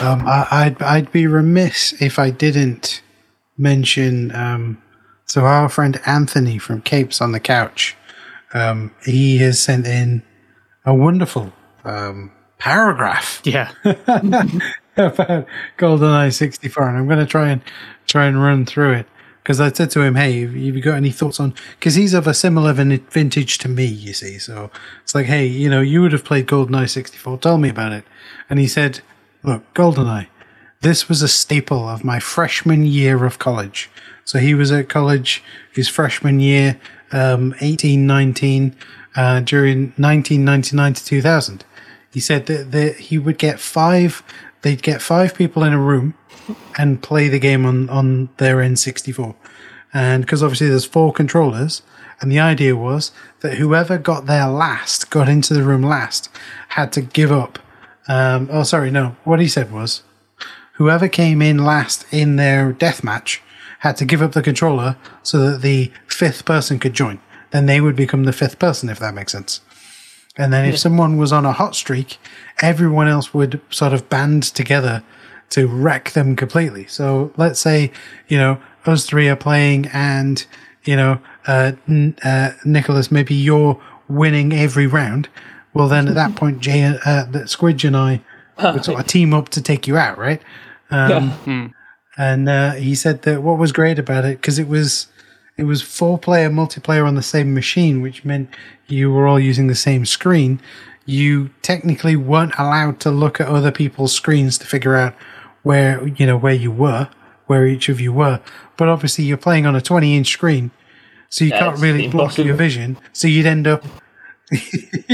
Um, 0.00 0.26
I, 0.28 0.46
I'd 0.50 0.82
I'd 0.82 1.12
be 1.12 1.26
remiss 1.26 1.92
if 2.00 2.20
I 2.20 2.30
didn't 2.30 3.02
mention. 3.56 4.34
Um, 4.34 4.80
so 5.24 5.42
our 5.42 5.68
friend 5.68 6.00
Anthony 6.06 6.56
from 6.58 6.82
Capes 6.82 7.20
on 7.20 7.32
the 7.32 7.40
Couch, 7.40 7.96
um, 8.54 8.94
he 9.04 9.38
has 9.38 9.60
sent 9.60 9.86
in 9.86 10.22
a 10.84 10.94
wonderful 10.94 11.52
um, 11.84 12.30
paragraph 12.58 13.42
Yeah. 13.44 13.72
about 13.84 15.46
GoldenEye 15.78 16.32
64, 16.32 16.88
and 16.88 16.98
I'm 16.98 17.06
going 17.06 17.18
to 17.18 17.26
try 17.26 17.50
and 17.50 17.60
try 18.06 18.26
and 18.26 18.40
run 18.42 18.66
through 18.66 18.92
it 18.92 19.06
because 19.42 19.60
I 19.60 19.72
said 19.72 19.90
to 19.92 20.02
him, 20.02 20.14
"Hey, 20.14 20.42
have 20.42 20.54
you 20.54 20.80
got 20.80 20.94
any 20.94 21.10
thoughts 21.10 21.40
on?" 21.40 21.54
Because 21.78 21.96
he's 21.96 22.14
of 22.14 22.28
a 22.28 22.34
similar 22.34 22.72
vintage 22.72 23.58
to 23.58 23.68
me, 23.68 23.86
you 23.86 24.12
see. 24.12 24.38
So 24.38 24.70
it's 25.02 25.14
like, 25.14 25.26
"Hey, 25.26 25.46
you 25.46 25.68
know, 25.68 25.80
you 25.80 26.02
would 26.02 26.12
have 26.12 26.24
played 26.24 26.46
GoldenEye 26.46 26.88
64. 26.88 27.38
Tell 27.38 27.58
me 27.58 27.68
about 27.68 27.90
it." 27.90 28.04
And 28.48 28.60
he 28.60 28.68
said, 28.68 29.00
"Look, 29.48 29.74
GoldenEye, 29.74 30.26
this 30.82 31.08
was 31.08 31.22
a 31.22 31.28
staple 31.28 31.88
of 31.88 32.04
my 32.04 32.20
freshman 32.20 32.84
year 32.84 33.24
of 33.24 33.38
college. 33.38 33.90
So 34.24 34.38
he 34.38 34.54
was 34.54 34.70
at 34.70 34.88
college 34.88 35.42
his 35.72 35.88
freshman 35.88 36.38
year, 36.38 36.78
um, 37.12 37.54
18, 37.60 38.06
19, 38.06 38.76
uh, 39.16 39.40
during 39.40 39.94
1999 39.96 40.92
to 40.92 41.04
2000." 41.04 41.64
He 42.10 42.20
said 42.20 42.46
that, 42.46 42.72
that 42.72 42.96
he 42.96 43.16
would 43.16 43.38
get 43.38 43.58
five, 43.58 44.22
they'd 44.62 44.82
get 44.82 45.00
five 45.00 45.34
people 45.34 45.62
in 45.62 45.72
a 45.72 45.80
room 45.80 46.14
and 46.76 47.02
play 47.02 47.28
the 47.28 47.38
game 47.38 47.64
on, 47.64 47.88
on 47.88 48.28
their 48.36 48.56
N64. 48.56 49.34
And 49.92 50.22
because 50.22 50.42
obviously 50.42 50.68
there's 50.68 50.84
four 50.84 51.12
controllers, 51.12 51.82
and 52.20 52.30
the 52.30 52.40
idea 52.40 52.76
was 52.76 53.12
that 53.40 53.58
whoever 53.58 53.98
got 53.98 54.26
there 54.26 54.48
last, 54.48 55.10
got 55.10 55.28
into 55.28 55.54
the 55.54 55.62
room 55.62 55.82
last, 55.82 56.28
had 56.68 56.92
to 56.92 57.00
give 57.00 57.32
up. 57.32 57.58
Um, 58.08 58.48
oh, 58.50 58.62
sorry, 58.62 58.90
no. 58.90 59.16
What 59.24 59.40
he 59.40 59.48
said 59.48 59.70
was 59.70 60.02
whoever 60.74 61.08
came 61.08 61.42
in 61.42 61.64
last 61.64 62.06
in 62.10 62.36
their 62.36 62.72
death 62.72 63.04
match 63.04 63.42
had 63.80 63.96
to 63.98 64.04
give 64.04 64.22
up 64.22 64.32
the 64.32 64.42
controller 64.42 64.96
so 65.22 65.50
that 65.50 65.62
the 65.62 65.92
fifth 66.08 66.44
person 66.44 66.78
could 66.78 66.94
join. 66.94 67.20
Then 67.50 67.66
they 67.66 67.80
would 67.80 67.96
become 67.96 68.24
the 68.24 68.32
fifth 68.32 68.58
person, 68.58 68.88
if 68.88 68.98
that 68.98 69.14
makes 69.14 69.32
sense. 69.32 69.60
And 70.36 70.52
then 70.52 70.64
if 70.66 70.78
someone 70.78 71.16
was 71.16 71.32
on 71.32 71.44
a 71.44 71.52
hot 71.52 71.74
streak, 71.74 72.18
everyone 72.62 73.08
else 73.08 73.34
would 73.34 73.60
sort 73.70 73.92
of 73.92 74.08
band 74.08 74.44
together 74.44 75.02
to 75.50 75.66
wreck 75.66 76.12
them 76.12 76.36
completely. 76.36 76.86
So 76.86 77.32
let's 77.36 77.58
say, 77.58 77.90
you 78.28 78.38
know, 78.38 78.60
us 78.86 79.04
three 79.04 79.28
are 79.28 79.36
playing 79.36 79.86
and, 79.92 80.44
you 80.84 80.94
know, 80.94 81.20
uh, 81.46 81.72
n- 81.88 82.16
uh, 82.24 82.52
Nicholas, 82.64 83.10
maybe 83.10 83.34
you're 83.34 83.80
winning 84.08 84.52
every 84.52 84.86
round. 84.86 85.28
Well, 85.74 85.88
then 85.88 86.08
at 86.08 86.14
that 86.14 86.34
point, 86.36 86.60
Jay, 86.60 86.82
uh, 86.84 87.24
that 87.24 87.46
Squidge 87.46 87.84
and 87.86 87.96
I 87.96 88.20
would 88.74 88.84
sort 88.84 88.98
of 89.00 89.06
team 89.06 89.32
up 89.34 89.48
to 89.50 89.62
take 89.62 89.86
you 89.86 89.96
out, 89.96 90.18
right? 90.18 90.42
Um, 90.90 91.74
and 92.16 92.48
uh, 92.48 92.72
he 92.72 92.94
said 92.94 93.22
that 93.22 93.42
what 93.42 93.58
was 93.58 93.70
great 93.72 93.98
about 93.98 94.24
it 94.24 94.40
because 94.40 94.58
it 94.58 94.66
was 94.68 95.06
it 95.56 95.64
was 95.64 95.82
four 95.82 96.18
player 96.18 96.50
multiplayer 96.50 97.06
on 97.06 97.14
the 97.14 97.22
same 97.22 97.52
machine, 97.54 98.00
which 98.02 98.24
meant 98.24 98.48
you 98.86 99.12
were 99.12 99.26
all 99.28 99.38
using 99.40 99.66
the 99.66 99.74
same 99.74 100.06
screen. 100.06 100.60
You 101.04 101.50
technically 101.62 102.16
weren't 102.16 102.54
allowed 102.58 103.00
to 103.00 103.10
look 103.10 103.40
at 103.40 103.48
other 103.48 103.70
people's 103.72 104.12
screens 104.12 104.58
to 104.58 104.66
figure 104.66 104.96
out 104.96 105.14
where 105.62 106.06
you 106.08 106.26
know 106.26 106.36
where 106.36 106.54
you 106.54 106.70
were, 106.70 107.08
where 107.46 107.66
each 107.66 107.88
of 107.88 108.00
you 108.00 108.12
were. 108.12 108.40
But 108.76 108.88
obviously, 108.88 109.24
you're 109.24 109.36
playing 109.36 109.66
on 109.66 109.76
a 109.76 109.80
20 109.80 110.16
inch 110.16 110.28
screen, 110.32 110.70
so 111.28 111.44
you 111.44 111.50
can't 111.60 111.78
really 111.78 112.08
block 112.08 112.36
your 112.38 112.54
vision. 112.56 112.96
So 113.12 113.28
you'd 113.28 113.46
end 113.46 113.66
up. 113.66 113.84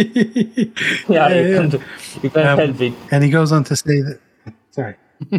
Yeah, 1.09 1.29
you 1.29 1.55
can't, 1.59 1.73
you 2.23 2.31
can't 2.31 2.37
Um, 2.37 2.59
help 2.59 2.81
it. 2.81 2.93
And 3.11 3.25
he 3.25 3.31
goes 3.31 3.53
on 3.53 3.65
to 3.65 3.77
say 3.77 4.01
that. 4.01 4.19
Sorry. 4.71 4.97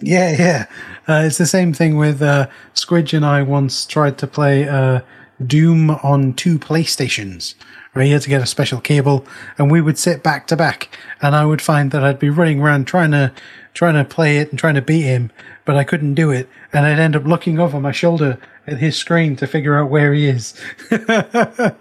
yeah, 0.00 0.30
yeah. 0.36 0.66
Uh, 1.08 1.22
it's 1.26 1.38
the 1.38 1.46
same 1.46 1.72
thing 1.72 1.96
with 1.96 2.22
uh, 2.22 2.48
Squidge 2.74 3.14
and 3.14 3.24
I 3.24 3.42
once 3.42 3.84
tried 3.86 4.18
to 4.18 4.26
play 4.26 4.68
uh, 4.68 5.00
Doom 5.46 5.90
on 5.90 6.34
two 6.34 6.58
PlayStations, 6.58 7.54
where 7.92 8.04
he 8.04 8.10
had 8.12 8.22
to 8.22 8.28
get 8.28 8.42
a 8.42 8.46
special 8.46 8.80
cable, 8.80 9.26
and 9.58 9.70
we 9.70 9.80
would 9.80 9.98
sit 9.98 10.22
back 10.22 10.46
to 10.48 10.56
back, 10.56 10.96
and 11.20 11.34
I 11.34 11.44
would 11.44 11.60
find 11.60 11.90
that 11.90 12.04
I'd 12.04 12.18
be 12.18 12.30
running 12.30 12.60
around 12.60 12.86
trying 12.86 13.10
to 13.12 13.32
trying 13.74 13.94
to 13.94 14.04
play 14.04 14.36
it 14.38 14.50
and 14.50 14.58
trying 14.58 14.74
to 14.74 14.82
beat 14.82 15.02
him, 15.02 15.30
but 15.64 15.76
I 15.76 15.84
couldn't 15.84 16.14
do 16.14 16.30
it, 16.30 16.48
and 16.72 16.86
I'd 16.86 16.98
end 16.98 17.16
up 17.16 17.24
looking 17.24 17.58
over 17.58 17.80
my 17.80 17.92
shoulder 17.92 18.38
at 18.66 18.78
his 18.78 18.96
screen 18.96 19.36
to 19.36 19.46
figure 19.46 19.78
out 19.78 19.90
where 19.90 20.12
he 20.12 20.26
is. 20.26 20.54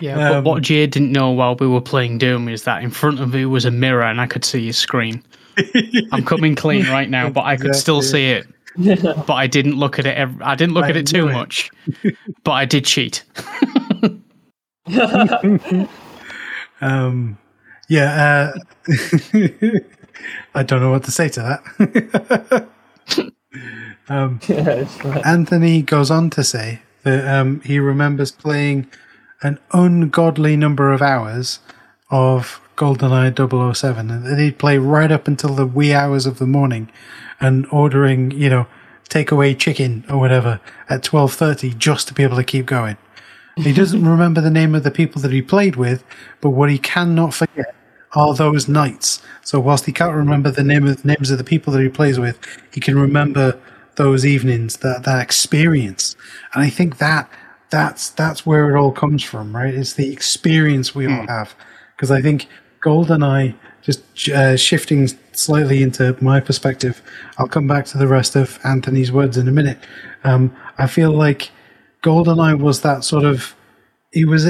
Yeah, 0.00 0.30
but 0.32 0.44
what 0.44 0.62
Jay 0.62 0.86
didn't 0.86 1.12
know 1.12 1.30
while 1.30 1.54
we 1.56 1.66
were 1.66 1.80
playing 1.80 2.18
Doom 2.18 2.48
is 2.48 2.64
that 2.64 2.82
in 2.82 2.90
front 2.90 3.20
of 3.20 3.32
me 3.32 3.46
was 3.46 3.64
a 3.64 3.70
mirror 3.70 4.02
and 4.02 4.20
I 4.20 4.26
could 4.26 4.44
see 4.44 4.66
his 4.66 4.76
screen. 4.76 5.22
I'm 6.12 6.24
coming 6.24 6.54
clean 6.54 6.86
right 6.88 7.08
now, 7.08 7.30
but 7.30 7.44
I 7.44 7.56
could 7.56 7.74
still 7.74 8.02
see 8.02 8.30
it. 8.30 8.46
But 8.76 9.32
I 9.32 9.46
didn't 9.48 9.74
look 9.76 9.98
at 9.98 10.06
it. 10.06 10.16
Ev- 10.16 10.40
I 10.42 10.54
didn't 10.54 10.74
look 10.74 10.84
I 10.84 10.90
at 10.90 10.96
it 10.96 11.06
too 11.06 11.28
it. 11.28 11.32
much. 11.32 11.70
But 12.44 12.52
I 12.52 12.64
did 12.64 12.84
cheat. 12.84 13.24
Um, 16.80 17.38
yeah, 17.88 18.54
uh, 18.86 18.88
I 20.54 20.62
don't 20.62 20.80
know 20.80 20.90
what 20.90 21.02
to 21.04 21.10
say 21.10 21.28
to 21.30 21.40
that. 21.40 22.68
Um, 24.08 24.40
right. 24.48 25.26
Anthony 25.26 25.82
goes 25.82 26.10
on 26.10 26.30
to 26.30 26.44
say 26.44 26.82
that 27.02 27.26
um, 27.26 27.60
he 27.60 27.78
remembers 27.78 28.32
playing 28.32 28.88
an 29.42 29.58
ungodly 29.72 30.56
number 30.56 30.92
of 30.92 31.02
hours 31.02 31.60
of 32.10 32.60
GoldenEye 32.76 33.74
007, 33.74 34.10
and 34.10 34.24
that 34.24 34.38
he'd 34.38 34.58
play 34.58 34.78
right 34.78 35.10
up 35.10 35.28
until 35.28 35.54
the 35.54 35.66
wee 35.66 35.92
hours 35.92 36.26
of 36.26 36.38
the 36.38 36.46
morning, 36.46 36.90
and 37.40 37.66
ordering, 37.70 38.30
you 38.30 38.48
know, 38.48 38.66
takeaway 39.08 39.58
chicken 39.58 40.04
or 40.08 40.18
whatever 40.18 40.60
at 40.88 41.02
12:30 41.02 41.76
just 41.78 42.08
to 42.08 42.14
be 42.14 42.22
able 42.22 42.36
to 42.36 42.44
keep 42.44 42.66
going. 42.66 42.96
He 43.56 43.72
doesn't 43.72 44.04
remember 44.14 44.40
the 44.40 44.50
name 44.50 44.74
of 44.74 44.84
the 44.84 44.90
people 44.90 45.20
that 45.22 45.32
he 45.32 45.42
played 45.42 45.76
with, 45.76 46.04
but 46.40 46.50
what 46.50 46.70
he 46.70 46.78
cannot 46.78 47.34
forget 47.34 47.74
are 48.12 48.34
those 48.34 48.68
nights. 48.68 49.20
So 49.42 49.60
whilst 49.60 49.86
he 49.86 49.92
can't 49.92 50.14
remember 50.14 50.50
the 50.50 50.64
name 50.64 50.86
of 50.86 51.04
names 51.04 51.30
of 51.30 51.38
the 51.38 51.44
people 51.44 51.72
that 51.72 51.82
he 51.82 51.88
plays 51.88 52.18
with, 52.18 52.38
he 52.72 52.80
can 52.80 52.98
remember 52.98 53.58
those 53.98 54.24
evenings, 54.24 54.78
that 54.78 55.02
that 55.02 55.20
experience. 55.20 56.16
And 56.54 56.64
I 56.64 56.70
think 56.70 56.96
that 56.98 57.28
that's 57.68 58.08
that's 58.10 58.46
where 58.46 58.70
it 58.70 58.78
all 58.80 58.92
comes 58.92 59.22
from, 59.22 59.54
right? 59.54 59.74
It's 59.74 59.92
the 59.92 60.10
experience 60.10 60.94
we 60.94 61.06
all 61.06 61.26
have. 61.26 61.54
Because 61.94 62.10
I 62.10 62.22
think 62.22 62.46
GoldenEye, 62.80 63.54
just 63.82 64.28
uh, 64.30 64.56
shifting 64.56 65.08
slightly 65.32 65.82
into 65.82 66.16
my 66.22 66.40
perspective, 66.40 67.02
I'll 67.36 67.48
come 67.48 67.66
back 67.66 67.84
to 67.86 67.98
the 67.98 68.06
rest 68.06 68.36
of 68.36 68.58
Anthony's 68.64 69.12
words 69.12 69.36
in 69.36 69.48
a 69.48 69.52
minute. 69.52 69.78
Um, 70.24 70.56
I 70.78 70.86
feel 70.86 71.10
like 71.10 71.50
GoldenEye 72.02 72.58
was 72.58 72.80
that 72.82 73.04
sort 73.04 73.24
of. 73.24 73.54
It 74.12 74.26
was, 74.26 74.46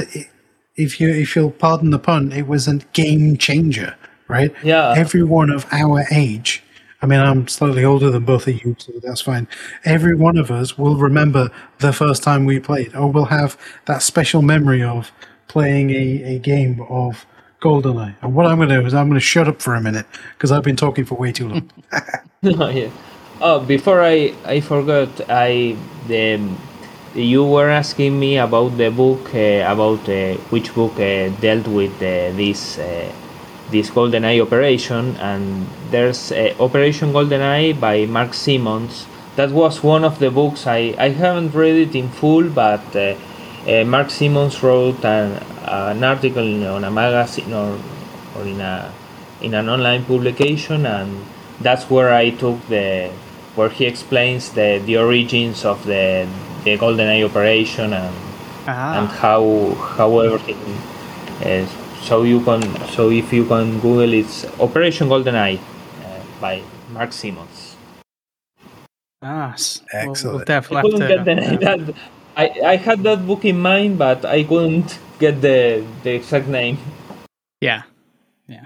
if 0.77 1.01
you 1.01 1.09
if 1.09 1.35
you'll 1.35 1.51
pardon 1.51 1.89
the 1.89 1.99
pun, 1.99 2.31
it 2.31 2.47
was 2.47 2.67
a 2.67 2.77
game 2.93 3.35
changer, 3.35 3.95
right? 4.29 4.53
Yeah. 4.63 4.93
Everyone 4.95 5.49
of 5.49 5.65
our 5.71 6.05
age. 6.11 6.63
I 7.01 7.05
mean, 7.05 7.19
I'm 7.19 7.47
slightly 7.47 7.83
older 7.83 8.09
than 8.09 8.25
both 8.25 8.47
of 8.47 8.63
you, 8.63 8.75
so 8.77 8.91
that's 9.01 9.21
fine. 9.21 9.47
Every 9.85 10.15
one 10.15 10.37
of 10.37 10.51
us 10.51 10.77
will 10.77 10.97
remember 10.97 11.49
the 11.79 11.93
first 11.93 12.23
time 12.23 12.45
we 12.45 12.59
played, 12.59 12.95
or 12.95 13.11
will 13.11 13.25
have 13.25 13.57
that 13.85 14.01
special 14.01 14.41
memory 14.41 14.83
of 14.83 15.11
playing 15.47 15.91
a, 15.91 16.35
a 16.35 16.39
game 16.39 16.81
of 16.89 17.25
GoldenEye. 17.61 18.15
And 18.21 18.35
what 18.35 18.45
I'm 18.45 18.57
going 18.57 18.69
to 18.69 18.81
do 18.81 18.85
is 18.85 18.93
I'm 18.93 19.07
going 19.07 19.19
to 19.19 19.25
shut 19.25 19.47
up 19.47 19.61
for 19.61 19.75
a 19.75 19.81
minute 19.81 20.05
because 20.33 20.51
I've 20.51 20.63
been 20.63 20.75
talking 20.75 21.05
for 21.05 21.15
way 21.15 21.31
too 21.31 21.49
long. 21.49 21.71
yeah. 22.41 22.89
Oh, 23.41 23.59
before 23.61 24.01
I 24.01 24.33
I 24.45 24.59
forgot, 24.59 25.09
I 25.29 25.77
the 26.07 26.39
you 27.15 27.43
were 27.45 27.69
asking 27.69 28.19
me 28.19 28.37
about 28.37 28.77
the 28.77 28.89
book 28.89 29.33
uh, 29.33 29.65
about 29.73 30.07
uh, 30.09 30.35
which 30.51 30.73
book 30.75 30.93
uh, 30.99 31.29
dealt 31.39 31.67
with 31.67 31.95
uh, 31.97 32.31
this 32.35 32.77
uh, 32.77 33.11
this 33.71 33.89
GoldenEye 33.89 34.41
operation, 34.41 35.15
and 35.17 35.67
there's 35.91 36.31
uh, 36.31 36.53
Operation 36.59 37.11
GoldenEye 37.13 37.79
by 37.79 38.05
Mark 38.05 38.33
Simmons. 38.33 39.05
That 39.35 39.51
was 39.51 39.83
one 39.83 40.03
of 40.03 40.19
the 40.19 40.31
books 40.31 40.67
I 40.67 40.95
I 40.97 41.09
haven't 41.09 41.53
read 41.53 41.75
it 41.75 41.95
in 41.95 42.09
full, 42.09 42.49
but 42.49 42.83
uh, 42.95 43.15
uh, 43.67 43.83
Mark 43.85 44.09
Simmons 44.09 44.61
wrote 44.63 45.03
an, 45.05 45.41
an 45.65 46.03
article 46.03 46.67
on 46.67 46.83
a 46.83 46.91
magazine 46.91 47.53
or 47.53 47.77
or 48.35 48.43
in 48.45 48.59
a 48.61 48.91
in 49.41 49.53
an 49.53 49.69
online 49.69 50.03
publication, 50.05 50.85
and 50.85 51.23
that's 51.61 51.89
where 51.89 52.13
I 52.13 52.31
took 52.31 52.59
the 52.67 53.11
where 53.55 53.69
he 53.69 53.85
explains 53.85 54.51
the 54.51 54.81
the 54.85 54.97
origins 54.97 55.65
of 55.65 55.85
the 55.85 56.27
the 56.63 56.77
GoldenEye 56.77 57.23
operation 57.25 57.93
and 57.93 58.15
and 58.67 59.07
Ah, 59.07 59.17
how 59.21 59.73
how 59.97 60.19
everything 60.19 60.57
is. 61.41 61.69
So 62.09 62.23
you 62.23 62.41
can 62.41 62.61
so 62.89 63.11
if 63.11 63.31
you 63.31 63.45
can 63.45 63.79
Google 63.81 64.13
it's 64.13 64.43
Operation 64.59 65.07
GoldenEye 65.09 65.59
uh, 65.59 66.21
by 66.41 66.63
Mark 66.91 67.13
Simmons. 67.13 67.75
ah 69.21 69.53
s- 69.53 69.83
we'll- 69.93 70.01
We'll, 70.05 70.11
Excellent. 70.11 70.41
I 70.41 70.43
definitely 70.45 70.91
couldn't 70.91 71.09
have 71.17 71.25
get 71.25 71.49
to, 71.49 71.57
that, 71.65 71.95
I, 72.35 72.45
I 72.73 72.75
had 72.77 73.03
that 73.03 73.27
book 73.27 73.45
in 73.45 73.59
mind, 73.59 73.99
but 73.99 74.25
I 74.25 74.43
couldn't 74.43 74.97
get 75.19 75.41
the 75.41 75.85
the 76.03 76.11
exact 76.15 76.47
name. 76.47 76.77
Yeah, 77.61 77.83
yeah. 78.47 78.65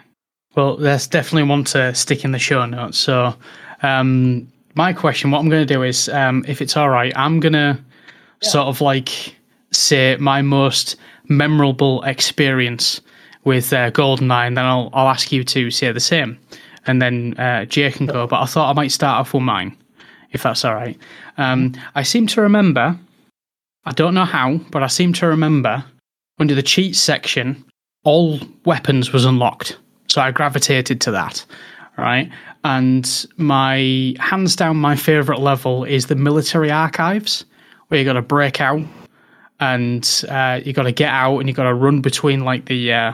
Well, 0.55 0.77
that's 0.77 1.07
definitely 1.07 1.49
one 1.49 1.63
to 1.75 1.93
stick 1.95 2.23
in 2.23 2.31
the 2.31 2.39
show 2.39 2.65
notes. 2.65 2.97
So, 2.97 3.35
um, 3.81 4.47
my 4.75 4.93
question, 4.93 5.31
what 5.31 5.39
I'm 5.39 5.49
going 5.49 5.67
to 5.67 5.73
do 5.73 5.83
is, 5.83 6.07
um, 6.09 6.45
if 6.47 6.61
it's 6.61 6.77
all 6.77 6.89
right, 6.89 7.11
I'm 7.17 7.39
going 7.41 7.53
to 7.59 7.77
sort 8.41 8.67
of 8.67 8.79
like 8.79 9.35
say 9.71 10.15
my 10.19 10.41
most 10.41 10.95
memorable 11.27 12.03
experience 12.03 13.01
with 13.43 13.73
uh, 13.73 13.91
GoldenEye, 13.91 14.55
then 14.55 14.65
I'll 14.65 14.89
I'll 14.93 15.09
ask 15.09 15.31
you 15.31 15.43
to 15.43 15.71
say 15.71 15.91
the 15.91 15.99
same, 15.99 16.37
and 16.87 17.01
then 17.01 17.35
uh, 17.37 17.65
Jay 17.65 17.91
can 17.91 18.05
go. 18.05 18.27
But 18.27 18.41
I 18.41 18.45
thought 18.45 18.69
I 18.69 18.73
might 18.73 18.91
start 18.91 19.19
off 19.19 19.33
with 19.33 19.43
mine, 19.43 19.77
if 20.31 20.43
that's 20.43 20.65
all 20.65 20.75
right. 20.75 20.97
Um, 21.37 21.73
I 21.95 22.03
seem 22.03 22.27
to 22.27 22.41
remember, 22.41 22.97
I 23.85 23.91
don't 23.91 24.13
know 24.13 24.25
how, 24.25 24.57
but 24.71 24.83
I 24.83 24.87
seem 24.87 25.13
to 25.13 25.27
remember 25.27 25.83
under 26.39 26.55
the 26.55 26.63
cheat 26.63 26.95
section 26.95 27.63
all 28.03 28.39
weapons 28.65 29.13
was 29.13 29.25
unlocked. 29.25 29.77
So 30.07 30.21
I 30.21 30.31
gravitated 30.31 31.01
to 31.01 31.11
that, 31.11 31.45
right? 31.97 32.29
And 32.63 33.27
my 33.37 34.15
hands 34.19 34.55
down, 34.55 34.77
my 34.77 34.95
favorite 34.95 35.39
level 35.39 35.83
is 35.85 36.07
the 36.07 36.15
military 36.15 36.71
archives, 36.71 37.45
where 37.87 37.99
you 37.99 38.05
got 38.05 38.13
to 38.13 38.21
break 38.21 38.61
out 38.61 38.81
and 39.59 40.23
uh, 40.29 40.59
you 40.63 40.73
got 40.73 40.83
to 40.83 40.91
get 40.91 41.09
out 41.09 41.39
and 41.39 41.47
you 41.47 41.55
got 41.55 41.63
to 41.63 41.73
run 41.73 42.01
between 42.01 42.41
like 42.41 42.65
the 42.65 42.93
uh, 42.93 43.13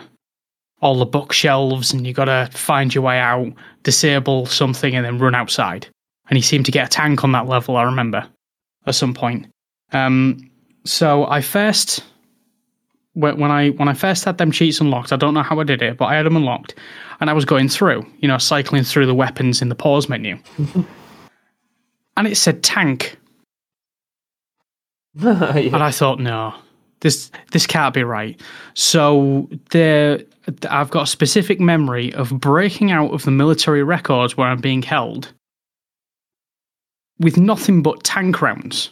all 0.82 0.98
the 0.98 1.06
bookshelves 1.06 1.92
and 1.94 2.08
you 2.08 2.14
got 2.14 2.26
to 2.26 2.50
find 2.58 2.94
your 2.96 3.04
way 3.04 3.20
out, 3.20 3.52
disable 3.84 4.46
something, 4.46 4.96
and 4.96 5.06
then 5.06 5.18
run 5.20 5.36
outside. 5.36 5.88
And 6.30 6.38
he 6.38 6.42
seemed 6.42 6.66
to 6.68 6.72
get 6.72 6.86
a 6.88 6.90
tank 6.90 7.24
on 7.24 7.32
that 7.34 7.48
level. 7.48 7.76
I 7.78 7.84
remember 7.84 8.26
at 8.86 8.96
some 8.96 9.14
point. 9.14 9.48
Um, 9.92 10.50
so 10.86 11.26
I 11.28 11.42
first 11.42 12.04
when 13.14 13.52
I 13.52 13.70
when 13.72 13.90
I 13.90 13.94
first 13.94 14.24
had 14.24 14.38
them 14.38 14.52
cheats 14.52 14.80
unlocked, 14.80 15.12
I 15.12 15.18
don't 15.18 15.34
know 15.34 15.42
how 15.42 15.60
I 15.60 15.64
did 15.64 15.82
it, 15.82 15.98
but 15.98 16.06
I 16.06 16.16
had 16.16 16.26
them 16.26 16.38
unlocked, 16.38 16.76
and 17.20 17.30
I 17.30 17.34
was 17.34 17.44
going 17.44 17.68
through, 17.68 18.06
you 18.20 18.28
know, 18.28 18.38
cycling 18.38 18.84
through 18.84 19.08
the 19.08 19.16
weapons 19.16 19.62
in 19.62 19.68
the 19.70 19.76
pause 19.76 20.08
menu, 20.08 20.38
and 22.18 22.28
it 22.28 22.38
said 22.38 22.64
tank, 22.64 23.18
Yeah. 25.16 25.54
and 25.56 25.78
I 25.84 25.92
thought, 25.92 26.20
no, 26.20 26.54
this 27.02 27.32
this 27.52 27.66
can't 27.66 27.94
be 27.94 28.04
right. 28.04 28.40
So 28.74 29.48
the 29.72 30.26
I've 30.70 30.90
got 30.90 31.04
a 31.04 31.08
specific 31.08 31.60
memory 31.60 32.14
of 32.14 32.40
breaking 32.40 32.92
out 32.92 33.14
of 33.14 33.24
the 33.24 33.32
military 33.32 33.84
records 33.84 34.36
where 34.36 34.48
I'm 34.48 34.62
being 34.62 34.82
held 34.82 35.34
with 37.20 37.38
nothing 37.38 37.82
but 37.82 38.04
tank 38.04 38.42
rounds. 38.42 38.90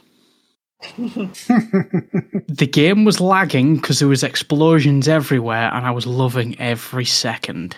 the 0.97 2.69
game 2.71 3.03
was 3.03 3.19
lagging 3.19 3.77
because 3.77 3.99
there 3.99 4.07
was 4.07 4.23
explosions 4.23 5.07
everywhere 5.07 5.73
and 5.73 5.85
I 5.85 5.91
was 5.91 6.05
loving 6.05 6.59
every 6.59 7.05
second. 7.05 7.77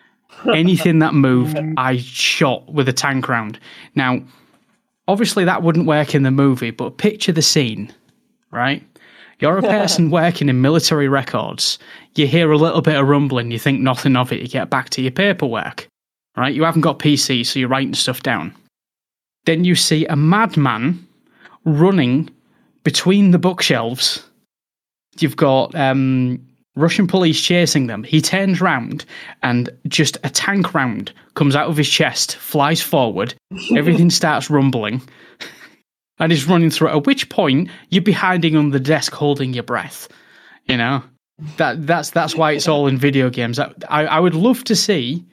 Anything 0.54 0.98
that 1.00 1.14
moved, 1.14 1.56
mm. 1.56 1.74
I 1.76 1.98
shot 1.98 2.72
with 2.72 2.88
a 2.88 2.92
tank 2.92 3.28
round. 3.28 3.60
Now, 3.94 4.20
obviously 5.06 5.44
that 5.44 5.62
wouldn't 5.62 5.86
work 5.86 6.14
in 6.14 6.22
the 6.22 6.30
movie, 6.30 6.70
but 6.70 6.96
picture 6.96 7.32
the 7.32 7.42
scene, 7.42 7.92
right? 8.50 8.82
You're 9.40 9.58
a 9.58 9.62
person 9.62 10.10
working 10.10 10.48
in 10.48 10.60
military 10.60 11.08
records. 11.08 11.78
You 12.14 12.26
hear 12.26 12.52
a 12.52 12.58
little 12.58 12.82
bit 12.82 12.96
of 12.96 13.08
rumbling, 13.08 13.50
you 13.50 13.58
think 13.58 13.80
nothing 13.80 14.16
of 14.16 14.32
it, 14.32 14.40
you 14.40 14.48
get 14.48 14.70
back 14.70 14.90
to 14.90 15.02
your 15.02 15.10
paperwork, 15.10 15.88
right? 16.36 16.54
You 16.54 16.64
haven't 16.64 16.82
got 16.82 16.98
PC, 16.98 17.44
so 17.46 17.58
you're 17.58 17.68
writing 17.68 17.94
stuff 17.94 18.22
down. 18.22 18.54
Then 19.46 19.64
you 19.64 19.74
see 19.74 20.06
a 20.06 20.16
madman 20.16 21.06
running 21.64 22.30
between 22.84 23.30
the 23.30 23.38
bookshelves. 23.38 24.22
You've 25.18 25.36
got 25.36 25.74
um, 25.74 26.44
Russian 26.76 27.06
police 27.06 27.40
chasing 27.40 27.86
them. 27.86 28.02
He 28.02 28.20
turns 28.20 28.60
round 28.60 29.04
and 29.42 29.70
just 29.88 30.16
a 30.24 30.30
tank 30.30 30.74
round 30.74 31.12
comes 31.34 31.56
out 31.56 31.68
of 31.68 31.76
his 31.76 31.88
chest, 31.88 32.36
flies 32.36 32.82
forward. 32.82 33.34
Everything 33.76 34.10
starts 34.10 34.50
rumbling. 34.50 35.02
And 36.20 36.30
he's 36.30 36.46
running 36.46 36.70
through 36.70 36.88
it. 36.88 36.96
At 36.96 37.06
which 37.06 37.28
point 37.28 37.68
you'd 37.88 38.04
be 38.04 38.12
hiding 38.12 38.54
on 38.54 38.70
the 38.70 38.80
desk 38.80 39.12
holding 39.12 39.52
your 39.52 39.64
breath. 39.64 40.08
You 40.66 40.76
know? 40.76 41.02
That 41.56 41.86
that's 41.86 42.10
that's 42.10 42.36
why 42.36 42.52
it's 42.52 42.68
all 42.68 42.86
in 42.86 42.98
video 42.98 43.30
games. 43.30 43.58
I, 43.58 43.72
I, 43.88 44.04
I 44.04 44.20
would 44.20 44.34
love 44.34 44.62
to 44.64 44.76
see 44.76 45.24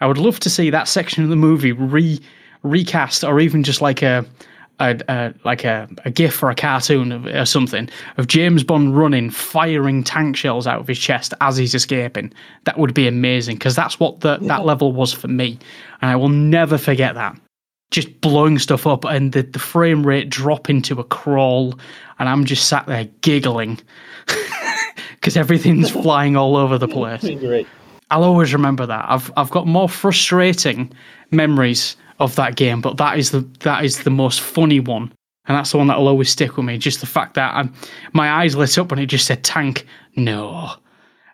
I 0.00 0.06
would 0.06 0.18
love 0.18 0.40
to 0.40 0.50
see 0.50 0.70
that 0.70 0.88
section 0.88 1.22
of 1.22 1.30
the 1.30 1.36
movie 1.36 1.72
re 1.72 2.20
recast 2.64 3.24
or 3.24 3.38
even 3.40 3.62
just 3.62 3.80
like 3.80 4.02
a 4.02 4.26
a, 4.80 4.98
a, 5.08 5.34
like 5.44 5.62
a, 5.64 5.88
a 6.04 6.10
gif 6.10 6.42
or 6.42 6.50
a 6.50 6.56
cartoon 6.56 7.12
of, 7.12 7.26
or 7.26 7.44
something 7.44 7.88
of 8.16 8.26
James 8.26 8.64
Bond 8.64 8.96
running, 8.96 9.30
firing 9.30 10.02
tank 10.02 10.36
shells 10.36 10.66
out 10.66 10.80
of 10.80 10.88
his 10.88 10.98
chest 10.98 11.34
as 11.40 11.56
he's 11.56 11.74
escaping. 11.74 12.32
That 12.64 12.78
would 12.78 12.92
be 12.92 13.06
amazing 13.06 13.58
because 13.58 13.76
that's 13.76 14.00
what 14.00 14.20
the, 14.20 14.38
yeah. 14.40 14.48
that 14.48 14.64
level 14.64 14.92
was 14.92 15.12
for 15.12 15.28
me, 15.28 15.58
and 16.00 16.10
I 16.10 16.16
will 16.16 16.30
never 16.30 16.78
forget 16.78 17.14
that. 17.14 17.38
Just 17.92 18.20
blowing 18.20 18.58
stuff 18.58 18.86
up 18.86 19.04
and 19.04 19.32
the, 19.32 19.42
the 19.42 19.58
frame 19.60 20.04
rate 20.04 20.28
dropping 20.28 20.82
to 20.82 20.98
a 20.98 21.04
crawl, 21.04 21.78
and 22.18 22.28
I'm 22.28 22.44
just 22.44 22.66
sat 22.68 22.86
there 22.86 23.04
giggling 23.20 23.78
because 25.14 25.36
everything's 25.36 25.90
flying 26.02 26.36
all 26.36 26.56
over 26.56 26.78
the 26.78 26.88
place. 26.88 27.22
I'll 28.10 28.24
always 28.24 28.52
remember 28.52 28.84
that. 28.86 29.04
I've 29.08 29.32
I've 29.36 29.50
got 29.50 29.66
more 29.66 29.88
frustrating 29.88 30.92
memories 31.30 31.96
of 32.18 32.34
that 32.36 32.56
game, 32.56 32.80
but 32.80 32.96
that 32.96 33.18
is 33.18 33.30
the 33.30 33.40
that 33.60 33.84
is 33.84 34.02
the 34.04 34.10
most 34.10 34.40
funny 34.40 34.80
one, 34.80 35.12
and 35.46 35.56
that's 35.56 35.72
the 35.72 35.78
one 35.78 35.86
that'll 35.86 36.08
always 36.08 36.30
stick 36.30 36.56
with 36.56 36.66
me. 36.66 36.78
Just 36.78 37.00
the 37.00 37.06
fact 37.06 37.34
that 37.34 37.54
I'm, 37.54 37.72
my 38.12 38.30
eyes 38.30 38.56
lit 38.56 38.78
up 38.78 38.90
when 38.90 38.98
it 38.98 39.06
just 39.06 39.26
said 39.26 39.44
tank, 39.44 39.86
no, 40.16 40.72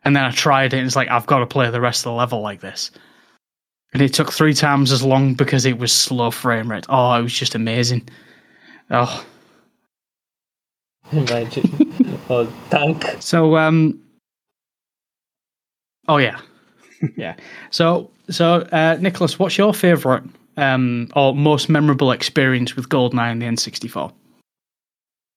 and 0.04 0.16
then 0.16 0.24
I 0.24 0.30
tried 0.30 0.72
it, 0.72 0.78
and 0.78 0.86
it's 0.86 0.96
like 0.96 1.08
I've 1.08 1.26
got 1.26 1.40
to 1.40 1.46
play 1.46 1.70
the 1.70 1.80
rest 1.80 2.00
of 2.00 2.10
the 2.10 2.16
level 2.16 2.40
like 2.40 2.60
this, 2.60 2.90
and 3.92 4.02
it 4.02 4.12
took 4.12 4.32
three 4.32 4.54
times 4.54 4.92
as 4.92 5.02
long 5.02 5.34
because 5.34 5.64
it 5.64 5.78
was 5.78 5.92
slow 5.92 6.30
frame 6.30 6.70
rate. 6.70 6.86
Oh, 6.88 7.14
it 7.14 7.22
was 7.22 7.32
just 7.32 7.54
amazing. 7.54 8.08
Oh, 8.90 9.24
imagine, 11.12 12.20
oh 12.30 12.52
tank. 12.70 13.16
So 13.20 13.56
um, 13.56 14.00
oh 16.06 16.18
yeah, 16.18 16.40
yeah. 17.16 17.36
So 17.70 18.10
so 18.30 18.60
uh, 18.72 18.98
Nicholas, 19.00 19.38
what's 19.38 19.58
your 19.58 19.72
favourite 19.72 20.24
um, 20.56 21.08
or 21.14 21.34
most 21.34 21.68
memorable 21.68 22.12
experience 22.12 22.76
with 22.76 22.88
GoldenEye 22.88 23.32
and 23.32 23.42
the 23.42 23.46
N64? 23.46 24.12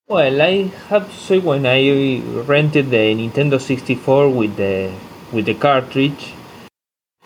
Well, 0.08 0.42
I 0.42 0.64
have 0.90 1.10
to 1.10 1.18
say 1.18 1.40
when 1.40 1.66
I 1.66 2.20
rented 2.42 2.90
the 2.90 3.16
Nintendo 3.16 3.62
64 3.62 4.30
with 4.30 4.58
the 4.58 4.94
with 5.32 5.46
the 5.46 5.54
cartridge, 5.54 6.34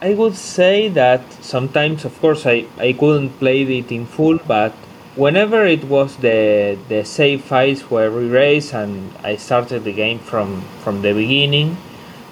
I 0.02 0.14
would 0.14 0.36
say 0.36 0.90
that 0.90 1.22
sometimes, 1.42 2.04
of 2.04 2.20
course, 2.20 2.46
I, 2.46 2.66
I 2.78 2.92
couldn't 2.92 3.40
play 3.40 3.62
it 3.62 3.94
in 3.94 4.06
full, 4.06 4.40
but 4.46 4.74
whenever 5.16 5.66
it 5.66 5.86
was 5.86 6.18
the 6.18 6.78
the 6.90 7.06
save 7.06 7.46
files 7.46 7.90
were 7.90 8.08
erased 8.08 8.74
and 8.74 9.14
I 9.24 9.38
started 9.38 9.86
the 9.86 9.94
game 9.94 10.20
from 10.20 10.64
from 10.84 11.02
the 11.02 11.14
beginning, 11.14 11.78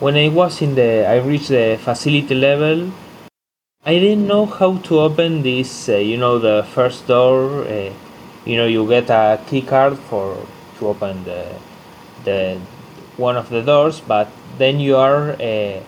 when 0.02 0.18
I 0.18 0.28
was 0.28 0.62
in 0.62 0.76
the 0.76 1.06
I 1.08 1.20
reached 1.20 1.48
the 1.48 1.80
facility 1.82 2.36
level, 2.36 2.92
I 3.86 3.94
didn't 3.98 4.28
know 4.28 4.46
how 4.46 4.80
to 4.88 5.00
open 5.00 5.42
this. 5.44 5.88
Uh, 5.88 6.04
you 6.10 6.18
know, 6.18 6.40
the 6.40 6.66
first 6.76 7.08
door. 7.08 7.64
Uh, 7.64 7.94
you 8.44 8.58
know, 8.58 8.66
you 8.66 8.86
get 8.90 9.10
a 9.10 9.40
key 9.48 9.62
card 9.62 9.98
for 10.10 10.36
to 10.80 10.88
open 10.88 11.24
the 11.24 11.48
the 12.26 12.60
one 13.16 13.38
of 13.38 13.48
the 13.48 13.62
doors, 13.62 14.02
but 14.02 14.28
then 14.58 14.82
you 14.82 14.98
are. 14.98 15.32
Uh, 15.40 15.80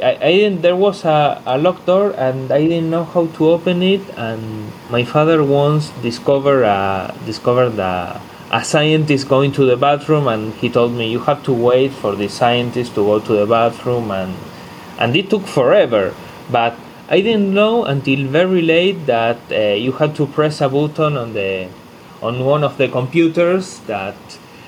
I, 0.00 0.16
I 0.16 0.32
didn't. 0.32 0.62
There 0.62 0.76
was 0.76 1.04
a, 1.04 1.42
a 1.44 1.58
locked 1.58 1.86
door, 1.86 2.12
and 2.12 2.50
I 2.50 2.60
didn't 2.66 2.90
know 2.90 3.04
how 3.04 3.26
to 3.26 3.50
open 3.50 3.82
it. 3.82 4.02
And 4.16 4.72
my 4.90 5.04
father 5.04 5.42
once 5.44 5.90
discovered 6.02 6.62
a 6.62 7.14
discovered 7.26 7.78
a, 7.78 8.20
a 8.50 8.64
scientist 8.64 9.28
going 9.28 9.52
to 9.52 9.64
the 9.64 9.76
bathroom, 9.76 10.28
and 10.28 10.54
he 10.54 10.70
told 10.70 10.92
me 10.92 11.10
you 11.10 11.20
have 11.20 11.42
to 11.44 11.52
wait 11.52 11.92
for 11.92 12.14
the 12.14 12.28
scientist 12.28 12.94
to 12.94 13.04
go 13.04 13.18
to 13.20 13.32
the 13.32 13.46
bathroom, 13.46 14.10
and 14.10 14.34
and 14.98 15.16
it 15.16 15.28
took 15.28 15.46
forever, 15.46 16.14
but 16.50 16.74
I 17.08 17.20
didn't 17.20 17.52
know 17.52 17.84
until 17.84 18.26
very 18.28 18.62
late 18.62 19.06
that 19.06 19.38
uh, 19.50 19.74
you 19.74 19.92
had 19.92 20.14
to 20.16 20.26
press 20.26 20.60
a 20.60 20.68
button 20.68 21.16
on 21.16 21.34
the 21.34 21.68
on 22.22 22.44
one 22.44 22.62
of 22.62 22.78
the 22.78 22.88
computers 22.88 23.80
that, 23.80 24.14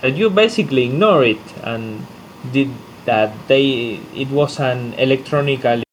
that 0.03 0.15
you 0.17 0.29
basically 0.29 0.85
ignore 0.87 1.25
it 1.25 1.41
and 1.63 2.05
did 2.53 2.69
that 3.05 3.33
they 3.49 4.01
it 4.15 4.29
was 4.29 4.59
an 4.61 4.95
electronically 4.95 5.85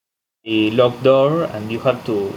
locked 0.71 1.03
door 1.03 1.43
and 1.43 1.71
you 1.71 1.79
had 1.79 2.05
to 2.05 2.33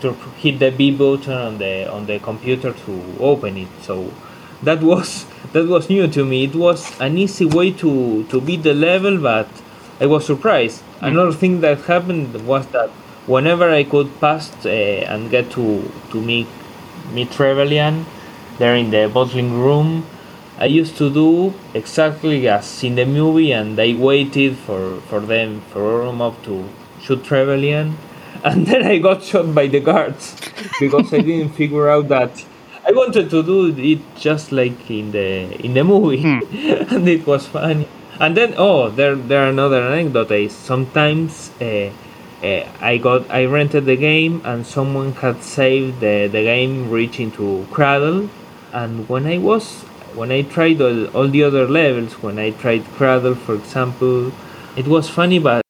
to 0.00 0.12
hit 0.36 0.58
the 0.58 0.70
B 0.70 0.90
button 0.90 1.32
on 1.32 1.58
the 1.58 1.90
on 1.90 2.06
the 2.06 2.18
computer 2.18 2.72
to 2.72 3.16
open 3.20 3.56
it. 3.56 3.68
So 3.82 4.12
that 4.62 4.82
was 4.82 5.26
that 5.52 5.66
was 5.66 5.88
new 5.88 6.08
to 6.08 6.24
me. 6.24 6.44
It 6.44 6.54
was 6.54 6.98
an 7.00 7.18
easy 7.18 7.44
way 7.44 7.72
to 7.72 8.24
to 8.24 8.40
beat 8.40 8.62
the 8.62 8.74
level, 8.74 9.18
but 9.18 9.48
I 10.00 10.06
was 10.06 10.26
surprised. 10.26 10.82
Mm. 11.00 11.08
Another 11.08 11.32
thing 11.32 11.60
that 11.60 11.80
happened 11.82 12.46
was 12.46 12.66
that 12.68 12.90
whenever 13.26 13.70
I 13.70 13.84
could 13.84 14.20
pass 14.20 14.52
uh, 14.64 14.68
and 14.68 15.30
get 15.30 15.50
to 15.52 15.90
to 16.10 16.20
meet 16.20 16.46
meet 17.12 17.30
Trevelyan 17.30 18.04
there 18.58 18.76
in 18.76 18.90
the 18.90 19.08
bottling 19.12 19.60
room, 19.60 20.06
I 20.58 20.66
used 20.66 20.96
to 20.98 21.12
do 21.12 21.54
exactly 21.74 22.48
as 22.48 22.82
in 22.82 22.94
the 22.94 23.04
movie, 23.04 23.52
and 23.52 23.78
I 23.78 23.94
waited 23.94 24.56
for 24.56 25.00
for 25.08 25.20
them 25.20 25.60
for 25.70 25.80
Ourumov 25.80 26.42
to 26.44 26.64
shoot 27.02 27.22
Trevelyan, 27.24 27.96
and 28.44 28.66
then 28.66 28.84
I 28.86 28.98
got 28.98 29.22
shot 29.22 29.54
by 29.54 29.66
the 29.66 29.80
guards 29.80 30.34
because 30.80 31.12
I 31.12 31.18
didn't 31.18 31.54
figure 31.54 31.90
out 31.90 32.08
that. 32.08 32.44
I 32.88 32.92
wanted 32.92 33.30
to 33.30 33.42
do 33.42 33.74
it 33.76 34.00
just 34.16 34.52
like 34.52 34.90
in 34.90 35.10
the 35.12 35.52
in 35.64 35.74
the 35.74 35.84
movie, 35.84 36.22
hmm. 36.22 36.40
and 36.94 37.08
it 37.08 37.26
was 37.26 37.46
funny. 37.46 37.88
And 38.18 38.34
then, 38.36 38.54
oh, 38.56 38.88
there 38.88 39.14
there 39.14 39.46
another 39.48 39.82
anecdote 39.82 40.30
is 40.30 40.52
sometimes 40.52 41.50
uh, 41.60 41.90
uh, 42.42 42.64
I 42.80 42.98
got 42.98 43.30
I 43.30 43.46
rented 43.46 43.86
the 43.86 43.96
game 43.96 44.42
and 44.44 44.66
someone 44.66 45.12
had 45.12 45.42
saved 45.42 46.00
the, 46.00 46.28
the 46.28 46.42
game 46.42 46.90
reaching 46.90 47.30
to 47.32 47.66
Cradle 47.70 48.28
and 48.72 49.08
when 49.08 49.26
I 49.26 49.38
was 49.38 49.85
when 50.16 50.32
I 50.32 50.42
tried 50.42 50.80
all, 50.80 51.06
all 51.16 51.28
the 51.28 51.42
other 51.44 51.66
levels 51.68 52.14
when 52.22 52.38
I 52.38 52.50
tried 52.50 52.84
Cradle 52.96 53.34
for 53.34 53.54
example 53.54 54.32
it 54.76 54.86
was 54.88 55.08
funny 55.08 55.38
but 55.38 55.62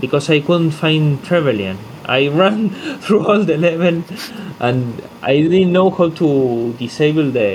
because 0.00 0.28
I 0.28 0.40
couldn't 0.40 0.72
find 0.72 1.22
Trevelyan 1.24 1.78
I 2.04 2.28
ran 2.40 2.70
through 3.00 3.26
all 3.26 3.42
the 3.44 3.56
level 3.56 4.02
and 4.60 5.02
I 5.22 5.40
didn't 5.40 5.72
know 5.72 5.90
how 5.90 6.10
to 6.10 6.74
disable 6.78 7.30
the 7.30 7.48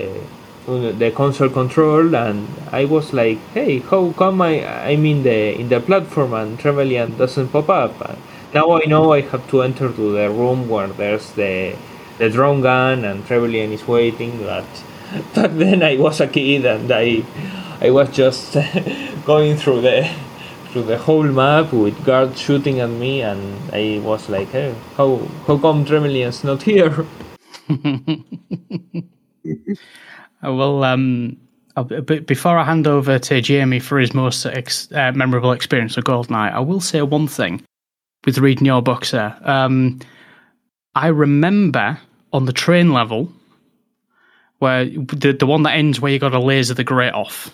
the 0.67 1.11
console 1.11 1.49
control 1.49 2.15
and 2.15 2.47
I 2.71 2.85
was 2.85 3.13
like 3.13 3.39
hey 3.53 3.79
how 3.79 4.11
come 4.11 4.41
I 4.41 4.53
I'm 4.89 5.05
in 5.05 5.23
the 5.23 5.59
in 5.59 5.69
the 5.69 5.79
platform 5.79 6.33
and 6.33 6.57
Trevelyan 6.57 7.17
doesn't 7.17 7.49
pop 7.49 7.69
up 7.69 8.17
now 8.53 8.71
I 8.71 8.85
know 8.85 9.13
I 9.13 9.21
have 9.21 9.49
to 9.51 9.61
enter 9.63 9.91
to 9.91 10.11
the 10.11 10.29
room 10.29 10.69
where 10.69 10.87
there's 10.87 11.31
the 11.31 11.75
the 12.21 12.29
drone 12.29 12.61
gun 12.61 13.03
and 13.03 13.25
Trevelyan 13.25 13.71
is 13.71 13.87
waiting. 13.87 14.43
But 14.43 14.67
back 15.35 15.51
then 15.51 15.83
I 15.83 15.97
was 15.97 16.21
a 16.21 16.27
kid 16.27 16.65
and 16.65 16.91
I 16.91 17.23
I 17.81 17.89
was 17.89 18.09
just 18.11 18.53
going 19.25 19.57
through 19.57 19.81
the 19.81 20.09
through 20.71 20.83
the 20.83 20.97
whole 20.97 21.23
map 21.23 21.73
with 21.73 22.03
guards 22.05 22.39
shooting 22.39 22.79
at 22.79 22.89
me, 22.89 23.21
and 23.21 23.57
I 23.73 23.99
was 24.03 24.29
like, 24.29 24.49
hey, 24.49 24.73
how 24.95 25.17
how 25.45 25.57
come 25.57 25.85
Trevelyan's 25.85 26.43
not 26.43 26.63
here? 26.63 27.05
well, 30.43 30.83
um, 30.83 31.37
before 32.25 32.57
I 32.57 32.63
hand 32.63 32.87
over 32.87 33.19
to 33.19 33.41
Jamie 33.41 33.79
for 33.79 33.99
his 33.99 34.13
most 34.13 34.45
ex- 34.45 34.91
uh, 34.93 35.11
memorable 35.11 35.51
experience 35.51 35.97
of 35.97 36.05
GoldenEye, 36.05 36.53
I 36.53 36.59
will 36.59 36.81
say 36.81 37.01
one 37.01 37.27
thing 37.27 37.61
with 38.25 38.37
reading 38.37 38.65
your 38.65 38.81
book, 38.81 39.03
sir. 39.03 39.35
Um, 39.43 39.99
I 40.95 41.07
remember 41.07 41.99
on 42.31 42.45
the 42.45 42.53
train 42.53 42.93
level 42.93 43.31
where 44.61 44.85
the 44.85 45.35
the 45.37 45.47
one 45.47 45.63
that 45.63 45.75
ends 45.75 45.99
where 45.99 46.11
you 46.11 46.19
got 46.19 46.29
to 46.29 46.39
laser 46.39 46.75
the 46.75 46.83
grate 46.83 47.13
off 47.13 47.53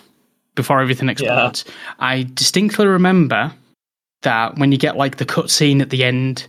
before 0.54 0.80
everything 0.80 1.08
explodes. 1.08 1.64
Yeah. 1.66 1.72
I 2.00 2.26
distinctly 2.34 2.86
remember 2.86 3.52
that 4.22 4.58
when 4.58 4.72
you 4.72 4.78
get 4.78 4.96
like 4.96 5.16
the 5.16 5.24
cutscene 5.24 5.80
at 5.80 5.90
the 5.90 6.04
end 6.04 6.46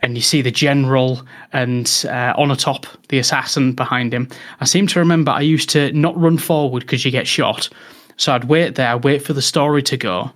and 0.00 0.16
you 0.16 0.22
see 0.22 0.42
the 0.42 0.50
general 0.50 1.22
and 1.52 2.04
uh, 2.08 2.32
on 2.36 2.50
a 2.50 2.56
top 2.56 2.86
the 3.08 3.18
assassin 3.18 3.72
behind 3.72 4.12
him. 4.12 4.28
I 4.60 4.64
seem 4.64 4.88
to 4.88 4.98
remember 4.98 5.30
I 5.30 5.42
used 5.42 5.70
to 5.70 5.92
not 5.92 6.18
run 6.18 6.38
forward 6.38 6.80
because 6.80 7.04
you 7.04 7.12
get 7.12 7.28
shot, 7.28 7.68
so 8.16 8.32
I'd 8.32 8.44
wait 8.44 8.74
there, 8.74 8.98
wait 8.98 9.22
for 9.22 9.32
the 9.32 9.42
story 9.42 9.82
to 9.84 9.96
go, 9.96 10.32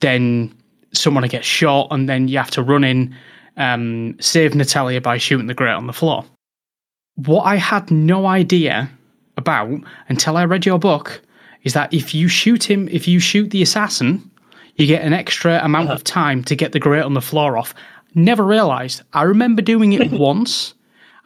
then 0.00 0.54
someone 0.92 1.26
gets 1.26 1.46
shot, 1.46 1.88
and 1.90 2.08
then 2.08 2.28
you 2.28 2.38
have 2.38 2.50
to 2.52 2.62
run 2.62 2.84
in, 2.84 3.16
um, 3.56 4.14
save 4.20 4.54
Natalia 4.54 5.00
by 5.00 5.18
shooting 5.18 5.46
the 5.48 5.54
grate 5.54 5.74
on 5.74 5.86
the 5.86 5.92
floor. 5.92 6.24
What 7.16 7.42
I 7.42 7.56
had 7.56 7.90
no 7.90 8.26
idea 8.26 8.90
about 9.36 9.80
until 10.08 10.36
I 10.36 10.44
read 10.44 10.66
your 10.66 10.78
book 10.78 11.20
is 11.62 11.74
that 11.74 11.92
if 11.92 12.14
you 12.14 12.28
shoot 12.28 12.68
him, 12.68 12.88
if 12.88 13.06
you 13.06 13.20
shoot 13.20 13.50
the 13.50 13.62
assassin, 13.62 14.30
you 14.76 14.86
get 14.86 15.02
an 15.02 15.12
extra 15.12 15.60
amount 15.62 15.90
of 15.90 15.96
uh-huh. 15.96 16.04
time 16.04 16.44
to 16.44 16.56
get 16.56 16.72
the 16.72 16.80
grate 16.80 17.04
on 17.04 17.14
the 17.14 17.20
floor 17.20 17.56
off. 17.56 17.74
Never 18.14 18.44
realized. 18.44 19.02
I 19.12 19.22
remember 19.22 19.62
doing 19.62 19.92
it 19.92 20.10
once, 20.30 20.74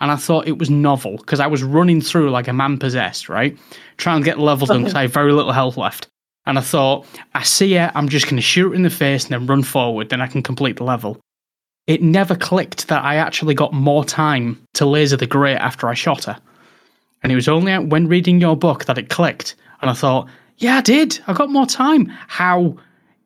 and 0.01 0.11
I 0.11 0.17
thought 0.17 0.49
it 0.49 0.59
was 0.59 0.71
novel 0.71 1.17
because 1.17 1.41
I 1.41 1.47
was 1.47 1.63
running 1.63 2.01
through 2.01 2.31
like 2.31 2.49
a 2.49 2.53
man 2.53 2.79
possessed, 2.79 3.29
right? 3.29 3.57
Trying 3.97 4.21
to 4.21 4.25
get 4.25 4.37
the 4.37 4.43
levels 4.43 4.69
done 4.69 4.83
because 4.83 4.95
I 4.95 5.03
have 5.03 5.13
very 5.13 5.33
little 5.33 5.53
health 5.53 5.77
left. 5.77 6.09
And 6.47 6.59
I 6.59 6.61
thought, 6.61 7.07
I 7.35 7.43
see 7.43 7.75
it, 7.75 7.91
I'm 7.95 8.09
just 8.09 8.27
going 8.27 8.37
to 8.37 8.43
shoot 8.43 8.73
it 8.73 8.77
in 8.77 8.83
the 8.83 8.91
face 8.91 9.25
and 9.25 9.33
then 9.33 9.47
run 9.47 9.65
forward, 9.65 10.11
then 10.11 10.21
I 10.21 10.29
can 10.29 10.43
complete 10.43 10.77
the 10.77 10.85
level. 10.85 11.21
It 11.87 12.03
never 12.03 12.35
clicked 12.35 12.89
that 12.89 13.05
I 13.05 13.17
actually 13.17 13.55
got 13.55 13.73
more 13.73 14.05
time 14.05 14.61
to 14.75 14.87
laser 14.87 15.17
the 15.17 15.27
grate 15.27 15.59
after 15.59 15.89
I 15.89 15.95
shot 15.95 16.25
her. 16.25 16.37
And 17.23 17.31
it 17.31 17.37
was 17.37 17.49
only 17.49 17.77
when 17.79 18.09
reading 18.09 18.41
your 18.41 18.57
book 18.57 18.85
that 18.87 18.99
it 18.99 19.09
clicked. 19.09 19.55
And 19.81 19.91
I 19.91 19.95
thought, 19.95 20.29
yeah, 20.59 20.79
I 20.79 20.81
did. 20.81 21.21
I 21.27 21.33
got 21.33 21.51
more 21.51 21.67
time. 21.67 22.07
How, 22.29 22.77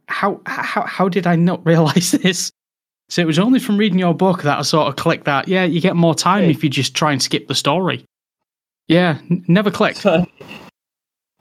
how, 0.08 0.40
how, 0.46 0.82
how 0.82 1.08
did 1.08 1.26
I 1.26 1.36
not 1.36 1.64
realize 1.66 2.10
this? 2.10 2.50
So 3.08 3.22
it 3.22 3.26
was 3.26 3.38
only 3.38 3.58
from 3.58 3.76
reading 3.76 3.98
your 3.98 4.14
book 4.14 4.42
that 4.42 4.58
I 4.58 4.62
sort 4.62 4.88
of 4.88 4.96
clicked 4.96 5.24
that, 5.24 5.48
yeah, 5.48 5.64
you 5.64 5.80
get 5.80 5.96
more 5.96 6.14
time 6.14 6.44
Hey. 6.44 6.50
if 6.50 6.62
you 6.62 6.70
just 6.70 6.94
try 6.94 7.12
and 7.12 7.20
skip 7.22 7.48
the 7.48 7.54
story. 7.54 8.04
Yeah, 8.88 9.18
n- 9.30 9.44
never 9.48 9.70
clicked. 9.70 10.04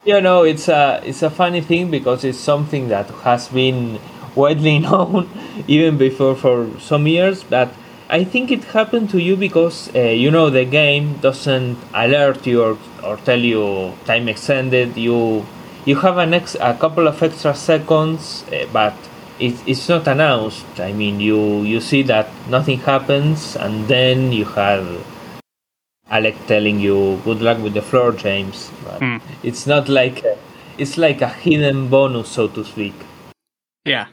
you 0.06 0.22
know, 0.22 0.44
it's 0.44 0.68
a 0.68 1.02
it's 1.04 1.22
a 1.22 1.30
funny 1.30 1.62
thing 1.62 1.92
because 1.92 2.24
it's 2.24 2.40
something 2.40 2.88
that 2.90 3.08
has 3.24 3.50
been 3.50 4.00
widely 4.36 4.80
known 4.88 5.30
even 5.68 5.98
before 5.98 6.36
for 6.36 6.68
some 6.80 7.08
years. 7.08 7.44
But 7.44 7.70
I 8.10 8.24
think 8.24 8.52
it 8.52 8.64
happened 8.66 9.10
to 9.12 9.20
you 9.20 9.36
because 9.36 9.90
uh, 9.96 10.00
you 10.00 10.32
know 10.32 10.50
the 10.50 10.66
game 10.66 11.18
doesn't 11.22 11.78
alert 11.94 12.46
you 12.48 12.64
or, 12.64 12.78
or 13.04 13.18
tell 13.18 13.40
you 13.40 13.94
time 14.06 14.28
extended. 14.30 14.98
You 14.98 15.46
you 15.86 15.96
have 15.98 16.18
an 16.18 16.34
ex- 16.34 16.58
a 16.60 16.74
couple 16.74 17.08
of 17.08 17.22
extra 17.24 17.54
seconds, 17.56 18.44
uh, 18.52 18.66
but 18.74 18.94
it, 19.40 19.56
it's 19.68 19.88
not 19.88 20.08
announced. 20.08 20.66
I 20.80 20.92
mean, 20.94 21.20
you 21.20 21.64
you 21.64 21.80
see 21.82 22.02
that 22.04 22.28
nothing 22.50 22.80
happens, 22.80 23.56
and 23.56 23.88
then 23.88 24.32
you 24.32 24.46
have 24.46 24.86
Alec 26.10 26.36
telling 26.48 26.80
you 26.80 27.22
good 27.24 27.42
luck 27.42 27.60
with 27.60 27.74
the 27.74 27.82
floor, 27.82 28.12
James. 28.12 28.72
But 28.84 29.00
Hmm. 29.02 29.18
it's 29.44 29.68
not 29.68 29.88
like 29.88 30.24
a, 30.24 30.38
it's 30.78 30.98
like 30.98 31.22
a 31.22 31.30
hidden 31.30 31.88
bonus, 31.88 32.30
so 32.30 32.48
to 32.48 32.64
speak. 32.66 32.96
Yeah. 33.86 34.08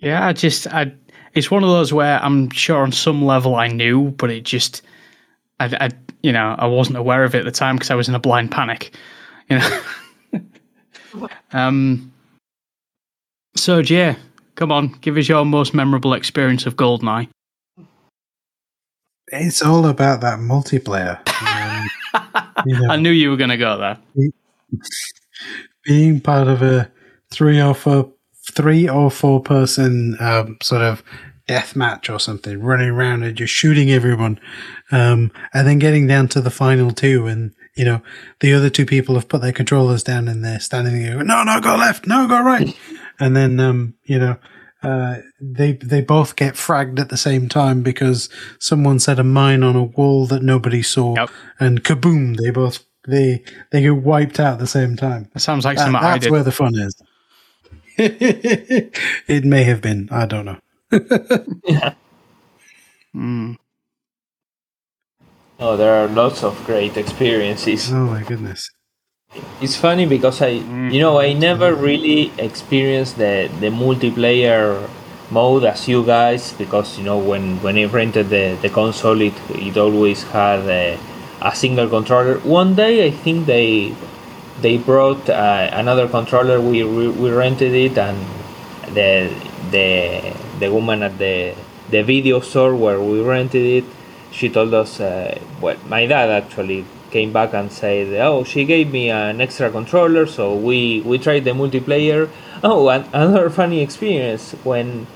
Yeah, 0.00 0.26
I 0.26 0.32
just 0.32 0.66
I 0.66 0.92
it's 1.34 1.50
one 1.50 1.62
of 1.62 1.68
those 1.68 1.92
where 1.92 2.22
I'm 2.22 2.50
sure 2.50 2.82
on 2.82 2.92
some 2.92 3.24
level 3.24 3.54
I 3.54 3.68
knew, 3.68 4.10
but 4.12 4.30
it 4.30 4.44
just 4.44 4.82
I, 5.60 5.66
I 5.66 5.90
you 6.22 6.32
know, 6.32 6.54
I 6.58 6.66
wasn't 6.66 6.96
aware 6.96 7.24
of 7.24 7.34
it 7.34 7.40
at 7.40 7.44
the 7.44 7.50
time 7.50 7.76
because 7.76 7.90
I 7.90 7.94
was 7.94 8.08
in 8.08 8.14
a 8.14 8.20
blind 8.20 8.50
panic. 8.50 8.94
You 9.48 9.58
know. 9.58 9.82
um 11.52 12.12
so 13.56 13.82
Jay, 13.82 14.16
come 14.54 14.72
on, 14.72 14.88
give 15.00 15.16
us 15.16 15.28
your 15.28 15.44
most 15.44 15.74
memorable 15.74 16.14
experience 16.14 16.66
of 16.66 16.76
Goldeneye. 16.76 17.28
It's 19.32 19.62
all 19.62 19.86
about 19.86 20.22
that 20.22 20.38
multiplayer. 20.38 21.20
Um, 21.42 21.88
you 22.66 22.80
know, 22.80 22.88
I 22.90 22.96
knew 22.96 23.10
you 23.10 23.30
were 23.30 23.36
gonna 23.36 23.56
go 23.58 23.76
there. 23.76 23.98
being 25.84 26.20
part 26.20 26.48
of 26.48 26.62
a 26.62 26.90
three 27.30 27.60
or 27.60 27.74
four 27.74 28.12
three 28.50 28.88
or 28.88 29.10
four 29.10 29.40
person 29.42 30.16
um, 30.20 30.56
sort 30.62 30.82
of 30.82 31.02
death 31.46 31.74
match 31.74 32.08
or 32.08 32.20
something, 32.20 32.60
running 32.60 32.90
around 32.90 33.22
and 33.24 33.36
just 33.36 33.52
shooting 33.52 33.90
everyone, 33.90 34.38
um, 34.92 35.32
and 35.52 35.66
then 35.66 35.78
getting 35.78 36.06
down 36.06 36.28
to 36.28 36.40
the 36.40 36.50
final 36.50 36.90
two, 36.92 37.26
and 37.26 37.52
you 37.76 37.84
know 37.84 38.00
the 38.40 38.52
other 38.52 38.70
two 38.70 38.86
people 38.86 39.14
have 39.14 39.28
put 39.28 39.40
their 39.42 39.52
controllers 39.52 40.02
down 40.02 40.28
and 40.28 40.44
they're 40.44 40.60
standing 40.60 41.02
there, 41.02 41.14
going, 41.14 41.26
no, 41.26 41.42
no, 41.42 41.60
go 41.60 41.76
left, 41.76 42.06
no, 42.06 42.28
go 42.28 42.40
right, 42.42 42.76
and 43.20 43.36
then 43.36 43.58
um, 43.60 43.94
you 44.04 44.18
know. 44.18 44.36
Uh, 44.82 45.18
they 45.42 45.72
they 45.72 46.00
both 46.00 46.36
get 46.36 46.54
fragged 46.54 46.98
at 46.98 47.10
the 47.10 47.16
same 47.18 47.50
time 47.50 47.82
because 47.82 48.30
someone 48.58 48.98
set 48.98 49.18
a 49.18 49.22
mine 49.22 49.62
on 49.62 49.76
a 49.76 49.82
wall 49.82 50.24
that 50.26 50.42
nobody 50.42 50.80
saw, 50.82 51.14
Yep. 51.16 51.30
and 51.58 51.84
kaboom! 51.84 52.38
They 52.42 52.48
both 52.48 52.82
they 53.06 53.44
they 53.72 53.82
get 53.82 53.96
wiped 53.96 54.40
out 54.40 54.54
at 54.54 54.58
the 54.58 54.66
same 54.66 54.96
time. 54.96 55.28
That 55.34 55.40
sounds 55.40 55.66
like 55.66 55.76
That- 55.76 55.82
something 55.82 56.02
I 56.02 56.12
that's 56.12 56.24
did. 56.24 56.32
where 56.32 56.42
the 56.42 56.50
fun 56.50 56.72
is. 56.76 56.94
it 59.28 59.44
may 59.44 59.64
have 59.64 59.80
been. 59.82 60.08
I 60.10 60.26
don't 60.26 60.46
know. 60.46 60.58
yeah. 61.64 61.94
Mm. 63.14 63.56
Oh, 65.58 65.76
there 65.76 65.94
are 65.94 66.08
lots 66.08 66.42
of 66.42 66.64
great 66.64 66.96
experiences. 66.96 67.92
Oh 67.92 68.06
my 68.06 68.22
goodness. 68.22 68.70
It's 69.60 69.76
funny 69.76 70.06
because 70.06 70.42
I, 70.42 70.48
you 70.90 71.00
know, 71.00 71.20
I 71.20 71.32
never 71.34 71.74
really 71.74 72.32
experienced 72.38 73.16
the 73.18 73.50
the 73.60 73.68
multiplayer 73.70 74.88
mode 75.30 75.64
as 75.64 75.86
you 75.88 76.04
guys 76.04 76.52
because 76.54 76.98
you 76.98 77.04
know 77.04 77.18
when 77.18 77.60
when 77.62 77.76
I 77.78 77.84
rented 77.84 78.30
the 78.30 78.56
the 78.62 78.70
console, 78.70 79.20
it 79.20 79.34
it 79.50 79.76
always 79.76 80.22
had 80.32 80.60
a, 80.68 80.98
a 81.42 81.54
single 81.54 81.88
controller. 81.88 82.38
One 82.40 82.74
day, 82.74 83.06
I 83.06 83.10
think 83.10 83.46
they 83.46 83.94
they 84.60 84.78
brought 84.78 85.28
uh, 85.28 85.70
another 85.72 86.08
controller. 86.08 86.60
We, 86.60 86.84
we 86.84 87.08
we 87.08 87.30
rented 87.30 87.74
it, 87.74 87.98
and 87.98 88.18
the 88.94 89.32
the 89.70 90.34
the 90.58 90.72
woman 90.72 91.02
at 91.02 91.18
the 91.18 91.54
the 91.90 92.02
video 92.02 92.40
store 92.40 92.74
where 92.74 93.00
we 93.00 93.22
rented 93.22 93.84
it, 93.84 93.84
she 94.30 94.48
told 94.48 94.74
us. 94.74 95.00
Uh, 95.00 95.38
well, 95.60 95.76
my 95.88 96.06
dad 96.06 96.30
actually 96.30 96.84
came 97.10 97.32
back 97.32 97.54
and 97.54 97.72
said, 97.72 98.14
"Oh, 98.20 98.44
she 98.44 98.64
gave 98.64 98.92
me 98.92 99.10
an 99.10 99.40
extra 99.40 99.70
controller, 99.70 100.26
so 100.26 100.54
we 100.54 101.00
we 101.02 101.18
tried 101.18 101.44
the 101.44 101.52
multiplayer." 101.52 102.28
Oh, 102.62 102.88
and 102.88 103.06
another 103.12 103.50
funny 103.50 103.80
experience 103.80 104.52
when 104.64 105.06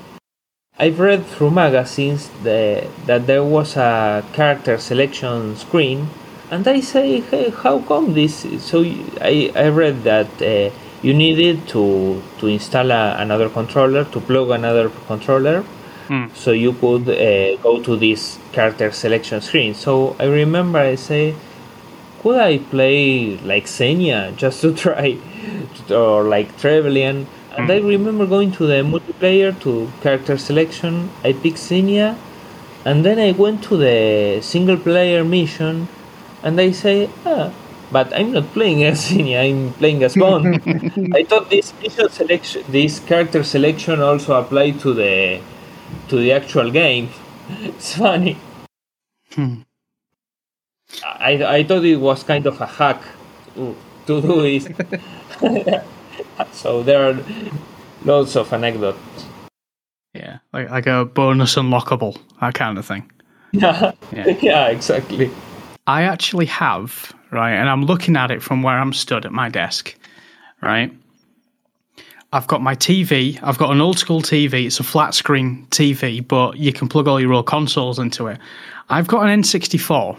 I've 0.77 0.99
read 0.99 1.25
through 1.25 1.51
magazines 1.51 2.29
the, 2.43 2.89
that 3.05 3.27
there 3.27 3.43
was 3.43 3.77
a 3.77 4.25
character 4.33 4.77
selection 4.77 5.55
screen, 5.55 6.09
and 6.51 6.67
I 6.67 6.79
say, 6.81 7.21
"Hey, 7.21 7.49
how 7.49 7.79
come 7.79 8.13
this?" 8.13 8.45
So 8.59 8.83
I 9.21 9.51
I 9.55 9.67
read 9.69 10.03
that 10.03 10.29
uh, 10.41 10.69
you 11.01 11.13
needed 11.13 11.67
to 11.69 12.21
to 12.39 12.47
install 12.47 12.91
a, 12.91 13.15
another 13.19 13.49
controller 13.49 14.03
to 14.05 14.19
plug 14.19 14.49
another 14.51 14.89
controller, 15.07 15.63
so 16.33 16.51
you 16.51 16.73
could 16.73 17.09
uh, 17.09 17.57
go 17.63 17.81
to 17.81 17.95
this 17.97 18.37
character 18.51 18.91
selection 18.91 19.41
screen. 19.41 19.73
So 19.73 20.15
I 20.19 20.25
remember 20.25 20.79
I 20.79 20.95
say, 20.95 21.35
could 22.21 22.39
I 22.39 22.59
play 22.59 23.37
like 23.37 23.67
Xenia 23.67 24.31
just 24.37 24.61
to 24.61 24.73
try, 24.73 25.17
or 25.89 26.23
like 26.23 26.57
Trevelyan? 26.57 27.27
And 27.57 27.71
I 27.71 27.79
remember 27.79 28.25
going 28.25 28.51
to 28.53 28.67
the 28.67 28.83
multiplayer 28.83 29.57
to 29.61 29.89
character 30.01 30.37
selection. 30.37 31.09
I 31.23 31.31
picked 31.33 31.57
Xenia, 31.57 32.17
and 32.83 33.05
then 33.05 33.17
I 33.17 33.31
went 33.31 33.63
to 33.69 33.77
the 33.77 34.41
single 34.41 34.77
player 34.77 35.23
mission, 35.23 35.87
and 36.45 36.59
I 36.61 36.71
say, 36.71 37.09
ah, 37.25 37.51
but 37.91 38.13
I'm 38.15 38.31
not 38.31 38.45
playing 38.53 38.83
as 38.85 39.05
Xenia. 39.09 39.41
I'm 39.41 39.73
playing 39.73 40.03
as 40.03 40.15
Bond. 40.15 40.61
I 41.13 41.23
thought 41.23 41.49
this 41.49 41.73
mission 41.81 42.09
selection, 42.09 42.63
this 42.69 42.99
character 42.99 43.43
selection, 43.43 43.99
also 44.01 44.39
applied 44.39 44.79
to 44.81 44.93
the 44.93 45.41
to 46.09 46.15
the 46.17 46.31
actual 46.31 46.71
game. 46.71 47.09
It's 47.61 47.95
funny. 47.95 48.37
Hmm. 49.35 49.61
I, 51.03 51.57
I 51.57 51.63
thought 51.63 51.83
it 51.85 51.97
was 51.97 52.23
kind 52.23 52.45
of 52.47 52.59
a 52.61 52.65
hack 52.65 53.01
to, 53.55 53.75
to 54.07 54.21
do 54.21 54.41
this. 54.41 54.65
so 56.51 56.83
there 56.83 57.09
are 57.09 57.17
lots 58.03 58.35
of 58.35 58.51
anecdotes. 58.53 59.25
Yeah, 60.13 60.37
like 60.53 60.69
like 60.71 60.87
a 60.87 61.05
bonus 61.05 61.55
unlockable, 61.55 62.17
that 62.41 62.53
kind 62.53 62.77
of 62.77 62.85
thing. 62.85 63.11
Yeah, 63.51 63.91
Yeah. 64.11 64.27
yeah, 64.41 64.67
exactly. 64.67 65.29
I 65.87 66.03
actually 66.03 66.47
have, 66.47 67.13
right, 67.31 67.53
and 67.53 67.69
I'm 67.69 67.85
looking 67.85 68.15
at 68.15 68.31
it 68.31 68.41
from 68.41 68.63
where 68.63 68.77
I'm 68.77 68.93
stood 68.93 69.25
at 69.25 69.31
my 69.31 69.49
desk, 69.49 69.95
right? 70.61 70.91
I've 72.33 72.47
got 72.47 72.61
my 72.61 72.75
TV. 72.75 73.39
I've 73.43 73.57
got 73.57 73.71
an 73.71 73.81
old 73.81 73.99
school 73.99 74.21
TV. 74.21 74.65
It's 74.65 74.79
a 74.79 74.83
flat 74.83 75.13
screen 75.13 75.67
TV, 75.69 76.27
but 76.27 76.57
you 76.57 76.73
can 76.73 76.89
plug 76.89 77.07
all 77.07 77.21
your 77.21 77.33
old 77.33 77.45
consoles 77.45 77.99
into 77.99 78.27
it. 78.27 78.39
I've 78.89 79.07
got 79.07 79.27
an 79.27 79.41
N64, 79.41 80.17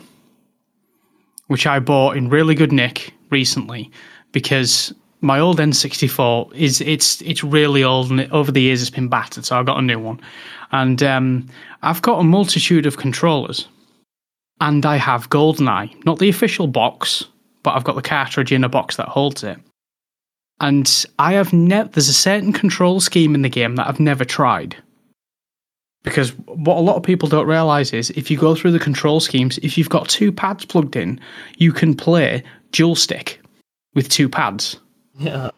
which 1.49 1.67
I 1.67 1.79
bought 1.79 2.17
in 2.17 2.31
really 2.31 2.55
good 2.55 2.73
nick 2.73 3.13
recently 3.31 3.91
because 4.33 4.95
my 5.21 5.41
old 5.41 5.59
N64 5.59 6.55
is 6.55 6.81
it's 6.81 7.21
it's 7.23 7.43
really 7.43 7.83
old 7.83 8.11
and 8.11 8.33
over 8.33 8.53
the 8.53 8.63
years 8.63 8.81
it's 8.81 8.91
been 8.91 9.09
battered. 9.09 9.45
So 9.45 9.59
I 9.59 9.63
got 9.63 9.79
a 9.79 9.83
new 9.83 9.99
one, 9.99 10.21
and 10.73 11.03
um, 11.03 11.49
I've 11.83 12.03
got 12.03 12.21
a 12.21 12.25
multitude 12.25 12.87
of 12.87 12.97
controllers 12.97 13.69
and 14.61 14.85
I 14.87 14.97
have 14.97 15.31
GoldenEye, 15.31 16.05
not 16.05 16.19
the 16.19 16.29
official 16.29 16.67
box, 16.67 17.25
but 17.63 17.75
I've 17.75 17.85
got 17.85 17.97
the 17.97 18.03
cartridge 18.03 18.53
in 18.53 18.65
a 18.65 18.69
box 18.69 18.97
that 18.97 19.09
holds 19.09 19.43
it. 19.45 19.59
And 20.61 21.05
I 21.19 21.35
have 21.35 21.53
never, 21.53 21.89
there's 21.91 22.09
a 22.09 22.15
certain 22.15 22.53
control 22.53 23.01
scheme 23.01 23.35
in 23.35 23.43
the 23.43 23.49
game 23.51 23.77
that 23.77 23.87
I've 23.89 24.01
never 24.01 24.25
tried. 24.25 24.77
Because 26.03 26.31
what 26.47 26.77
a 26.79 26.81
lot 26.81 26.97
of 26.97 27.03
people 27.03 27.29
don't 27.29 27.47
realize 27.49 27.93
is 27.93 28.11
if 28.11 28.31
you 28.31 28.39
go 28.39 28.55
through 28.55 28.71
the 28.73 28.79
control 28.79 29.19
schemes, 29.21 29.59
if 29.59 29.77
you've 29.77 29.89
got 29.89 30.09
two 30.09 30.31
pads 30.33 30.65
plugged 30.65 30.95
in, 30.97 31.21
you 31.59 31.73
can 31.73 31.95
play 31.95 32.43
dual 32.71 32.95
stick 32.95 33.41
with 33.95 34.09
two 34.09 34.29
pads 34.29 34.79
Yeah, 35.19 35.51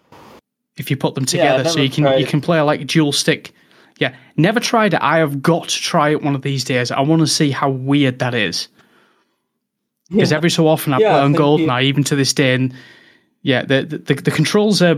if 0.79 0.91
you 0.91 0.97
put 0.97 1.15
them 1.15 1.25
Yeah, 1.25 1.53
together. 1.57 1.69
so 1.69 1.81
you 1.81 1.91
can 1.91 2.05
you 2.05 2.25
it. 2.25 2.29
can 2.29 2.41
play 2.41 2.61
like 2.63 2.87
dual 2.87 3.13
stick. 3.13 3.53
Yeah, 3.99 4.15
never 4.37 4.59
tried 4.59 4.95
it. 4.95 5.03
I 5.03 5.19
have 5.19 5.43
got 5.43 5.69
to 5.69 5.77
try 5.81 6.11
it 6.11 6.23
one 6.23 6.35
of 6.35 6.43
these 6.43 6.65
days. 6.65 6.91
I 6.91 7.01
want 7.01 7.21
to 7.21 7.27
see 7.27 7.51
how 7.51 7.69
weird 7.69 8.19
that 8.21 8.35
is. 8.35 8.69
Because 10.11 10.31
Yeah. 10.31 10.37
every 10.39 10.51
so 10.51 10.67
often 10.67 10.93
I 10.95 10.99
Yeah, 11.01 11.11
play 11.11 11.21
on 11.21 11.35
gold 11.35 11.61
you. 11.61 11.67
GoldenEye, 11.67 11.85
even 11.85 12.05
to 12.05 12.17
this 12.17 12.33
day, 12.33 12.55
and 12.55 12.75
yeah, 13.43 13.65
the 13.65 13.85
the, 13.85 13.99
the, 13.99 14.15
the 14.15 14.31
controls 14.31 14.83
are. 14.83 14.97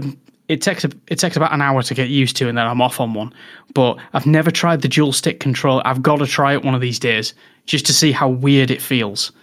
It 0.49 0.63
takes 0.63 0.85
a, 0.85 0.91
it 1.07 1.21
takes 1.21 1.37
about 1.37 1.53
an 1.53 1.63
hour 1.63 1.81
to 1.81 1.95
get 1.95 2.09
used 2.09 2.37
to, 2.39 2.49
and 2.49 2.59
then 2.59 2.67
I'm 2.67 2.83
off 2.83 2.99
on 3.01 3.15
one. 3.15 3.33
But 3.73 3.99
I've 4.15 4.27
never 4.27 4.51
tried 4.51 4.83
the 4.83 4.89
dual 4.89 5.13
stick 5.13 5.39
control. 5.39 5.81
I've 5.85 6.03
got 6.03 6.17
to 6.19 6.27
try 6.27 6.55
it 6.55 6.65
one 6.65 6.75
of 6.75 6.81
these 6.81 6.99
days 6.99 7.35
just 7.67 7.87
to 7.87 7.93
see 7.93 8.11
how 8.11 8.29
weird 8.29 8.71
it 8.73 8.83
feels. 8.83 9.31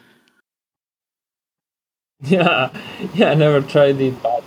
Yeah, 2.23 2.69
yeah, 3.13 3.29
I 3.31 3.35
never 3.35 3.61
tried 3.61 4.01
it. 4.01 4.21
But 4.23 4.43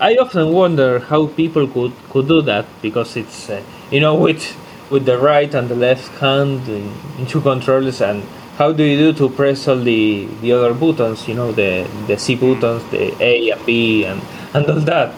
I 0.00 0.16
often 0.16 0.52
wonder 0.52 0.98
how 0.98 1.28
people 1.28 1.66
could, 1.68 1.92
could 2.10 2.26
do 2.28 2.42
that 2.42 2.66
because 2.82 3.16
it's 3.16 3.48
uh, 3.48 3.62
you 3.92 4.00
know 4.00 4.14
with 4.16 4.42
with 4.90 5.06
the 5.06 5.16
right 5.18 5.54
and 5.54 5.68
the 5.68 5.76
left 5.76 6.08
hand 6.18 6.68
in, 6.68 6.92
in 7.18 7.26
two 7.26 7.40
controllers 7.40 8.00
and 8.00 8.22
how 8.62 8.72
do 8.72 8.84
you 8.84 8.96
do 8.96 9.12
to 9.12 9.28
press 9.28 9.66
all 9.66 9.82
the, 9.82 10.24
the 10.40 10.52
other 10.52 10.72
buttons? 10.72 11.26
You 11.26 11.34
know 11.34 11.50
the 11.50 11.88
the 12.06 12.16
C 12.16 12.36
buttons, 12.36 12.84
the 12.92 13.12
A 13.20 13.50
and 13.50 13.66
B 13.66 14.04
and 14.04 14.22
and 14.54 14.64
all 14.70 14.80
that. 14.80 15.12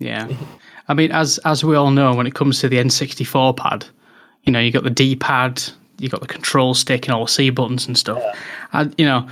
Yeah, 0.00 0.26
I 0.88 0.94
mean, 0.94 1.12
as 1.12 1.38
as 1.44 1.62
we 1.62 1.76
all 1.76 1.92
know, 1.92 2.12
when 2.14 2.26
it 2.26 2.34
comes 2.34 2.60
to 2.60 2.68
the 2.68 2.78
N64 2.78 3.56
pad, 3.56 3.86
you 4.42 4.52
know, 4.52 4.58
you 4.58 4.72
got 4.72 4.82
the 4.82 4.90
D 4.90 5.14
pad, 5.14 5.62
you 5.98 6.08
got 6.08 6.20
the 6.20 6.26
control 6.26 6.74
stick, 6.74 7.06
and 7.06 7.14
all 7.14 7.26
the 7.26 7.30
C 7.30 7.50
buttons 7.50 7.86
and 7.86 7.96
stuff. 7.96 8.20
And 8.72 8.92
you 8.98 9.04
know, 9.04 9.28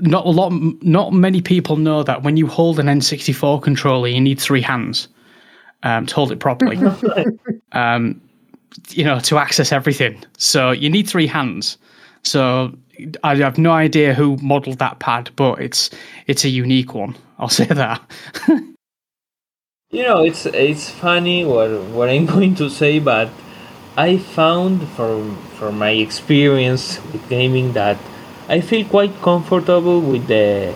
not 0.00 0.26
a 0.26 0.30
lot, 0.30 0.52
not 0.82 1.12
many 1.12 1.40
people 1.40 1.76
know 1.76 2.02
that 2.02 2.24
when 2.24 2.36
you 2.36 2.48
hold 2.48 2.80
an 2.80 2.86
N64 2.86 3.62
controller, 3.62 4.08
you 4.08 4.20
need 4.20 4.40
three 4.40 4.62
hands 4.62 5.06
um, 5.84 6.06
to 6.06 6.14
hold 6.16 6.32
it 6.32 6.40
properly. 6.40 6.76
um, 7.72 8.20
you 8.88 9.04
know, 9.04 9.20
to 9.20 9.38
access 9.38 9.70
everything. 9.70 10.24
So 10.38 10.72
you 10.72 10.90
need 10.90 11.08
three 11.08 11.28
hands. 11.28 11.78
So 12.22 12.72
I 13.24 13.36
have 13.36 13.58
no 13.58 13.72
idea 13.72 14.14
who 14.14 14.36
modelled 14.38 14.78
that 14.78 14.98
pad, 14.98 15.30
but 15.36 15.60
it's 15.60 15.90
it's 16.26 16.44
a 16.44 16.48
unique 16.48 16.94
one. 16.94 17.16
I'll 17.38 17.48
say 17.60 17.66
that. 17.66 18.02
You 19.90 20.04
know, 20.04 20.22
it's 20.22 20.46
it's 20.46 20.90
funny 20.90 21.44
what 21.44 21.70
what 21.96 22.08
I'm 22.08 22.26
going 22.34 22.54
to 22.56 22.68
say, 22.68 22.98
but 22.98 23.28
I 23.96 24.18
found 24.18 24.86
from 24.88 25.36
from 25.58 25.78
my 25.78 25.90
experience 25.90 27.00
with 27.12 27.28
gaming 27.28 27.72
that 27.72 27.98
I 28.48 28.60
feel 28.60 28.84
quite 28.86 29.14
comfortable 29.22 30.00
with 30.00 30.26
the 30.26 30.74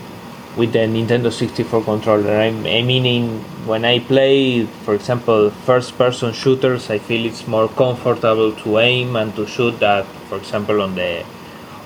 with 0.57 0.73
the 0.73 0.81
Nintendo 0.81 1.33
64 1.33 1.83
controller. 1.83 2.31
I'm, 2.31 2.59
I 2.67 2.83
mean, 2.83 3.41
when 3.67 3.85
I 3.85 3.99
play, 3.99 4.67
for 4.85 4.95
example, 4.95 5.51
first-person 5.51 6.33
shooters, 6.33 6.91
I 6.91 6.99
feel 6.99 7.27
it's 7.27 7.47
more 7.49 7.69
comfortable 7.69 8.53
to 8.53 8.79
aim 8.79 9.17
and 9.17 9.35
to 9.35 9.47
shoot 9.47 9.79
that, 9.81 10.07
for 10.29 10.37
example, 10.39 10.81
on 10.81 10.95
the 10.95 11.25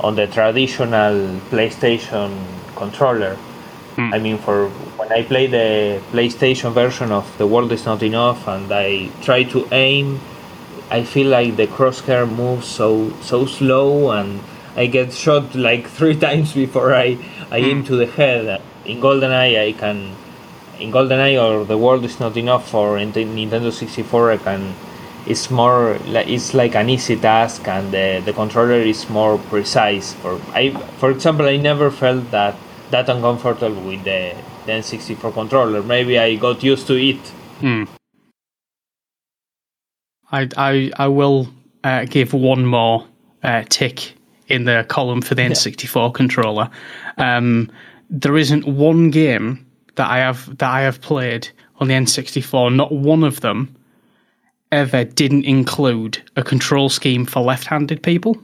on 0.01 0.15
the 0.15 0.27
traditional 0.27 1.41
PlayStation 1.51 2.31
controller. 2.77 3.35
Hmm. 3.97 4.15
I 4.15 4.19
mean, 4.19 4.39
for 4.39 4.69
when 4.97 5.13
I 5.13 5.23
play 5.23 5.47
the 5.47 6.01
PlayStation 6.13 6.73
version 6.73 7.11
of 7.11 7.27
The 7.39 7.47
World 7.47 7.73
Is 7.73 7.85
Not 7.85 8.03
Enough 8.03 8.47
and 8.47 8.71
I 8.73 9.09
try 9.23 9.43
to 9.45 9.67
aim, 9.73 10.21
I 10.91 11.03
feel 11.03 11.29
like 11.29 11.57
the 11.57 11.67
crosshair 11.67 12.31
moves 12.31 12.67
so 12.67 13.13
so 13.21 13.45
slow 13.45 14.11
and 14.13 14.41
I 14.77 14.87
get 14.87 15.13
shot 15.13 15.55
like 15.55 15.89
three 15.99 16.17
times 16.17 16.53
before 16.53 16.95
I, 16.95 17.19
I 17.51 17.59
aim 17.59 17.81
hmm. 17.81 17.87
to 17.89 17.97
the 17.97 18.07
head. 18.07 18.63
In 18.85 19.01
GoldenEye, 19.01 19.69
I 19.69 19.73
can. 19.73 20.15
In 20.79 20.93
GoldenEye 20.93 21.43
or 21.43 21.65
The 21.65 21.77
World 21.77 22.05
Is 22.05 22.21
Not 22.21 22.37
Enough 22.37 22.73
or 22.73 22.99
in 22.99 23.11
the 23.11 23.25
Nintendo 23.25 23.73
64, 23.73 24.31
I 24.31 24.37
can. 24.37 24.75
It's 25.27 25.51
more 25.51 25.99
like 26.07 26.29
it's 26.29 26.55
like 26.55 26.75
an 26.75 26.89
easy 26.89 27.17
task 27.17 27.67
and 27.69 27.93
the, 27.93 28.23
the 28.25 28.33
controller 28.33 28.81
is 28.81 29.09
more 29.11 29.39
precise. 29.39 30.15
For 30.15 30.41
I, 30.55 30.71
for 30.99 31.11
example, 31.11 31.47
I 31.47 31.57
never 31.57 31.91
felt 31.91 32.31
that 32.31 32.57
that 32.91 33.09
uncomfortable 33.09 33.83
with 33.83 34.05
the, 34.05 34.35
the 34.67 34.73
N64 34.73 35.33
controller. 35.35 35.83
Maybe 35.83 36.19
I 36.19 36.37
got 36.37 36.63
used 36.63 36.87
to 36.87 36.95
it. 36.95 37.21
I 40.33 40.49
I 40.57 40.91
I 40.97 41.09
will 41.09 41.49
uh, 41.85 42.05
give 42.05 42.33
one 42.33 42.65
more 42.65 43.07
uh, 43.43 43.65
tick 43.69 44.15
in 44.49 44.65
the 44.65 44.85
column 44.89 45.21
for 45.21 45.35
the 45.35 45.43
N64 45.43 46.15
controller. 46.15 46.71
Um, 47.19 47.71
there 48.11 48.37
isn't 48.37 48.67
one 48.67 49.11
game 49.11 49.67
that 49.97 50.11
I 50.11 50.19
have 50.19 50.57
that 50.59 50.71
I 50.71 50.81
have 50.83 51.01
played 51.01 51.49
on 51.81 51.89
the 51.89 51.95
N64. 51.95 52.75
Not 52.75 52.93
one 52.93 53.25
of 53.25 53.41
them 53.41 53.77
ever 54.73 55.05
didn't 55.05 55.45
include 55.45 56.23
a 56.37 56.43
control 56.43 56.89
scheme 56.89 57.25
for 57.25 57.41
left-handed 57.41 58.03
people. 58.03 58.37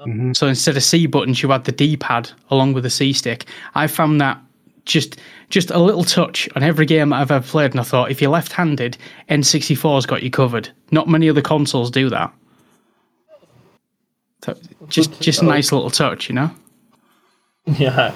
Mm-hmm. 0.00 0.32
So 0.32 0.46
instead 0.46 0.76
of 0.76 0.82
C 0.84 1.06
buttons, 1.06 1.42
you 1.42 1.50
had 1.50 1.64
the 1.64 1.72
D 1.72 1.96
pad 1.96 2.30
along 2.50 2.72
with 2.72 2.84
the 2.84 2.90
C 2.90 3.12
stick. 3.12 3.46
I 3.74 3.86
found 3.88 4.20
that 4.20 4.40
just 4.84 5.20
just 5.50 5.70
a 5.70 5.78
little 5.78 6.04
touch 6.04 6.48
on 6.54 6.62
every 6.62 6.86
game 6.86 7.12
I've 7.12 7.30
ever 7.30 7.46
played, 7.46 7.72
and 7.72 7.80
I 7.80 7.82
thought 7.82 8.10
if 8.10 8.20
you're 8.22 8.30
left-handed, 8.30 8.96
N64's 9.28 10.06
got 10.06 10.22
you 10.22 10.30
covered. 10.30 10.68
Not 10.90 11.08
many 11.08 11.28
other 11.28 11.42
consoles 11.42 11.90
do 11.90 12.08
that. 12.10 12.32
So 14.44 14.56
just 14.88 15.20
just 15.20 15.42
a 15.42 15.46
oh. 15.46 15.48
nice 15.48 15.72
little 15.72 15.90
touch, 15.90 16.28
you 16.28 16.34
know. 16.34 16.50
Yeah, 17.76 18.14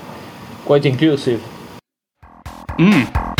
quite 0.64 0.86
inclusive. 0.86 1.42
Hmm. 2.78 3.31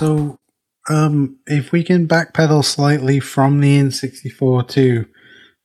So, 0.00 0.38
um, 0.88 1.40
if 1.46 1.72
we 1.72 1.84
can 1.84 2.08
backpedal 2.08 2.64
slightly 2.64 3.20
from 3.20 3.60
the 3.60 3.78
N64 3.78 4.66
to 4.68 5.04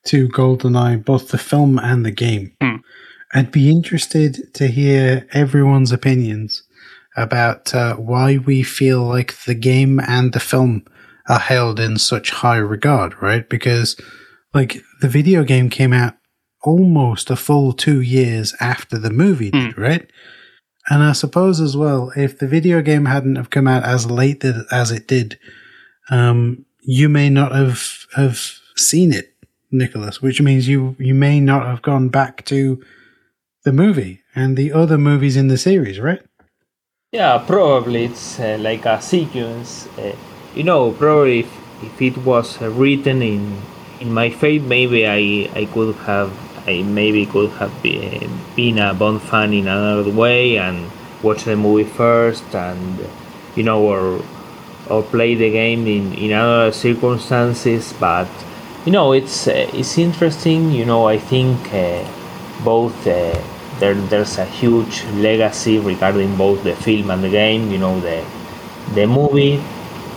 to 0.08 0.28
GoldenEye, 0.28 1.06
both 1.06 1.30
the 1.30 1.38
film 1.38 1.80
and 1.80 2.06
the 2.06 2.12
game, 2.12 2.52
I'd 3.34 3.54
be 3.54 3.70
interested 3.70 4.54
to 4.56 4.68
hear 4.68 5.26
everyone's 5.32 5.94
opinions 5.94 6.64
about 7.16 7.74
uh, 7.74 7.96
why 7.96 8.36
we 8.36 8.62
feel 8.62 9.04
like 9.04 9.42
the 9.46 9.56
game 9.56 10.02
and 10.02 10.34
the 10.34 10.42
film 10.42 10.84
are 11.30 11.40
held 11.40 11.80
in 11.80 11.98
such 11.98 12.32
high 12.32 12.58
regard, 12.58 13.22
right? 13.22 13.48
Because, 13.48 13.96
like, 14.54 14.84
the 15.00 15.08
video 15.08 15.46
game 15.46 15.70
came 15.70 15.94
out 15.94 16.16
almost 16.62 17.32
a 17.32 17.38
full 17.38 17.72
two 17.72 18.02
years 18.02 18.54
after 18.60 18.98
the 18.98 19.12
movie 19.12 19.52
did, 19.52 19.78
right? 19.78 20.12
And 20.90 21.02
I 21.02 21.14
suppose 21.14 21.60
as 21.60 21.76
well, 21.76 22.12
if 22.16 22.38
the 22.38 22.48
video 22.48 22.82
game 22.82 23.06
hadn't 23.06 23.38
have 23.38 23.50
come 23.50 23.68
out 23.68 23.84
as 23.84 24.10
late 24.10 24.44
as 24.72 24.92
it 24.92 25.08
did, 25.08 25.40
um, 26.10 26.66
you 26.82 27.10
may 27.10 27.30
not 27.30 27.52
have 27.52 28.06
have 28.16 28.40
seen 28.76 29.12
it, 29.12 29.34
Nicholas. 29.72 30.22
Which 30.22 30.42
means 30.42 30.68
you 30.68 30.96
you 31.00 31.16
may 31.16 31.40
not 31.40 31.66
have 31.66 31.82
gone 31.82 32.10
back 32.10 32.46
to 32.46 32.84
the 33.64 33.74
movie 33.74 34.22
and 34.36 34.56
the 34.56 34.72
other 34.72 34.98
movies 34.98 35.36
in 35.36 35.48
the 35.48 35.58
series, 35.58 36.00
right? 36.00 36.22
Yeah, 37.12 37.44
probably 37.48 38.06
it's 38.06 38.40
uh, 38.40 38.58
like 38.60 38.86
a 38.86 39.02
sequence. 39.02 39.88
Uh, 39.98 40.16
you 40.54 40.64
know, 40.64 40.92
probably 40.92 41.40
if, 41.40 41.52
if 41.82 42.02
it 42.02 42.18
was 42.20 42.62
uh, 42.62 42.70
written 42.70 43.24
in 43.24 43.60
in 44.00 44.14
my 44.14 44.30
fate, 44.30 44.62
maybe 44.62 45.08
I 45.08 45.50
I 45.56 45.66
could 45.66 45.96
have 46.06 46.32
I 46.68 46.82
maybe 46.84 47.26
could 47.26 47.52
have 47.52 47.82
be, 47.84 48.28
been 48.56 48.80
a 48.80 48.94
Bond 48.94 49.22
fan 49.22 49.54
in 49.54 49.68
another 49.68 50.10
way 50.10 50.58
and 50.58 50.92
watch 51.22 51.44
the 51.44 51.56
movie 51.56 51.84
first, 51.84 52.56
and 52.56 53.08
you 53.56 53.64
know, 53.64 53.84
or 53.84 54.22
or 54.90 55.04
play 55.04 55.36
the 55.36 55.52
game 55.52 55.88
in 55.88 56.14
in 56.14 56.34
other 56.34 56.72
circumstances. 56.72 57.94
But 58.00 58.30
you 58.86 58.92
know, 58.92 59.12
it's 59.12 59.48
uh, 59.48 59.70
it's 59.74 59.98
interesting. 59.98 60.72
You 60.72 60.86
know, 60.86 61.08
I 61.08 61.18
think 61.18 61.74
uh, 61.74 62.04
both. 62.64 63.08
Uh, 63.08 63.42
there, 63.80 63.94
there's 63.94 64.38
a 64.38 64.46
huge 64.46 65.04
legacy 65.16 65.80
regarding 65.80 66.36
both 66.38 66.64
the 66.64 66.76
film 66.76 67.10
and 67.12 67.24
the 67.24 67.30
game. 67.30 67.72
You 67.72 67.78
know, 67.78 68.00
the 68.00 68.24
the 68.94 69.06
movie 69.06 69.62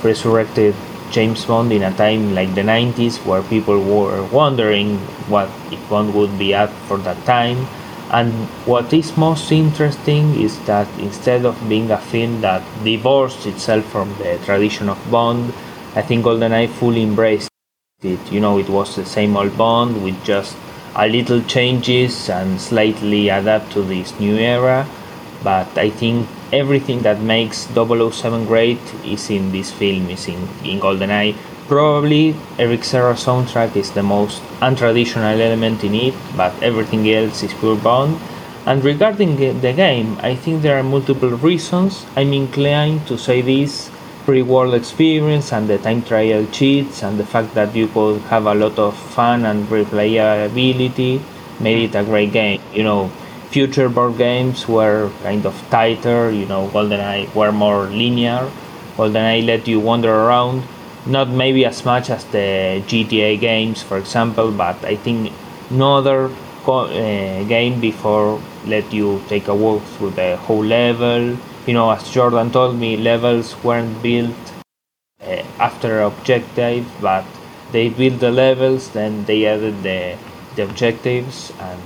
resurrected 0.02 0.74
James 1.10 1.44
Bond 1.44 1.72
in 1.72 1.82
a 1.82 1.94
time 1.94 2.34
like 2.34 2.54
the 2.54 2.62
90s 2.62 3.24
where 3.24 3.42
people 3.42 3.82
were 3.82 4.24
wondering 4.26 4.98
what 5.28 5.48
Bond 5.88 6.14
would 6.14 6.38
be 6.38 6.54
at 6.54 6.70
for 6.86 6.98
that 6.98 7.24
time. 7.24 7.66
And 8.10 8.32
what 8.64 8.92
is 8.92 9.16
most 9.16 9.52
interesting 9.52 10.40
is 10.40 10.58
that 10.64 10.88
instead 10.98 11.44
of 11.44 11.68
being 11.68 11.90
a 11.90 11.98
film 11.98 12.40
that 12.40 12.62
divorced 12.82 13.46
itself 13.46 13.84
from 13.86 14.08
the 14.18 14.38
tradition 14.44 14.88
of 14.88 14.98
Bond, 15.10 15.52
I 15.94 16.02
think 16.02 16.24
GoldenEye 16.24 16.68
fully 16.68 17.02
embraced 17.02 17.50
it. 18.02 18.20
You 18.32 18.40
know, 18.40 18.58
it 18.58 18.68
was 18.68 18.96
the 18.96 19.04
same 19.04 19.36
old 19.36 19.56
Bond 19.58 20.02
with 20.02 20.22
just 20.24 20.56
a 20.94 21.06
little 21.06 21.42
changes 21.42 22.30
and 22.30 22.60
slightly 22.60 23.28
adapt 23.28 23.72
to 23.72 23.82
this 23.82 24.18
new 24.18 24.36
era. 24.36 24.88
But 25.44 25.76
I 25.76 25.90
think 25.90 26.28
everything 26.52 27.00
that 27.02 27.20
makes 27.20 27.66
007 27.74 28.46
great 28.46 28.80
is 29.04 29.30
in 29.30 29.52
this 29.52 29.70
film, 29.70 30.08
is 30.10 30.28
in, 30.28 30.40
in 30.64 30.80
GoldenEye. 30.80 31.36
Probably 31.66 32.34
Eric 32.58 32.84
Serra 32.84 33.14
soundtrack 33.14 33.76
is 33.76 33.90
the 33.92 34.02
most 34.02 34.42
untraditional 34.60 35.38
element 35.38 35.84
in 35.84 35.94
it, 35.94 36.14
but 36.36 36.62
everything 36.62 37.08
else 37.10 37.42
is 37.42 37.52
pure 37.54 37.76
Bond. 37.76 38.18
And 38.66 38.84
regarding 38.84 39.36
the 39.36 39.72
game, 39.72 40.18
I 40.20 40.34
think 40.34 40.62
there 40.62 40.78
are 40.78 40.82
multiple 40.82 41.30
reasons. 41.30 42.04
I'm 42.16 42.32
inclined 42.32 43.06
to 43.06 43.16
say 43.16 43.40
this 43.40 43.90
pre 44.24 44.42
world 44.42 44.74
experience 44.74 45.54
and 45.54 45.68
the 45.68 45.78
time 45.78 46.02
trial 46.02 46.44
cheats 46.52 47.02
and 47.02 47.18
the 47.18 47.24
fact 47.24 47.54
that 47.54 47.74
you 47.74 47.88
could 47.88 48.20
have 48.28 48.44
a 48.44 48.54
lot 48.54 48.78
of 48.78 48.94
fun 48.94 49.46
and 49.46 49.66
replayability 49.68 51.22
made 51.60 51.88
it 51.88 51.98
a 51.98 52.04
great 52.04 52.32
game. 52.32 52.60
You 52.74 52.82
know, 52.82 53.10
future 53.50 53.88
Bond 53.88 54.18
games 54.18 54.68
were 54.68 55.10
kind 55.22 55.44
of 55.46 55.54
tighter, 55.70 56.30
you 56.30 56.46
know, 56.46 56.68
GoldenEye 56.68 57.34
were 57.34 57.52
more 57.52 57.86
linear. 57.86 58.50
GoldenEye 58.96 59.46
let 59.46 59.66
you 59.66 59.80
wander 59.80 60.12
around, 60.12 60.62
not 61.06 61.28
maybe 61.28 61.64
as 61.64 61.84
much 61.84 62.10
as 62.10 62.24
the 62.26 62.82
GTA 62.86 63.40
games, 63.40 63.82
for 63.82 63.96
example, 63.96 64.52
but 64.52 64.76
I 64.84 64.96
think 64.96 65.32
no 65.70 65.96
other 65.96 66.30
uh, 66.66 67.44
game 67.44 67.80
before 67.80 68.40
let 68.66 68.92
you 68.92 69.22
take 69.28 69.48
a 69.48 69.54
walk 69.54 69.82
through 69.96 70.10
the 70.10 70.36
whole 70.36 70.64
level. 70.64 71.36
You 71.66 71.74
know, 71.74 71.90
as 71.90 72.10
Jordan 72.10 72.50
told 72.50 72.76
me, 72.76 72.96
levels 72.96 73.56
weren't 73.64 74.02
built 74.02 74.36
uh, 75.22 75.42
after 75.58 76.02
objective, 76.02 76.86
but 77.00 77.24
they 77.72 77.88
built 77.88 78.20
the 78.20 78.30
levels, 78.30 78.90
then 78.90 79.24
they 79.24 79.46
added 79.46 79.82
the, 79.82 80.16
the 80.56 80.64
objectives, 80.64 81.52
and 81.60 81.80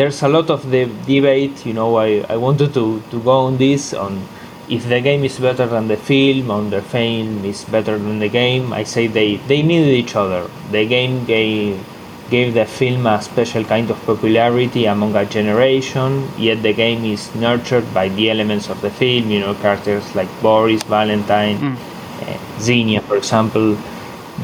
there's 0.00 0.22
a 0.22 0.28
lot 0.28 0.48
of 0.48 0.70
the 0.70 0.86
debate. 1.04 1.66
You 1.66 1.74
know, 1.74 1.96
I, 1.96 2.24
I 2.34 2.36
wanted 2.38 2.72
to, 2.72 3.02
to 3.10 3.20
go 3.20 3.36
on 3.48 3.58
this 3.58 3.92
on 3.92 4.26
if 4.66 4.88
the 4.88 5.00
game 5.02 5.24
is 5.24 5.38
better 5.38 5.66
than 5.66 5.88
the 5.88 5.98
film, 5.98 6.50
on 6.50 6.70
the 6.70 6.80
film 6.80 7.44
is 7.44 7.64
better 7.64 7.98
than 7.98 8.18
the 8.18 8.30
game. 8.30 8.72
I 8.72 8.84
say 8.84 9.08
they, 9.08 9.36
they 9.50 9.60
needed 9.60 9.92
each 9.92 10.16
other. 10.16 10.48
The 10.70 10.86
game 10.86 11.26
gave 11.26 11.84
gave 12.30 12.54
the 12.54 12.64
film 12.64 13.06
a 13.06 13.20
special 13.20 13.64
kind 13.64 13.90
of 13.90 14.00
popularity 14.06 14.86
among 14.86 15.16
a 15.16 15.26
generation, 15.26 16.26
yet 16.38 16.62
the 16.62 16.72
game 16.72 17.04
is 17.04 17.34
nurtured 17.34 17.92
by 17.92 18.08
the 18.08 18.30
elements 18.30 18.70
of 18.70 18.80
the 18.80 18.90
film, 18.90 19.30
you 19.30 19.40
know, 19.40 19.52
characters 19.54 20.14
like 20.14 20.30
Boris, 20.40 20.82
Valentine, 20.84 21.58
mm. 21.58 21.76
uh, 21.76 22.60
Xenia, 22.60 23.00
for 23.02 23.16
example. 23.16 23.76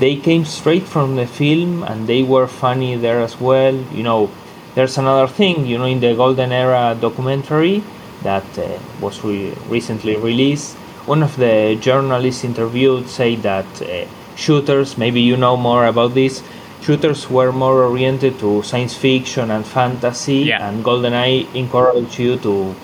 They 0.00 0.16
came 0.16 0.44
straight 0.44 0.82
from 0.82 1.14
the 1.14 1.28
film 1.28 1.84
and 1.84 2.08
they 2.08 2.24
were 2.24 2.48
funny 2.48 2.96
there 2.96 3.20
as 3.20 3.40
well. 3.40 3.76
You 3.92 4.02
know, 4.02 4.30
there's 4.76 4.98
another 4.98 5.26
thing, 5.26 5.64
you 5.66 5.78
know, 5.78 5.86
in 5.86 6.00
the 6.00 6.14
Golden 6.14 6.52
Era 6.52 6.94
documentary 7.00 7.82
that 8.22 8.46
uh, 8.58 8.78
was 9.00 9.24
re- 9.24 9.54
recently 9.68 10.16
released. 10.16 10.76
One 11.06 11.22
of 11.22 11.34
the 11.36 11.78
journalists 11.80 12.44
interviewed 12.44 13.08
said 13.08 13.42
that 13.42 13.66
uh, 13.80 14.04
shooters, 14.36 14.98
maybe 14.98 15.22
you 15.22 15.38
know 15.38 15.56
more 15.56 15.86
about 15.86 16.12
this, 16.12 16.42
shooters 16.82 17.30
were 17.30 17.52
more 17.52 17.84
oriented 17.84 18.38
to 18.40 18.62
science 18.62 18.94
fiction 18.94 19.50
and 19.50 19.64
fantasy, 19.66 20.44
yeah. 20.52 20.68
and 20.68 20.84
GoldenEye 20.84 21.54
encouraged 21.54 22.18
you 22.18 22.36
to 22.40 22.74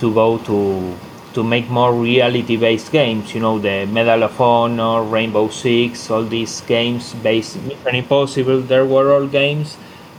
to 0.00 0.12
go 0.12 0.36
to 0.38 0.94
to 1.32 1.42
make 1.42 1.70
more 1.70 1.94
reality-based 1.94 2.92
games. 2.92 3.34
You 3.34 3.40
know, 3.40 3.58
the 3.58 3.86
Medal 3.86 4.24
of 4.24 4.38
Honor, 4.38 5.02
Rainbow 5.02 5.48
Six, 5.48 6.10
all 6.10 6.24
these 6.24 6.60
games 6.62 7.14
based 7.14 7.56
Mission 7.62 7.94
Impossible. 7.94 8.60
There 8.60 8.84
were 8.84 9.14
all 9.14 9.26
games 9.26 9.78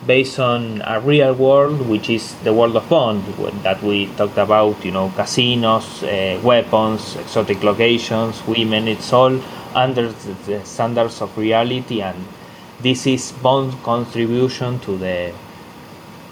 based 0.10 0.40
on 0.40 0.82
a 0.86 1.00
real 1.00 1.36
world, 1.36 1.88
which 1.88 2.10
is 2.10 2.34
the 2.44 2.52
world 2.52 2.76
of 2.76 2.90
Bond 2.90 3.22
that 3.62 3.80
we 3.84 4.08
talked 4.18 4.40
about. 4.40 4.84
You 4.84 4.92
know, 4.92 5.14
casinos, 5.16 6.02
uh, 6.02 6.42
weapons, 6.44 7.16
exotic 7.16 7.62
locations, 7.62 8.36
women. 8.48 8.88
It's 8.88 9.14
all 9.14 9.40
under 9.76 10.12
the 10.48 10.66
standards 10.66 11.22
of 11.22 11.38
reality 11.38 12.02
and 12.02 12.18
this 12.82 13.06
is 13.06 13.32
Bond's 13.44 13.76
contribution 13.84 14.80
to 14.80 14.98
the 14.98 15.32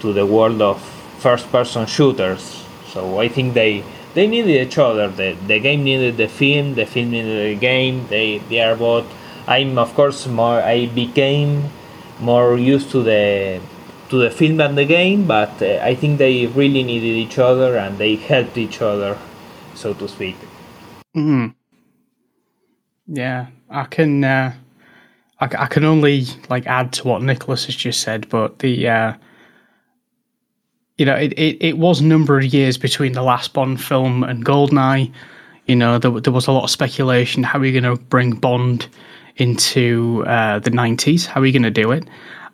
to 0.00 0.12
the 0.12 0.26
world 0.26 0.60
of 0.60 0.82
first 1.18 1.46
person 1.52 1.86
shooters. 1.86 2.64
So 2.92 3.20
I 3.20 3.28
think 3.28 3.54
they 3.54 3.84
they 4.14 4.26
needed 4.26 4.56
each 4.66 4.78
other. 4.78 5.06
The 5.06 5.36
the 5.46 5.60
game 5.60 5.84
needed 5.84 6.16
the 6.16 6.26
film, 6.26 6.74
the 6.74 6.86
film 6.86 7.10
needed 7.12 7.38
the 7.54 7.60
game. 7.60 8.08
They 8.08 8.38
they 8.50 8.60
are 8.60 8.74
both 8.74 9.06
I'm 9.46 9.78
of 9.78 9.94
course 9.94 10.26
more 10.26 10.60
I 10.60 10.86
became 10.86 11.70
more 12.20 12.58
used 12.58 12.90
to 12.90 13.02
the 13.02 13.60
to 14.10 14.16
the 14.16 14.30
film 14.30 14.56
than 14.56 14.74
the 14.74 14.84
game, 14.84 15.26
but 15.26 15.60
uh, 15.62 15.80
I 15.82 15.94
think 15.94 16.18
they 16.18 16.46
really 16.46 16.82
needed 16.82 17.14
each 17.14 17.38
other 17.38 17.76
and 17.76 17.98
they 17.98 18.16
helped 18.16 18.56
each 18.56 18.80
other, 18.80 19.18
so 19.74 19.92
to 19.94 20.08
speak. 20.08 20.36
Mm. 21.16 21.54
Yeah, 23.06 23.46
I 23.70 23.84
can 23.84 24.24
uh, 24.24 24.54
I, 25.40 25.44
I 25.44 25.66
can 25.66 25.84
only 25.84 26.26
like 26.48 26.66
add 26.66 26.92
to 26.94 27.08
what 27.08 27.22
Nicholas 27.22 27.66
has 27.66 27.76
just 27.76 28.00
said, 28.00 28.28
but 28.28 28.58
the 28.60 28.88
uh, 28.88 29.12
you 30.96 31.06
know 31.06 31.14
it, 31.14 31.32
it, 31.34 31.56
it 31.60 31.78
was 31.78 32.00
a 32.00 32.04
number 32.04 32.38
of 32.38 32.44
years 32.46 32.76
between 32.76 33.12
the 33.12 33.22
last 33.22 33.52
Bond 33.52 33.82
film 33.82 34.24
and 34.24 34.44
Goldeneye. 34.44 35.12
You 35.66 35.76
know 35.76 35.98
there, 35.98 36.10
there 36.20 36.32
was 36.32 36.46
a 36.46 36.52
lot 36.52 36.64
of 36.64 36.70
speculation 36.70 37.42
how 37.42 37.58
are 37.58 37.62
we 37.62 37.72
going 37.72 37.84
to 37.84 37.96
bring 38.04 38.32
Bond 38.32 38.88
into 39.38 40.24
uh, 40.26 40.58
the 40.60 40.70
nineties? 40.70 41.26
How 41.26 41.40
are 41.40 41.42
we 41.42 41.52
going 41.52 41.62
to 41.62 41.70
do 41.70 41.90
it? 41.90 42.06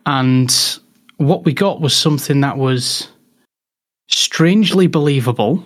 And 0.06 0.78
what 1.16 1.44
we 1.44 1.52
got 1.52 1.80
was 1.80 1.94
something 1.94 2.40
that 2.40 2.56
was 2.56 3.08
strangely 4.08 4.86
believable. 4.86 5.64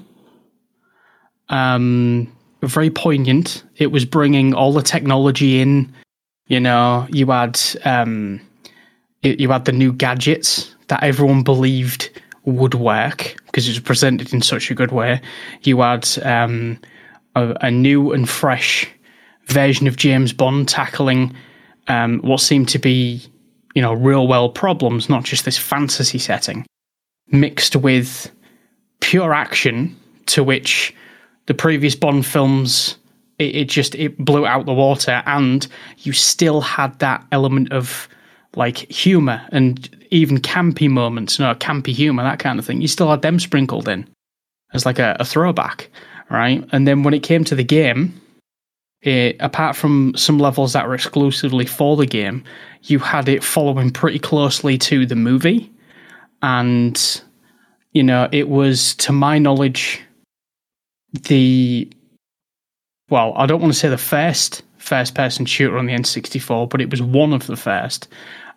Um, 1.48 2.32
very 2.62 2.90
poignant. 2.90 3.64
It 3.76 3.92
was 3.92 4.04
bringing 4.04 4.54
all 4.54 4.72
the 4.72 4.82
technology 4.82 5.60
in 5.60 5.94
you 6.48 6.58
know, 6.58 7.06
you 7.10 7.26
had 7.26 7.60
um, 7.84 8.40
you 9.22 9.50
had 9.50 9.66
the 9.66 9.72
new 9.72 9.92
gadgets 9.92 10.74
that 10.88 11.02
everyone 11.02 11.42
believed 11.42 12.10
would 12.44 12.74
work 12.74 13.36
because 13.46 13.68
it 13.68 13.72
was 13.72 13.80
presented 13.80 14.32
in 14.32 14.40
such 14.40 14.70
a 14.70 14.74
good 14.74 14.90
way. 14.90 15.20
You 15.62 15.80
had 15.80 16.08
um, 16.22 16.80
a, 17.36 17.54
a, 17.60 17.70
new 17.70 18.12
and 18.12 18.26
fresh 18.26 18.88
version 19.48 19.86
of 19.86 19.96
James 19.96 20.32
Bond 20.32 20.68
tackling 20.68 21.34
um, 21.88 22.20
what 22.20 22.40
seemed 22.40 22.68
to 22.70 22.78
be, 22.78 23.22
you 23.74 23.82
know, 23.82 23.92
real 23.92 24.28
world 24.28 24.54
problems, 24.54 25.08
not 25.08 25.24
just 25.24 25.44
this 25.44 25.58
fantasy 25.58 26.18
setting, 26.18 26.66
mixed 27.28 27.76
with 27.76 28.30
pure 29.00 29.32
action 29.32 29.96
to 30.26 30.44
which 30.44 30.94
the 31.46 31.54
previous 31.54 31.94
Bond 31.94 32.26
films 32.26 32.96
it, 33.38 33.56
it 33.56 33.68
just 33.68 33.94
it 33.94 34.18
blew 34.18 34.46
out 34.46 34.66
the 34.66 34.74
water, 34.74 35.22
and 35.26 35.66
you 35.98 36.12
still 36.12 36.60
had 36.60 36.98
that 36.98 37.24
element 37.32 37.72
of 37.72 38.08
like 38.56 38.78
humor 38.90 39.46
and 39.50 39.88
even 40.10 40.38
campy 40.38 40.88
moments, 40.88 41.38
you 41.38 41.44
know, 41.44 41.54
campy 41.54 41.92
humor, 41.92 42.22
that 42.22 42.38
kind 42.38 42.58
of 42.58 42.64
thing. 42.64 42.80
You 42.80 42.88
still 42.88 43.10
had 43.10 43.22
them 43.22 43.38
sprinkled 43.38 43.88
in 43.88 44.08
as 44.72 44.84
like 44.84 44.98
a, 44.98 45.16
a 45.20 45.24
throwback, 45.24 45.88
right? 46.30 46.66
And 46.72 46.86
then 46.86 47.02
when 47.02 47.14
it 47.14 47.22
came 47.22 47.44
to 47.44 47.54
the 47.54 47.64
game, 47.64 48.20
it, 49.02 49.36
apart 49.40 49.76
from 49.76 50.12
some 50.16 50.38
levels 50.38 50.72
that 50.72 50.86
were 50.86 50.94
exclusively 50.94 51.66
for 51.66 51.96
the 51.96 52.06
game, 52.06 52.44
you 52.82 52.98
had 52.98 53.28
it 53.28 53.44
following 53.44 53.90
pretty 53.90 54.18
closely 54.18 54.78
to 54.78 55.06
the 55.06 55.16
movie. 55.16 55.72
And, 56.42 57.22
you 57.92 58.02
know, 58.02 58.28
it 58.32 58.48
was, 58.48 58.94
to 58.96 59.12
my 59.12 59.38
knowledge, 59.38 60.00
the 61.12 61.90
well, 63.10 63.32
I 63.36 63.46
don't 63.46 63.60
want 63.60 63.72
to 63.72 63.78
say 63.78 63.88
the 63.88 63.96
first 63.96 64.62
first 64.76 65.14
person 65.14 65.46
shooter 65.46 65.78
on 65.78 65.86
the 65.86 65.92
N64, 65.92 66.68
but 66.68 66.80
it 66.80 66.90
was 66.90 67.02
one 67.02 67.32
of 67.32 67.46
the 67.46 67.56
first 67.56 68.08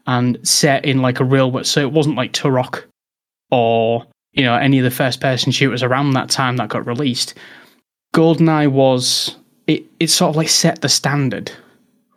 and 0.08 0.38
set 0.48 0.86
in 0.86 1.02
like 1.02 1.20
a 1.20 1.24
real 1.24 1.52
world. 1.52 1.68
so 1.68 1.82
it 1.82 1.92
wasn't 1.92 2.16
like 2.16 2.34
Turok 2.34 2.84
or 3.52 4.06
you 4.34 4.44
know 4.44 4.56
any 4.56 4.80
of 4.80 4.84
the 4.84 4.92
first 4.92 5.22
person 5.22 5.52
shooters 5.52 5.84
around 5.84 6.12
that 6.14 6.30
time 6.30 6.58
that 6.58 6.70
got 6.70 6.86
released. 6.86 7.34
GoldenEye 8.14 8.72
was 8.72 9.36
it 9.68 9.86
it 10.00 10.10
sort 10.10 10.30
of 10.30 10.36
like 10.36 10.50
set 10.50 10.82
the 10.82 10.90
standard, 10.90 11.52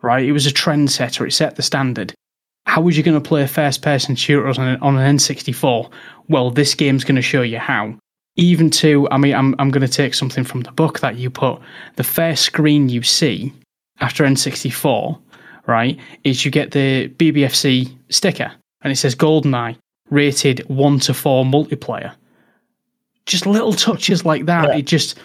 right? 0.01 0.25
It 0.25 0.31
was 0.31 0.47
a 0.47 0.51
trendsetter, 0.51 1.27
it 1.27 1.31
set 1.31 1.55
the 1.55 1.63
standard. 1.63 2.13
How 2.65 2.81
was 2.81 2.97
you 2.97 3.03
going 3.03 3.21
to 3.21 3.27
play 3.27 3.43
a 3.43 3.47
first 3.47 3.83
person 3.83 4.15
shooter 4.15 4.47
on, 4.47 4.77
on 4.77 4.97
an 4.97 5.17
N64? 5.17 5.91
Well, 6.29 6.49
this 6.49 6.73
game's 6.73 7.03
going 7.03 7.15
to 7.15 7.21
show 7.21 7.43
you 7.43 7.59
how 7.59 7.95
even 8.35 8.69
to 8.69 9.07
i 9.11 9.17
mean 9.17 9.33
i'm, 9.33 9.55
I'm 9.59 9.71
going 9.71 9.85
to 9.85 9.91
take 9.91 10.13
something 10.13 10.43
from 10.43 10.61
the 10.61 10.71
book 10.71 10.99
that 10.99 11.15
you 11.17 11.29
put 11.29 11.59
the 11.95 12.03
first 12.03 12.43
screen 12.43 12.89
you 12.89 13.01
see 13.01 13.53
after 13.99 14.23
n64 14.23 15.19
right 15.67 15.97
is 16.23 16.45
you 16.45 16.51
get 16.51 16.71
the 16.71 17.09
bbfc 17.17 17.91
sticker 18.09 18.51
and 18.81 18.91
it 18.91 18.97
says 18.97 19.15
goldeneye 19.15 19.77
rated 20.09 20.59
1 20.69 20.99
to 20.99 21.13
4 21.13 21.45
multiplayer 21.45 22.13
just 23.25 23.45
little 23.45 23.73
touches 23.73 24.25
like 24.25 24.45
that 24.45 24.69
yeah. 24.69 24.77
it 24.77 24.85
just 24.85 25.17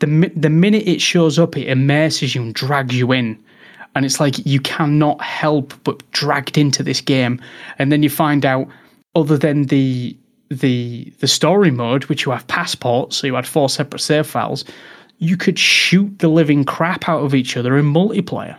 the, 0.00 0.32
the 0.36 0.50
minute 0.50 0.86
it 0.86 1.00
shows 1.00 1.38
up 1.38 1.56
it 1.56 1.68
immerses 1.68 2.34
you 2.34 2.42
and 2.42 2.54
drags 2.54 2.94
you 2.94 3.12
in 3.12 3.38
and 3.94 4.04
it's 4.04 4.20
like 4.20 4.44
you 4.46 4.60
cannot 4.60 5.20
help 5.22 5.74
but 5.84 6.08
dragged 6.12 6.56
into 6.56 6.82
this 6.82 7.00
game 7.00 7.40
and 7.78 7.90
then 7.90 8.02
you 8.02 8.10
find 8.10 8.44
out 8.46 8.68
other 9.14 9.36
than 9.38 9.64
the 9.64 10.16
the 10.50 11.12
the 11.20 11.28
story 11.28 11.70
mode, 11.70 12.04
which 12.06 12.24
you 12.24 12.32
have 12.32 12.46
passports, 12.46 13.16
so 13.18 13.26
you 13.26 13.34
had 13.34 13.46
four 13.46 13.68
separate 13.68 14.00
save 14.00 14.26
files. 14.26 14.64
you 15.20 15.36
could 15.36 15.58
shoot 15.58 16.16
the 16.20 16.28
living 16.28 16.64
crap 16.64 17.08
out 17.08 17.24
of 17.24 17.34
each 17.34 17.56
other 17.56 17.76
in 17.76 17.84
multiplayer. 17.92 18.56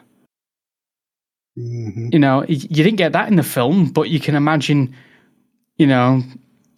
Mhm. 1.58 2.12
You 2.14 2.20
know, 2.20 2.44
you 2.48 2.84
didn't 2.84 2.98
get 2.98 3.14
that 3.14 3.28
in 3.30 3.36
the 3.38 3.44
film, 3.44 3.86
but 3.92 4.10
you 4.10 4.20
can 4.20 4.36
imagine, 4.36 4.94
you 5.78 5.88
know, 5.88 6.22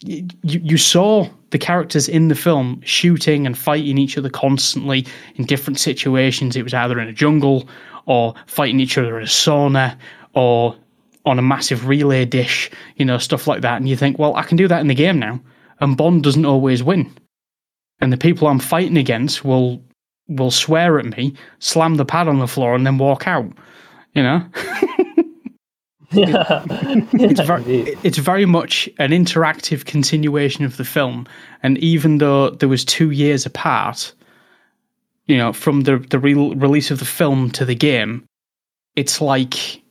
you, 0.04 0.26
you 0.42 0.76
saw 0.78 1.28
the 1.52 1.58
characters 1.58 2.08
in 2.08 2.28
the 2.28 2.34
film 2.34 2.80
shooting 2.84 3.46
and 3.46 3.56
fighting 3.56 3.98
each 3.98 4.18
other 4.18 4.30
constantly 4.30 5.06
in 5.36 5.44
different 5.44 5.78
situations. 5.78 6.56
It 6.56 6.64
was 6.64 6.74
either 6.74 6.98
in 6.98 7.08
a 7.08 7.12
jungle 7.12 7.68
or 8.06 8.34
fighting 8.46 8.80
each 8.80 8.98
other 8.98 9.18
in 9.18 9.22
a 9.22 9.28
sauna 9.28 9.96
or 10.34 10.74
on 11.24 11.38
a 11.38 11.42
massive 11.42 11.86
relay 11.86 12.24
dish, 12.24 12.70
you 12.96 13.04
know, 13.04 13.18
stuff 13.18 13.46
like 13.46 13.60
that. 13.60 13.76
And 13.76 13.88
you 13.88 13.96
think, 13.96 14.18
well, 14.18 14.34
I 14.34 14.42
can 14.42 14.56
do 14.56 14.66
that 14.66 14.80
in 14.80 14.88
the 14.88 14.94
game 14.94 15.18
now. 15.18 15.40
And 15.80 15.96
Bond 15.96 16.24
doesn't 16.24 16.46
always 16.46 16.82
win. 16.82 17.14
And 18.00 18.12
the 18.12 18.16
people 18.16 18.48
I'm 18.48 18.58
fighting 18.58 18.96
against 18.96 19.44
will 19.44 19.80
will 20.28 20.50
swear 20.50 20.98
at 20.98 21.04
me, 21.16 21.34
slam 21.58 21.96
the 21.96 22.04
pad 22.04 22.28
on 22.28 22.38
the 22.38 22.48
floor, 22.48 22.74
and 22.74 22.86
then 22.86 22.96
walk 22.96 23.28
out. 23.28 23.52
You 24.14 24.22
know? 24.22 24.46
yeah. 26.12 26.64
it's 27.12 27.40
very, 27.40 27.96
it's 28.02 28.18
very 28.18 28.46
much 28.46 28.88
an 28.98 29.10
interactive 29.10 29.84
continuation 29.84 30.64
of 30.64 30.76
the 30.76 30.84
film. 30.84 31.26
And 31.62 31.78
even 31.78 32.18
though 32.18 32.50
there 32.50 32.68
was 32.68 32.84
two 32.84 33.10
years 33.10 33.46
apart, 33.46 34.12
you 35.26 35.36
know, 35.36 35.52
from 35.52 35.82
the 35.82 35.98
the 35.98 36.18
re- 36.18 36.34
release 36.34 36.90
of 36.90 36.98
the 36.98 37.04
film 37.04 37.50
to 37.52 37.64
the 37.64 37.74
game, 37.74 38.24
it's 38.96 39.20
like 39.20 39.82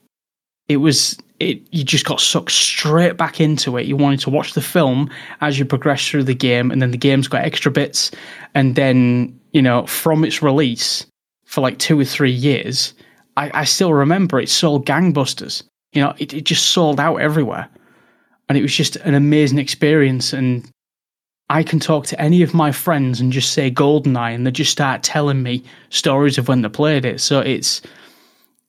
it 0.68 0.76
was 0.76 1.18
it. 1.40 1.62
You 1.72 1.84
just 1.84 2.04
got 2.04 2.20
sucked 2.20 2.52
straight 2.52 3.16
back 3.16 3.40
into 3.40 3.76
it. 3.76 3.86
You 3.86 3.96
wanted 3.96 4.20
to 4.20 4.30
watch 4.30 4.52
the 4.52 4.60
film 4.60 5.10
as 5.40 5.58
you 5.58 5.64
progress 5.64 6.06
through 6.06 6.24
the 6.24 6.34
game, 6.34 6.70
and 6.70 6.82
then 6.82 6.90
the 6.90 6.98
game's 6.98 7.28
got 7.28 7.44
extra 7.44 7.70
bits. 7.70 8.10
And 8.54 8.74
then 8.74 9.38
you 9.52 9.62
know, 9.62 9.86
from 9.86 10.24
its 10.24 10.42
release 10.42 11.06
for 11.44 11.60
like 11.60 11.78
two 11.78 11.98
or 11.98 12.04
three 12.04 12.32
years, 12.32 12.94
I, 13.36 13.50
I 13.54 13.64
still 13.64 13.92
remember 13.92 14.40
it 14.40 14.48
sold 14.48 14.86
gangbusters. 14.86 15.62
You 15.92 16.02
know, 16.02 16.14
it, 16.18 16.32
it 16.32 16.44
just 16.44 16.70
sold 16.70 16.98
out 16.98 17.16
everywhere. 17.16 17.68
And 18.48 18.58
it 18.58 18.62
was 18.62 18.74
just 18.74 18.96
an 18.96 19.14
amazing 19.14 19.58
experience. 19.58 20.32
And 20.32 20.68
I 21.48 21.62
can 21.62 21.80
talk 21.80 22.06
to 22.06 22.20
any 22.20 22.42
of 22.42 22.54
my 22.54 22.72
friends 22.72 23.20
and 23.20 23.32
just 23.32 23.52
say 23.52 23.70
Goldeneye, 23.70 24.34
and 24.34 24.46
they 24.46 24.50
just 24.50 24.72
start 24.72 25.02
telling 25.02 25.42
me 25.42 25.62
stories 25.90 26.38
of 26.38 26.48
when 26.48 26.62
they 26.62 26.68
played 26.68 27.04
it. 27.04 27.20
So 27.20 27.40
it's 27.40 27.82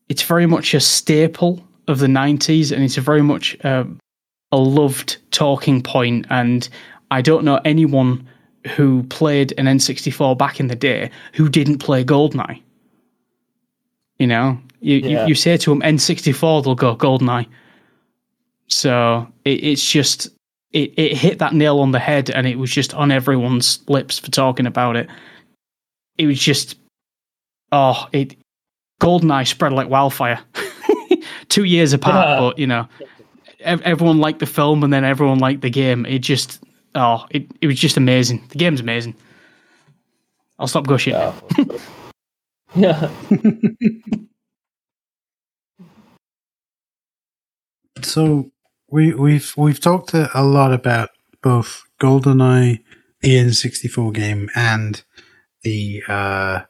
it's 0.10 0.24
very 0.24 0.46
much 0.46 0.74
a 0.74 0.80
staple 0.80 1.66
of 1.88 2.00
the 2.00 2.08
90s, 2.08 2.72
and 2.72 2.84
it's 2.84 2.98
a 2.98 3.02
very 3.02 3.22
much 3.22 3.58
uh, 3.64 3.86
a 4.52 4.58
loved 4.58 5.18
talking 5.32 5.82
point. 5.82 6.26
And 6.30 6.68
I 7.10 7.22
don't 7.22 7.46
know 7.46 7.60
anyone 7.64 8.28
who 8.76 9.04
played 9.04 9.54
an 9.58 9.66
N64 9.66 10.38
back 10.38 10.60
in 10.60 10.68
the 10.68 10.76
day 10.76 11.10
who 11.34 11.50
didn't 11.50 11.80
play 11.80 12.04
Goldeneye. 12.04 12.62
You 14.24 14.28
know, 14.28 14.58
you, 14.80 15.00
Yeah. 15.00 15.24
you, 15.24 15.28
you 15.30 15.36
say 15.36 15.58
to 15.58 15.70
them 15.70 15.82
N64, 15.82 16.64
they'll 16.64 16.76
go 16.76 16.96
Goldeneye. 16.96 17.46
So 18.68 19.28
it, 19.44 19.62
it's 19.62 19.92
just 19.92 20.30
it, 20.72 20.94
it 20.98 21.18
hit 21.18 21.40
that 21.40 21.54
nail 21.54 21.80
on 21.82 21.92
the 21.92 22.00
head, 22.00 22.30
and 22.30 22.48
it 22.48 22.58
was 22.58 22.72
just 22.72 22.94
on 22.94 23.12
everyone's 23.12 23.80
lips 23.90 24.18
for 24.20 24.32
talking 24.32 24.66
about 24.66 24.96
it. 24.96 25.10
It 26.18 26.26
was 26.28 26.40
just 26.40 26.78
oh, 27.74 28.08
it 28.14 28.38
Goldeneye 29.02 29.46
spread 29.46 29.74
like 29.74 29.90
wildfire. 29.90 30.40
Two 31.50 31.66
years 31.66 31.92
apart, 31.92 32.30
Yeah. 32.30 32.40
but 32.40 32.58
you 32.58 32.68
know, 32.68 32.88
everyone 33.60 34.20
liked 34.20 34.40
the 34.40 34.46
film, 34.46 34.86
and 34.86 34.94
then 34.94 35.04
everyone 35.04 35.40
liked 35.40 35.64
the 35.64 35.70
game. 35.70 36.06
It 36.06 36.20
just 36.20 36.64
oh, 36.96 37.26
it, 37.30 37.46
it 37.60 37.68
was 37.68 37.78
just 37.78 37.98
amazing. 37.98 38.42
The 38.48 38.58
game's 38.58 38.80
amazing. 38.80 39.16
I'll 40.60 40.68
stop 40.68 40.88
gushing. 40.88 41.12
Yeah. 41.14 41.34
yeah. 42.76 43.10
So 48.02 48.52
we 48.90 49.14
we've 49.14 49.54
we've 49.58 49.80
talked 49.80 50.14
a, 50.14 50.30
lot 50.44 50.74
about 50.74 51.10
both 51.42 51.84
GoldenEye, 52.02 52.84
the 53.22 53.36
N64 53.36 54.14
game, 54.14 54.50
and 54.56 55.04
the 55.64 56.04
uh, 56.08 56.62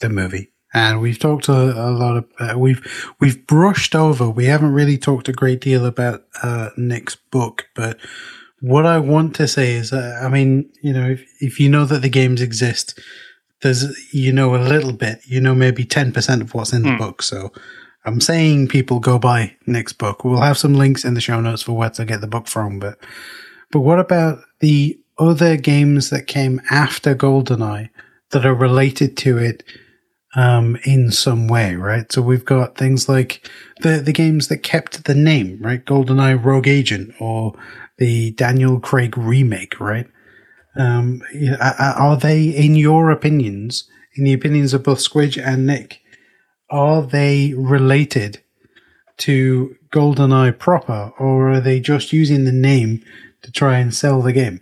the 0.00 0.08
movie, 0.08 0.52
and 0.74 1.00
we've 1.00 1.18
talked 1.18 1.48
a, 1.48 1.52
a 1.52 1.90
lot 1.90 2.16
of 2.16 2.26
uh, 2.38 2.58
we've 2.58 2.82
we've 3.20 3.46
brushed 3.46 3.94
over. 3.94 4.28
We 4.28 4.46
haven't 4.46 4.72
really 4.72 4.98
talked 4.98 5.28
a 5.28 5.32
great 5.32 5.60
deal 5.60 5.86
about 5.86 6.24
uh, 6.42 6.70
Nick's 6.76 7.16
book, 7.16 7.66
but 7.74 7.98
what 8.60 8.86
I 8.86 8.98
want 8.98 9.34
to 9.36 9.48
say 9.48 9.74
is, 9.74 9.92
uh, 9.92 10.20
I 10.22 10.28
mean, 10.28 10.70
you 10.82 10.92
know, 10.92 11.10
if 11.10 11.24
if 11.40 11.60
you 11.60 11.68
know 11.68 11.84
that 11.86 12.02
the 12.02 12.08
games 12.08 12.40
exist, 12.42 12.98
there's 13.62 13.84
you 14.12 14.32
know 14.32 14.54
a 14.54 14.58
little 14.68 14.92
bit, 14.92 15.20
you 15.26 15.40
know, 15.40 15.54
maybe 15.54 15.84
ten 15.84 16.12
percent 16.12 16.42
of 16.42 16.54
what's 16.54 16.72
in 16.72 16.82
the 16.82 16.92
Hmm. 16.92 16.98
book, 16.98 17.22
so. 17.22 17.52
I'm 18.08 18.20
saying 18.20 18.68
people 18.68 19.00
go 19.00 19.18
buy 19.18 19.56
Nick's 19.66 19.92
book. 19.92 20.24
We'll 20.24 20.40
have 20.40 20.56
some 20.56 20.74
links 20.74 21.04
in 21.04 21.14
the 21.14 21.20
show 21.20 21.40
notes 21.40 21.62
for 21.62 21.72
where 21.72 21.90
to 21.90 22.04
get 22.04 22.20
the 22.20 22.28
book 22.28 22.46
from, 22.46 22.78
but 22.78 22.98
but 23.72 23.80
what 23.80 23.98
about 23.98 24.38
the 24.60 24.96
other 25.18 25.56
games 25.56 26.10
that 26.10 26.28
came 26.28 26.60
after 26.70 27.16
GoldenEye 27.16 27.90
that 28.30 28.46
are 28.46 28.54
related 28.54 29.16
to 29.16 29.38
it 29.38 29.64
um, 30.36 30.76
in 30.84 31.10
some 31.10 31.48
way, 31.48 31.74
right? 31.74 32.12
So 32.12 32.22
we've 32.22 32.44
got 32.44 32.78
things 32.78 33.08
like 33.08 33.50
the 33.80 33.98
the 33.98 34.12
games 34.12 34.46
that 34.48 34.58
kept 34.58 35.06
the 35.06 35.14
name, 35.16 35.58
right? 35.60 35.84
GoldenEye 35.84 36.44
Rogue 36.44 36.68
Agent 36.68 37.12
or 37.18 37.54
the 37.98 38.30
Daniel 38.32 38.78
Craig 38.78 39.18
remake, 39.18 39.80
right? 39.80 40.06
Um, 40.76 41.22
are 41.60 42.16
they, 42.16 42.44
in 42.44 42.74
your 42.74 43.10
opinions, 43.10 43.88
in 44.14 44.24
the 44.24 44.32
opinions 44.32 44.74
of 44.74 44.82
both 44.82 44.98
Squidge 44.98 45.42
and 45.42 45.66
Nick, 45.66 46.00
are 46.70 47.02
they 47.02 47.54
related 47.54 48.42
to 49.18 49.76
GoldenEye 49.90 50.58
proper, 50.58 51.12
or 51.18 51.52
are 51.52 51.60
they 51.60 51.80
just 51.80 52.12
using 52.12 52.44
the 52.44 52.52
name 52.52 53.02
to 53.42 53.50
try 53.50 53.78
and 53.78 53.94
sell 53.94 54.20
the 54.20 54.32
game? 54.32 54.60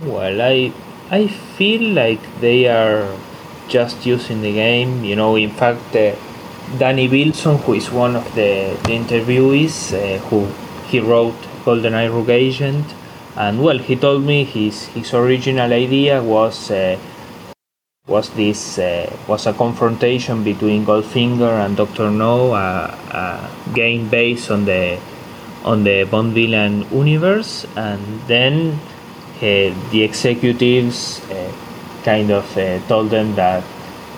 Well, 0.00 0.40
I 0.40 0.72
I 1.10 1.28
feel 1.28 1.94
like 1.94 2.20
they 2.40 2.66
are 2.68 3.16
just 3.68 4.06
using 4.06 4.42
the 4.42 4.52
game. 4.52 5.04
You 5.04 5.16
know, 5.16 5.36
in 5.36 5.50
fact, 5.50 5.94
uh, 5.94 6.14
Danny 6.78 7.08
Bilson, 7.08 7.58
who 7.58 7.74
is 7.74 7.90
one 7.90 8.16
of 8.16 8.24
the, 8.34 8.76
the 8.84 8.92
interviewees, 8.92 9.92
uh, 9.92 10.18
who 10.28 10.46
he 10.88 11.00
wrote 11.00 11.40
GoldenEye 11.64 12.12
Rogue 12.12 12.30
Agent, 12.30 12.86
and 13.38 13.62
well, 13.62 13.78
he 13.78 13.94
told 13.94 14.24
me 14.24 14.44
his 14.44 14.86
his 14.88 15.14
original 15.14 15.72
idea 15.72 16.22
was. 16.22 16.70
Uh, 16.70 16.98
was 18.08 18.30
this 18.30 18.78
uh, 18.78 19.04
was 19.28 19.46
a 19.46 19.52
confrontation 19.52 20.42
between 20.42 20.84
Goldfinger 20.84 21.64
and 21.64 21.76
Doctor 21.76 22.10
No, 22.10 22.54
a, 22.54 22.88
a 23.12 23.50
game 23.74 24.08
based 24.08 24.50
on 24.50 24.64
the 24.64 24.98
on 25.62 25.84
the 25.84 26.04
Bond 26.04 26.32
villain 26.32 26.86
universe, 26.90 27.66
and 27.76 28.00
then 28.26 28.80
uh, 29.36 29.40
the 29.90 30.02
executives 30.02 31.20
uh, 31.30 31.52
kind 32.02 32.30
of 32.30 32.56
uh, 32.56 32.80
told 32.88 33.10
them 33.10 33.34
that 33.34 33.62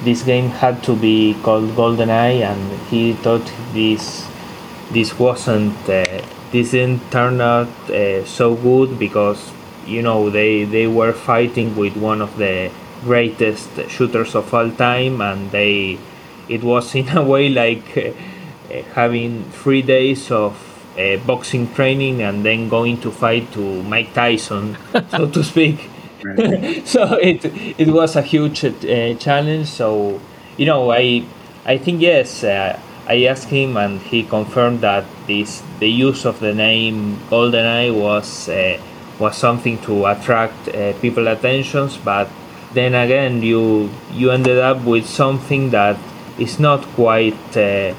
this 0.05 0.23
game 0.23 0.49
had 0.49 0.83
to 0.85 0.95
be 0.95 1.35
called 1.43 1.71
GoldenEye, 1.71 2.43
and 2.43 2.81
he 2.89 3.13
thought 3.15 3.45
this 3.73 4.25
this 4.93 5.19
wasn't 5.19 5.75
didn't 6.53 7.11
turn 7.11 7.41
out 7.41 7.69
uh, 7.91 8.25
so 8.25 8.55
good 8.55 8.99
because 8.99 9.53
you 9.87 10.03
know 10.03 10.31
they 10.31 10.65
they 10.65 10.87
were 10.87 11.13
fighting 11.13 11.77
with 11.77 11.97
one 11.97 12.21
of 12.21 12.37
the 12.37 12.71
greatest 13.03 13.69
shooters 13.89 14.35
of 14.35 14.53
all 14.53 14.71
time, 14.71 15.21
and 15.21 15.51
they 15.51 15.99
it 16.49 16.63
was 16.63 16.95
in 16.95 17.09
a 17.17 17.23
way 17.23 17.49
like 17.49 17.97
uh, 17.97 18.11
uh, 18.73 18.83
having 18.95 19.45
three 19.51 19.83
days 19.83 20.31
of 20.31 20.55
uh, 20.99 21.17
boxing 21.19 21.73
training 21.75 22.23
and 22.23 22.45
then 22.45 22.69
going 22.69 23.01
to 23.01 23.11
fight 23.11 23.51
to 23.53 23.83
Mike 23.85 24.13
Tyson, 24.13 24.77
so 25.11 25.29
to 25.31 25.43
speak. 25.45 25.89
so 26.85 27.15
it 27.15 27.45
it 27.79 27.89
was 27.89 28.17
a 28.17 28.23
huge 28.23 28.65
uh, 28.65 29.15
challenge. 29.15 29.69
So 29.69 30.21
you 30.57 30.67
know, 30.67 30.91
I 30.91 31.25
I 31.65 31.79
think 31.79 32.03
yes. 32.03 32.45
I 33.11 33.25
asked 33.25 33.49
him, 33.49 33.77
and 33.77 34.01
he 34.01 34.23
confirmed 34.23 34.83
that 34.83 35.05
this 35.27 35.65
the 35.81 35.91
use 35.91 36.25
of 36.25 36.39
the 36.39 36.55
name 36.55 37.19
GoldenEye 37.29 37.93
was 37.93 38.49
uh, 38.49 38.79
was 39.19 39.37
something 39.37 39.79
to 39.87 40.07
attract 40.07 40.69
uh, 40.69 40.93
people 41.03 41.27
attentions, 41.27 41.97
but 41.97 42.29
then 42.73 42.95
again, 42.95 43.43
you 43.43 43.91
you 44.13 44.31
ended 44.31 44.59
up 44.59 44.85
with 44.85 45.07
something 45.07 45.71
that 45.71 45.99
is 46.39 46.61
not 46.61 46.87
quite. 46.95 47.57
Uh, 47.57 47.95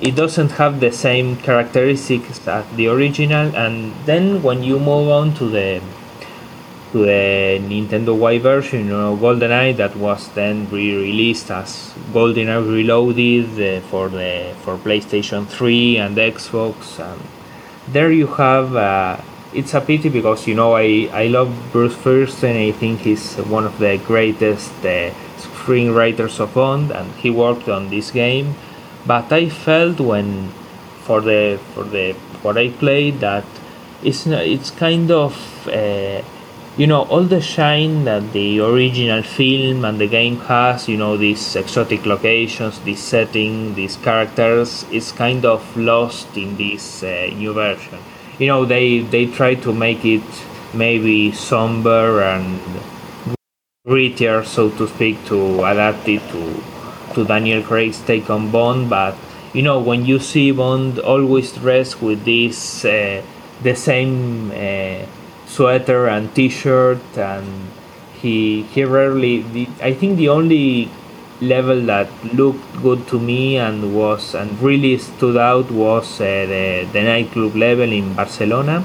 it 0.00 0.14
doesn't 0.16 0.52
have 0.52 0.80
the 0.80 0.92
same 0.92 1.36
characteristics 1.36 2.40
as 2.48 2.64
the 2.76 2.88
original, 2.88 3.54
and 3.54 3.92
then 4.06 4.42
when 4.42 4.62
you 4.62 4.78
move 4.78 5.08
on 5.10 5.34
to 5.34 5.50
the 5.50 5.82
to 6.92 6.98
the 6.98 7.60
Nintendo 7.60 8.16
Wii 8.16 8.40
version, 8.40 8.86
you 8.86 8.92
know, 8.92 9.16
GoldenEye 9.16 9.76
that 9.76 9.94
was 9.96 10.28
then 10.30 10.68
re-released 10.70 11.50
as 11.50 11.92
GoldenEye 12.12 12.66
Reloaded 12.66 13.50
uh, 13.60 13.80
for 13.88 14.08
the 14.08 14.54
for 14.62 14.76
PlayStation 14.78 15.46
3 15.46 15.98
and 15.98 16.16
Xbox, 16.16 16.98
and 16.98 17.20
there 17.92 18.10
you 18.10 18.26
have 18.26 18.74
uh, 18.74 19.16
it's 19.52 19.74
a 19.74 19.80
pity 19.80 20.08
because 20.08 20.46
you 20.46 20.54
know 20.54 20.74
I, 20.74 21.08
I 21.12 21.26
love 21.26 21.52
Bruce 21.72 21.94
Feirstein. 21.94 22.68
I 22.68 22.72
think 22.72 23.00
he's 23.00 23.36
one 23.36 23.64
of 23.64 23.78
the 23.78 23.98
greatest 23.98 24.72
uh, 24.84 25.10
screenwriters 25.36 26.40
of 26.40 26.54
Bond, 26.54 26.90
and 26.90 27.12
he 27.14 27.30
worked 27.30 27.68
on 27.68 27.90
this 27.90 28.10
game. 28.10 28.54
But 29.06 29.32
I 29.32 29.48
felt 29.48 30.00
when 30.00 30.48
for 31.02 31.20
the 31.20 31.58
for 31.74 31.84
the 31.84 32.12
what 32.42 32.56
I 32.56 32.70
played 32.70 33.20
that 33.20 33.44
it's 34.02 34.26
it's 34.26 34.70
kind 34.70 35.10
of 35.10 35.34
uh, 35.68 36.22
you 36.78 36.86
know 36.86 37.02
all 37.10 37.24
the 37.24 37.40
shine 37.40 38.04
that 38.04 38.32
the 38.32 38.60
original 38.60 39.20
film 39.20 39.84
and 39.84 40.00
the 40.00 40.06
game 40.06 40.36
has 40.46 40.88
you 40.88 40.96
know 40.96 41.16
these 41.16 41.56
exotic 41.56 42.06
locations 42.06 42.78
this 42.82 43.02
setting 43.02 43.74
these 43.74 43.96
characters 43.96 44.84
is 44.92 45.10
kind 45.10 45.44
of 45.44 45.76
lost 45.76 46.36
in 46.36 46.56
this 46.56 47.02
uh, 47.02 47.28
new 47.34 47.52
version. 47.52 47.98
You 48.38 48.46
know 48.46 48.64
they 48.64 49.00
they 49.00 49.26
try 49.26 49.56
to 49.56 49.72
make 49.72 50.04
it 50.04 50.22
maybe 50.72 51.32
somber 51.32 52.22
and 52.22 52.60
grittier 53.84 54.46
so 54.46 54.70
to 54.70 54.86
speak 54.86 55.16
to 55.24 55.64
adapt 55.64 56.06
it 56.06 56.22
to 56.30 56.62
to 57.14 57.24
Daniel 57.24 57.60
Craig's 57.60 58.00
take 58.02 58.30
on 58.30 58.52
Bond 58.52 58.88
but 58.88 59.16
you 59.52 59.62
know 59.62 59.80
when 59.80 60.06
you 60.06 60.20
see 60.20 60.52
Bond 60.52 61.00
always 61.00 61.50
dressed 61.50 62.00
with 62.00 62.24
this 62.24 62.84
uh, 62.84 63.20
the 63.64 63.74
same 63.74 64.52
uh, 64.52 65.06
sweater 65.48 66.06
and 66.06 66.32
T-shirt, 66.34 67.16
and 67.16 67.70
he 68.20 68.62
he 68.62 68.84
rarely. 68.84 69.42
The, 69.42 69.68
I 69.82 69.94
think 69.94 70.18
the 70.18 70.28
only 70.28 70.90
level 71.40 71.80
that 71.86 72.08
looked 72.34 72.82
good 72.82 73.06
to 73.08 73.18
me 73.18 73.56
and 73.56 73.94
was 73.94 74.34
and 74.34 74.60
really 74.60 74.98
stood 74.98 75.36
out 75.36 75.70
was 75.70 76.20
uh, 76.20 76.24
the 76.24 76.88
the 76.92 77.02
nightclub 77.02 77.56
level 77.56 77.90
in 77.90 78.14
Barcelona, 78.14 78.82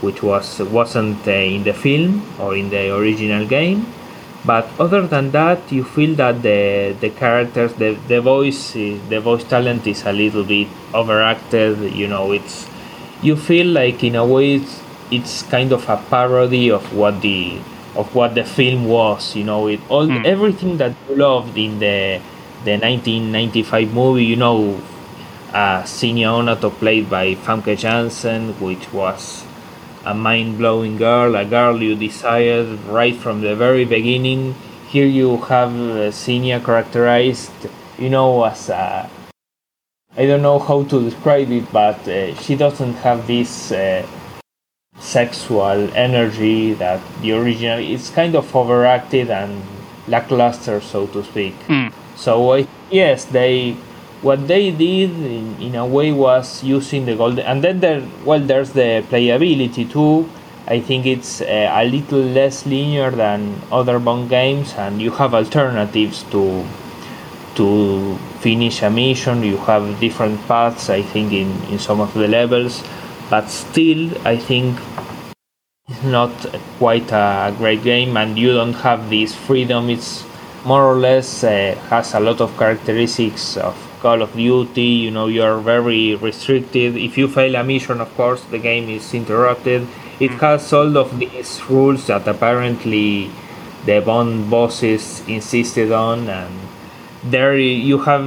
which 0.00 0.22
was 0.22 0.60
wasn't 0.60 1.26
uh, 1.26 1.32
in 1.32 1.64
the 1.64 1.72
film 1.72 2.22
or 2.38 2.56
in 2.56 2.70
the 2.70 2.94
original 2.94 3.46
game. 3.46 3.86
But 4.46 4.68
other 4.78 5.06
than 5.06 5.30
that, 5.30 5.72
you 5.72 5.84
feel 5.84 6.14
that 6.16 6.42
the 6.42 6.94
the 7.00 7.10
characters, 7.10 7.72
the 7.74 7.96
the 8.08 8.20
voice, 8.20 8.72
the 8.74 9.20
voice 9.20 9.44
talent 9.44 9.86
is 9.86 10.04
a 10.04 10.12
little 10.12 10.44
bit 10.44 10.68
overacted. 10.92 11.80
You 11.94 12.08
know, 12.08 12.32
it's 12.32 12.68
you 13.22 13.36
feel 13.36 13.68
like 13.68 14.04
in 14.04 14.16
a 14.16 14.26
way 14.26 14.56
it's 14.56 14.83
it's 15.10 15.42
kind 15.42 15.72
of 15.72 15.88
a 15.88 15.96
parody 15.96 16.70
of 16.70 16.94
what 16.94 17.20
the 17.20 17.60
of 17.96 18.14
what 18.14 18.34
the 18.34 18.44
film 18.44 18.86
was. 18.86 19.36
You 19.36 19.44
know, 19.44 19.66
it 19.66 19.80
all 19.88 20.06
mm. 20.06 20.24
everything 20.24 20.78
that 20.78 20.94
you 21.08 21.16
loved 21.16 21.56
in 21.56 21.78
the 21.78 22.20
the 22.64 22.78
1995 22.78 23.92
movie. 23.92 24.24
You 24.24 24.36
know, 24.36 24.80
uh, 25.52 25.84
Xenia 25.86 26.28
Onatopp 26.28 26.78
played 26.78 27.08
by 27.08 27.34
Famke 27.34 27.76
Janssen, 27.78 28.54
which 28.60 28.92
was 28.92 29.44
a 30.04 30.14
mind 30.14 30.58
blowing 30.58 30.96
girl, 30.96 31.34
a 31.36 31.44
girl 31.44 31.82
you 31.82 31.94
desired 31.94 32.78
right 32.84 33.16
from 33.16 33.40
the 33.40 33.54
very 33.56 33.84
beginning. 33.84 34.54
Here 34.88 35.06
you 35.06 35.38
have 35.38 35.74
uh, 35.74 36.12
characterized, 36.60 37.52
you 37.98 38.10
know, 38.10 38.44
as 38.44 38.68
a 38.68 39.10
I 40.16 40.26
don't 40.26 40.42
know 40.42 40.60
how 40.60 40.84
to 40.84 41.10
describe 41.10 41.50
it, 41.50 41.72
but 41.72 42.06
uh, 42.06 42.36
she 42.36 42.54
doesn't 42.54 42.94
have 43.02 43.26
this 43.26 43.72
uh, 43.72 44.06
sexual 44.98 45.90
energy 45.94 46.72
that 46.74 47.00
the 47.20 47.32
original 47.32 47.78
is 47.78 48.10
kind 48.10 48.34
of 48.34 48.54
overacted 48.54 49.30
and 49.30 49.62
lackluster 50.08 50.80
so 50.80 51.06
to 51.08 51.24
speak. 51.24 51.54
Mm. 51.66 51.92
so 52.16 52.50
uh, 52.52 52.64
yes 52.90 53.24
they 53.24 53.76
what 54.22 54.48
they 54.48 54.70
did 54.70 55.10
in, 55.10 55.56
in 55.60 55.74
a 55.74 55.84
way 55.84 56.10
was 56.12 56.62
using 56.64 57.04
the 57.06 57.14
golden 57.16 57.44
and 57.44 57.62
then 57.62 57.80
there 57.80 58.02
well 58.24 58.40
there's 58.40 58.72
the 58.72 59.04
playability 59.10 59.90
too. 59.90 60.28
I 60.66 60.80
think 60.80 61.04
it's 61.04 61.42
uh, 61.42 61.70
a 61.74 61.84
little 61.84 62.22
less 62.22 62.64
linear 62.64 63.10
than 63.10 63.60
other 63.70 63.98
bond 63.98 64.30
games 64.30 64.72
and 64.78 65.02
you 65.02 65.10
have 65.10 65.34
alternatives 65.34 66.22
to 66.30 66.64
to 67.56 68.16
finish 68.40 68.82
a 68.82 68.88
mission. 68.88 69.42
You 69.42 69.58
have 69.58 70.00
different 70.00 70.40
paths 70.48 70.88
i 70.88 71.02
think 71.02 71.32
in 71.32 71.50
in 71.70 71.78
some 71.78 72.00
of 72.00 72.14
the 72.14 72.28
levels 72.28 72.82
but 73.30 73.48
still 73.48 74.10
I 74.26 74.36
think 74.36 74.78
it's 75.88 76.02
not 76.02 76.32
quite 76.78 77.10
a 77.12 77.54
great 77.58 77.82
game 77.82 78.16
and 78.16 78.38
you 78.38 78.52
don't 78.52 78.74
have 78.74 79.10
this 79.10 79.34
freedom. 79.34 79.90
It's 79.90 80.24
more 80.64 80.84
or 80.84 80.96
less 80.96 81.44
uh, 81.44 81.76
has 81.90 82.14
a 82.14 82.20
lot 82.20 82.40
of 82.40 82.56
characteristics 82.56 83.56
of 83.56 83.76
Call 84.00 84.22
of 84.22 84.32
Duty. 84.34 85.04
You 85.04 85.10
know 85.10 85.26
you're 85.26 85.60
very 85.60 86.14
restricted. 86.14 86.96
If 86.96 87.18
you 87.18 87.28
fail 87.28 87.54
a 87.56 87.64
mission 87.64 88.00
of 88.00 88.14
course 88.14 88.42
the 88.44 88.58
game 88.58 88.88
is 88.88 89.12
interrupted. 89.12 89.86
It 90.20 90.30
mm. 90.30 90.40
has 90.40 90.72
all 90.72 90.96
of 90.96 91.18
these 91.18 91.60
rules 91.68 92.06
that 92.06 92.26
apparently 92.28 93.30
the 93.84 94.00
Bond 94.00 94.48
bosses 94.50 95.22
insisted 95.28 95.92
on 95.92 96.28
and 96.28 96.54
there 97.22 97.58
you 97.58 97.98
have 97.98 98.24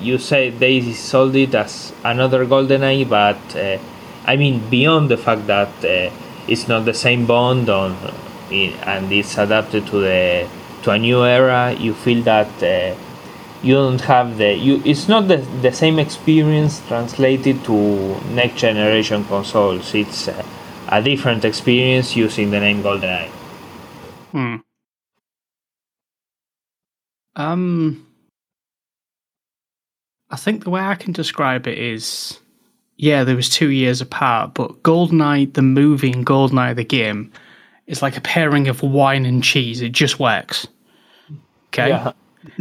you 0.00 0.18
say 0.18 0.50
they 0.50 0.92
sold 0.92 1.34
it 1.36 1.54
as 1.54 1.92
another 2.04 2.46
GoldenEye 2.46 3.08
but 3.08 3.40
uh, 3.56 3.78
I 4.26 4.36
mean, 4.36 4.68
beyond 4.70 5.10
the 5.10 5.16
fact 5.16 5.46
that 5.46 5.68
uh, 5.84 6.10
it's 6.48 6.68
not 6.68 6.84
the 6.84 6.94
same 6.94 7.26
Bond 7.26 7.68
on, 7.68 7.96
and 8.50 9.12
it's 9.12 9.36
adapted 9.38 9.86
to 9.88 10.00
the 10.00 10.48
to 10.82 10.90
a 10.90 10.98
new 10.98 11.24
era, 11.24 11.72
you 11.72 11.94
feel 11.94 12.22
that 12.24 12.62
uh, 12.62 12.94
you 13.62 13.74
don't 13.74 14.00
have 14.02 14.36
the 14.38 14.54
you. 14.54 14.82
It's 14.84 15.08
not 15.08 15.28
the 15.28 15.38
the 15.62 15.72
same 15.72 15.98
experience 15.98 16.82
translated 16.86 17.64
to 17.64 18.18
next 18.30 18.56
generation 18.56 19.24
consoles. 19.24 19.94
It's 19.94 20.28
uh, 20.28 20.44
a 20.88 21.02
different 21.02 21.44
experience 21.44 22.16
using 22.16 22.50
the 22.50 22.60
name 22.60 22.82
GoldenEye. 22.82 23.28
Hmm. 24.32 24.56
Um, 27.36 28.06
I 30.30 30.36
think 30.36 30.64
the 30.64 30.70
way 30.70 30.80
I 30.80 30.94
can 30.94 31.12
describe 31.12 31.66
it 31.66 31.78
is 31.78 32.40
yeah, 32.96 33.24
there 33.24 33.36
was 33.36 33.48
two 33.48 33.70
years 33.70 34.00
apart, 34.00 34.54
but 34.54 34.82
Goldeneye 34.82 35.52
the 35.54 35.62
movie 35.62 36.12
and 36.12 36.24
Goldeneye 36.24 36.76
the 36.76 36.84
game 36.84 37.32
is 37.86 38.02
like 38.02 38.16
a 38.16 38.20
pairing 38.20 38.68
of 38.68 38.82
wine 38.82 39.26
and 39.26 39.42
cheese. 39.42 39.80
It 39.80 39.92
just 39.92 40.20
works. 40.20 40.66
Okay, 41.68 41.88
yeah. 41.88 42.12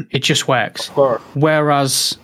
it 0.10 0.20
just 0.20 0.48
works. 0.48 0.88
Whereas 1.36 2.18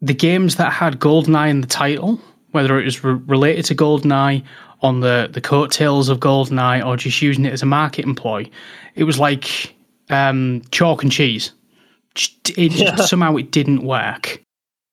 the 0.00 0.14
games 0.14 0.56
that 0.56 0.72
had 0.72 0.98
Goldeneye 0.98 1.50
in 1.50 1.60
the 1.60 1.66
title, 1.66 2.20
whether 2.52 2.78
it 2.80 2.84
was 2.84 3.04
re- 3.04 3.20
related 3.26 3.66
to 3.66 3.74
Goldeneye 3.74 4.42
on 4.80 5.00
the 5.00 5.28
the 5.30 5.40
coattails 5.40 6.08
of 6.08 6.20
Goldeneye 6.20 6.84
or 6.84 6.96
just 6.96 7.20
using 7.20 7.44
it 7.44 7.52
as 7.52 7.62
a 7.62 7.66
market 7.66 8.04
employ, 8.06 8.48
it 8.94 9.04
was 9.04 9.18
like 9.18 9.74
um, 10.08 10.62
chalk 10.70 11.02
and 11.02 11.12
cheese. 11.12 11.52
It, 12.56 12.72
yeah. 12.72 12.96
Somehow 12.96 13.36
it 13.36 13.50
didn't 13.50 13.82
work, 13.82 14.42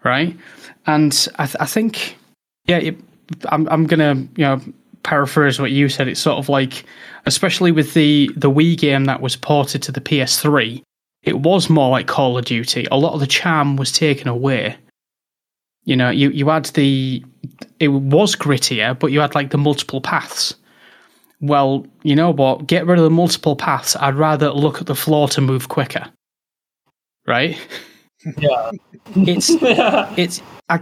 right? 0.04 0.38
And 0.86 1.28
I, 1.38 1.46
th- 1.46 1.56
I 1.62 1.66
think 1.66 2.18
yeah, 2.66 2.78
it, 2.78 2.98
I'm 3.46 3.68
I'm 3.70 3.86
gonna 3.86 4.16
you 4.36 4.44
know 4.44 4.62
paraphrase 5.04 5.60
what 5.60 5.72
you 5.72 5.90
said. 5.90 6.08
It's 6.08 6.20
sort 6.20 6.38
of 6.38 6.50
like, 6.50 6.86
especially 7.26 7.72
with 7.72 7.94
the 7.94 8.32
the 8.36 8.50
Wii 8.50 8.78
game 8.78 9.06
that 9.06 9.22
was 9.22 9.36
ported 9.36 9.82
to 9.84 9.92
the 9.92 10.02
PS3, 10.02 10.82
it 11.24 11.40
was 11.40 11.70
more 11.70 11.90
like 11.90 12.08
Call 12.08 12.38
of 12.38 12.46
Duty. 12.46 12.88
A 12.92 12.98
lot 12.98 13.14
of 13.14 13.20
the 13.20 13.28
charm 13.28 13.76
was 13.76 13.92
taken 13.92 14.28
away. 14.28 14.78
You 15.86 15.96
know, 15.96 16.10
you 16.10 16.30
you 16.30 16.48
had 16.48 16.66
the 16.66 17.24
it 17.80 17.90
was 17.90 18.36
grittier, 18.36 18.98
but 18.98 19.12
you 19.12 19.20
had 19.20 19.36
like 19.36 19.52
the 19.52 19.58
multiple 19.58 20.02
paths. 20.02 20.56
Well, 21.42 21.86
you 22.04 22.16
know 22.16 22.32
what? 22.32 22.68
Get 22.68 22.86
rid 22.86 23.00
of 23.00 23.04
the 23.04 23.10
multiple 23.10 23.58
paths. 23.58 23.98
I'd 23.98 24.16
rather 24.16 24.50
look 24.52 24.80
at 24.80 24.88
the 24.88 24.96
floor 24.96 25.28
to 25.30 25.42
move 25.42 25.68
quicker. 25.68 26.10
Right? 27.28 27.58
Yeah. 28.38 28.72
it's 29.16 29.50
it's 30.18 30.42
I, 30.70 30.80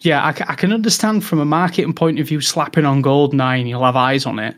yeah, 0.00 0.22
I, 0.22 0.28
I, 0.28 0.54
can 0.54 0.72
understand 0.72 1.24
from 1.24 1.40
a 1.40 1.44
marketing 1.44 1.94
point 1.94 2.20
of 2.20 2.28
view 2.28 2.40
slapping 2.40 2.84
on 2.84 3.02
GoldenEye 3.02 3.66
you'll 3.68 3.84
have 3.84 3.96
eyes 3.96 4.26
on 4.26 4.38
it, 4.38 4.54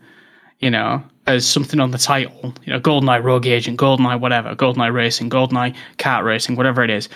you 0.59 0.71
know, 0.71 1.03
as 1.27 1.47
something 1.47 1.81
on 1.81 1.91
the 1.93 1.99
title, 1.99 2.53
you 2.65 2.73
know, 2.73 2.81
GoldenEye 2.81 3.23
Rogue 3.23 3.47
Agent, 3.47 3.79
GoldenEye 3.79 4.21
whatever, 4.21 4.55
GoldenEye 4.55 4.93
Racing, 4.93 5.31
GoldenEye 5.31 5.75
Kart 5.99 6.25
Racing, 6.25 6.57
whatever 6.57 6.83
it 6.83 6.91
is. 6.91 7.09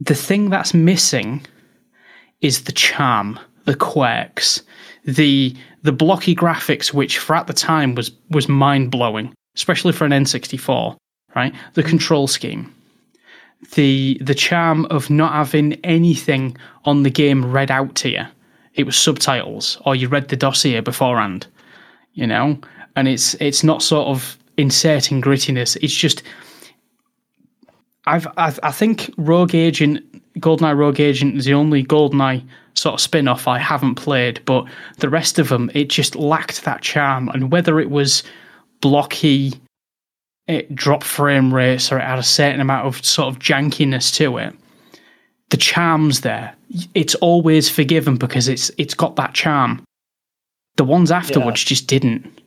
The 0.00 0.14
thing 0.14 0.50
that's 0.50 0.74
missing 0.74 1.44
is 2.40 2.64
the 2.64 2.72
charm, 2.72 3.38
the 3.64 3.74
quirks, 3.74 4.62
the 5.04 5.56
the 5.82 5.92
blocky 5.92 6.34
graphics, 6.34 6.94
which 6.94 7.18
for 7.18 7.36
at 7.36 7.46
the 7.46 7.52
time 7.52 7.94
was 7.94 8.10
was 8.30 8.48
mind 8.48 8.90
blowing, 8.90 9.34
especially 9.56 9.92
for 9.92 10.04
an 10.04 10.12
N64. 10.12 10.96
Right, 11.34 11.52
the 11.72 11.82
control 11.82 12.28
scheme, 12.28 12.72
the 13.72 14.18
the 14.20 14.34
charm 14.34 14.86
of 14.86 15.10
not 15.10 15.32
having 15.32 15.74
anything 15.84 16.56
on 16.84 17.02
the 17.02 17.10
game 17.10 17.50
read 17.50 17.70
out 17.70 17.94
to 17.96 18.10
you. 18.10 18.24
It 18.74 18.84
was 18.84 18.96
subtitles, 18.96 19.78
or 19.84 19.94
you 19.94 20.08
read 20.08 20.28
the 20.28 20.36
dossier 20.36 20.80
beforehand, 20.80 21.46
you 22.14 22.26
know. 22.26 22.58
And 22.96 23.08
it's 23.08 23.34
it's 23.34 23.64
not 23.64 23.82
sort 23.82 24.08
of 24.08 24.38
inserting 24.56 25.20
grittiness. 25.22 25.76
It's 25.82 25.94
just 25.94 26.22
I've 28.06 28.26
I, 28.36 28.54
I 28.62 28.70
think 28.70 29.12
Rogue 29.16 29.54
Agent, 29.54 30.02
GoldenEye 30.40 30.76
Rogue 30.76 31.00
Agent 31.00 31.36
is 31.36 31.44
the 31.44 31.54
only 31.54 31.84
GoldenEye 31.84 32.44
sort 32.74 32.94
of 32.94 33.00
spin 33.00 33.28
off 33.28 33.46
I 33.46 33.58
haven't 33.58 33.94
played, 33.94 34.40
but 34.44 34.64
the 34.98 35.08
rest 35.08 35.38
of 35.38 35.48
them 35.48 35.70
it 35.74 35.88
just 35.88 36.16
lacked 36.16 36.64
that 36.64 36.82
charm. 36.82 37.28
And 37.28 37.50
whether 37.52 37.80
it 37.80 37.90
was 37.90 38.22
blocky, 38.80 39.52
it 40.46 40.74
dropped 40.74 41.04
frame 41.04 41.52
rates, 41.52 41.90
or 41.90 41.98
it 41.98 42.04
had 42.04 42.18
a 42.18 42.22
certain 42.22 42.60
amount 42.60 42.86
of 42.86 43.04
sort 43.04 43.28
of 43.28 43.38
jankiness 43.38 44.14
to 44.16 44.38
it, 44.38 44.54
the 45.50 45.56
charm's 45.56 46.20
there. 46.20 46.54
It's 46.94 47.14
always 47.16 47.70
forgiven 47.70 48.16
because 48.16 48.48
it's 48.48 48.70
it's 48.76 48.94
got 48.94 49.16
that 49.16 49.34
charm. 49.34 49.84
The 50.76 50.84
ones 50.84 51.10
afterwards 51.10 51.62
yeah. 51.64 51.68
just 51.68 51.86
didn't. 51.86 52.40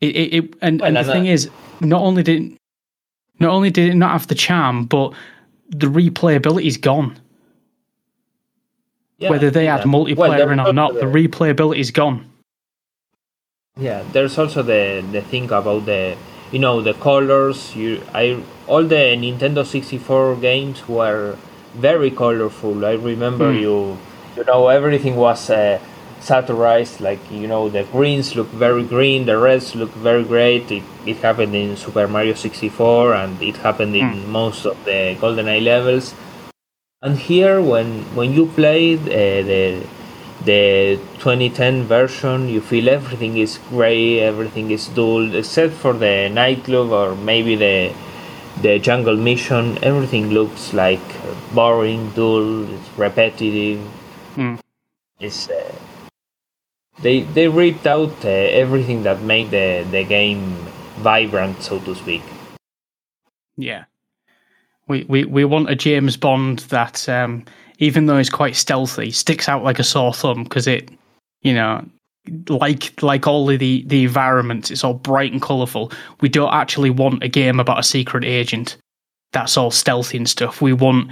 It, 0.00 0.16
it, 0.16 0.34
it 0.34 0.54
and, 0.60 0.80
well, 0.80 0.88
and 0.88 0.96
the 0.96 1.04
thing 1.04 1.26
is, 1.26 1.48
not 1.80 2.02
only 2.02 2.22
did 2.22 2.56
not 3.40 3.50
only 3.50 3.70
did 3.70 3.88
it 3.88 3.94
not 3.94 4.12
have 4.12 4.26
the 4.26 4.34
charm, 4.34 4.84
but 4.84 5.14
the 5.70 5.86
replayability 5.86 6.66
is 6.66 6.76
gone. 6.76 7.18
Yeah, 9.18 9.30
Whether 9.30 9.50
they 9.50 9.64
yeah. 9.64 9.78
had 9.78 9.86
multiplayer 9.86 10.16
well, 10.16 10.50
in 10.50 10.60
or 10.60 10.72
not, 10.72 10.94
the, 10.94 11.00
the 11.00 11.06
replayability 11.06 11.78
is 11.78 11.90
gone. 11.90 12.30
Yeah, 13.76 14.04
there's 14.12 14.38
also 14.38 14.62
the 14.62 15.04
the 15.10 15.22
thing 15.22 15.44
about 15.44 15.86
the 15.86 16.16
you 16.52 16.58
know 16.58 16.80
the 16.80 16.94
colors. 16.94 17.74
You 17.76 18.02
I 18.12 18.42
all 18.66 18.84
the 18.84 19.16
Nintendo 19.16 19.64
64 19.64 20.36
games 20.36 20.88
were 20.88 21.36
very 21.74 22.10
colorful. 22.10 22.84
I 22.84 22.92
remember 22.92 23.52
mm. 23.52 23.60
you 23.60 23.98
you 24.36 24.44
know 24.44 24.68
everything 24.68 25.16
was. 25.16 25.50
Uh, 25.50 25.78
satirized 26.24 27.00
like 27.02 27.20
you 27.30 27.46
know 27.46 27.68
the 27.68 27.84
greens 27.92 28.34
look 28.34 28.48
very 28.48 28.82
green 28.82 29.26
the 29.26 29.36
reds 29.36 29.74
look 29.74 29.90
very 29.90 30.24
great 30.24 30.70
it, 30.72 30.82
it 31.04 31.16
happened 31.18 31.54
in 31.54 31.76
super 31.76 32.08
mario 32.08 32.32
64 32.32 33.12
and 33.14 33.42
it 33.42 33.56
happened 33.58 33.94
in 33.94 34.08
mm. 34.08 34.26
most 34.28 34.64
of 34.64 34.82
the 34.86 35.14
goldeneye 35.20 35.62
levels 35.62 36.14
and 37.02 37.18
here 37.18 37.60
when 37.60 38.02
when 38.16 38.32
you 38.32 38.46
played 38.46 39.00
uh, 39.00 39.42
the 39.50 39.86
the 40.44 40.98
2010 41.18 41.84
version 41.84 42.48
you 42.48 42.60
feel 42.60 42.88
everything 42.88 43.36
is 43.36 43.58
gray 43.68 44.20
everything 44.20 44.70
is 44.70 44.88
dull 44.88 45.34
except 45.34 45.72
for 45.72 45.92
the 45.92 46.28
nightclub 46.28 46.90
or 46.90 47.14
maybe 47.16 47.54
the 47.56 47.92
the 48.62 48.78
jungle 48.78 49.16
mission 49.16 49.78
everything 49.82 50.30
looks 50.30 50.72
like 50.72 51.06
boring 51.54 52.10
dull 52.10 52.64
it's 52.74 52.88
repetitive 52.96 53.80
mm. 54.36 54.58
it's 55.20 55.48
uh, 55.48 55.74
they 57.00 57.22
they 57.22 57.48
ripped 57.48 57.86
out 57.86 58.24
uh, 58.24 58.28
everything 58.28 59.02
that 59.02 59.20
made 59.22 59.50
the 59.50 59.86
the 59.90 60.04
game 60.04 60.56
vibrant, 60.96 61.62
so 61.62 61.78
to 61.80 61.94
speak. 61.94 62.22
Yeah, 63.56 63.84
we 64.88 65.04
we 65.04 65.24
we 65.24 65.44
want 65.44 65.70
a 65.70 65.74
James 65.74 66.16
Bond 66.16 66.60
that, 66.70 67.08
um, 67.08 67.44
even 67.78 68.06
though 68.06 68.18
it's 68.18 68.30
quite 68.30 68.56
stealthy, 68.56 69.10
sticks 69.10 69.48
out 69.48 69.64
like 69.64 69.78
a 69.78 69.84
sore 69.84 70.14
thumb 70.14 70.44
because 70.44 70.66
it, 70.66 70.90
you 71.42 71.54
know, 71.54 71.84
like 72.48 73.02
like 73.02 73.26
all 73.26 73.50
of 73.50 73.58
the 73.58 73.84
the 73.86 74.04
environments, 74.04 74.70
it's 74.70 74.84
all 74.84 74.94
bright 74.94 75.32
and 75.32 75.42
colourful. 75.42 75.92
We 76.20 76.28
don't 76.28 76.52
actually 76.52 76.90
want 76.90 77.22
a 77.22 77.28
game 77.28 77.60
about 77.60 77.78
a 77.78 77.82
secret 77.82 78.24
agent 78.24 78.76
that's 79.34 79.58
all 79.58 79.70
stealthy 79.70 80.16
and 80.16 80.28
stuff. 80.28 80.62
We 80.62 80.72
want, 80.72 81.10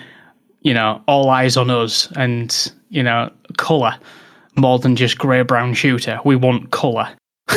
you 0.61 0.73
know, 0.73 1.03
all 1.07 1.29
eyes 1.29 1.59
on 1.59 1.69
us 1.69 2.11
and 2.17 2.73
you 2.89 3.03
know, 3.03 3.31
colour 3.59 3.99
more 4.57 4.79
than 4.79 4.97
just 4.97 5.19
grey 5.19 5.43
brown 5.43 5.75
shooter. 5.75 6.21
We 6.25 6.37
want 6.37 6.71
colour. 6.71 7.09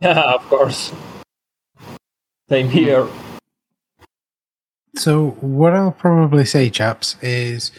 yeah, 0.00 0.34
of 0.34 0.42
course. 0.48 0.92
Same 2.48 2.68
here. 2.68 3.08
So 5.02 5.30
what 5.40 5.72
I'll 5.72 5.90
probably 5.90 6.44
say, 6.44 6.70
chaps, 6.70 7.16
is 7.20 7.72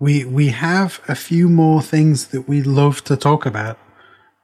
we 0.00 0.24
we 0.24 0.48
have 0.48 1.00
a 1.06 1.14
few 1.14 1.48
more 1.48 1.80
things 1.80 2.28
that 2.28 2.48
we 2.48 2.62
love 2.62 3.04
to 3.04 3.16
talk 3.16 3.46
about, 3.46 3.78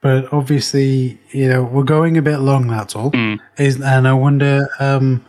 but 0.01 0.33
obviously, 0.33 1.19
you 1.33 1.49
know, 1.49 1.65
we're 1.65 1.83
going 1.83 2.17
a 2.17 2.23
bit 2.23 2.39
long. 2.39 2.69
That's 2.69 2.95
all. 2.95 3.11
Mm. 3.11 3.41
Is 3.59 3.81
and 3.81 4.07
I 4.07 4.13
wonder, 4.13 4.69
um, 4.79 5.25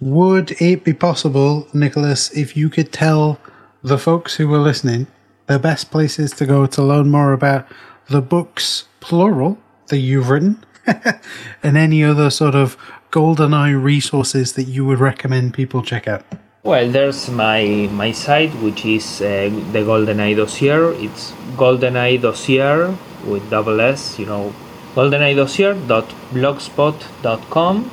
would 0.00 0.50
it 0.60 0.84
be 0.84 0.92
possible, 0.92 1.66
Nicholas, 1.72 2.30
if 2.36 2.58
you 2.58 2.68
could 2.68 2.92
tell 2.92 3.40
the 3.82 3.96
folks 3.96 4.36
who 4.36 4.52
are 4.52 4.58
listening 4.58 5.06
the 5.46 5.58
best 5.58 5.90
places 5.90 6.32
to 6.32 6.44
go 6.44 6.66
to 6.66 6.82
learn 6.82 7.10
more 7.10 7.32
about 7.32 7.66
the 8.10 8.20
books, 8.20 8.84
plural, 9.00 9.56
that 9.86 9.96
you've 9.96 10.28
written, 10.28 10.62
and 11.62 11.78
any 11.78 12.04
other 12.04 12.28
sort 12.28 12.54
of 12.54 12.76
GoldenEye 13.10 13.82
resources 13.82 14.52
that 14.54 14.64
you 14.64 14.84
would 14.84 15.00
recommend 15.00 15.54
people 15.54 15.82
check 15.82 16.06
out? 16.06 16.24
Well, 16.62 16.90
there's 16.90 17.30
my 17.30 17.88
my 17.92 18.12
site, 18.12 18.52
which 18.62 18.84
is 18.84 19.20
uh, 19.20 19.50
the 19.72 19.80
GoldenEye 19.80 20.36
Dossier. 20.36 20.94
It's 21.04 21.32
GoldenEye 21.56 22.20
Dossier 22.20 22.94
with 23.24 23.48
double 23.50 23.80
S, 23.80 24.18
you 24.18 24.26
know, 24.26 24.52
goldeneyedossier.blogspot.com, 24.94 27.84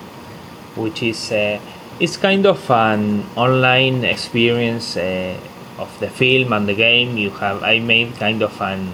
which 0.76 1.04
is 1.04 1.32
uh, 1.32 1.60
it's 2.00 2.18
kind 2.18 2.46
of 2.46 2.70
an 2.72 3.24
online 3.36 4.04
experience. 4.04 4.98
Uh, 4.98 5.38
of 5.78 6.00
the 6.00 6.10
film 6.10 6.54
and 6.54 6.68
the 6.68 6.74
game 6.74 7.18
you 7.18 7.30
have 7.32 7.62
i 7.64 7.80
made 7.80 8.14
kind 8.16 8.42
of 8.42 8.62
an 8.62 8.92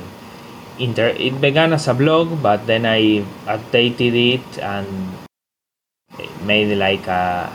inter 0.80 1.10
it 1.10 1.40
began 1.40 1.74
as 1.74 1.88
a 1.88 1.94
blog 1.94 2.42
but 2.42 2.66
then 2.66 2.86
i 2.86 3.24
updated 3.46 4.16
it 4.34 4.60
and 4.60 5.21
made 6.44 6.76
like 6.76 7.08
a, 7.08 7.52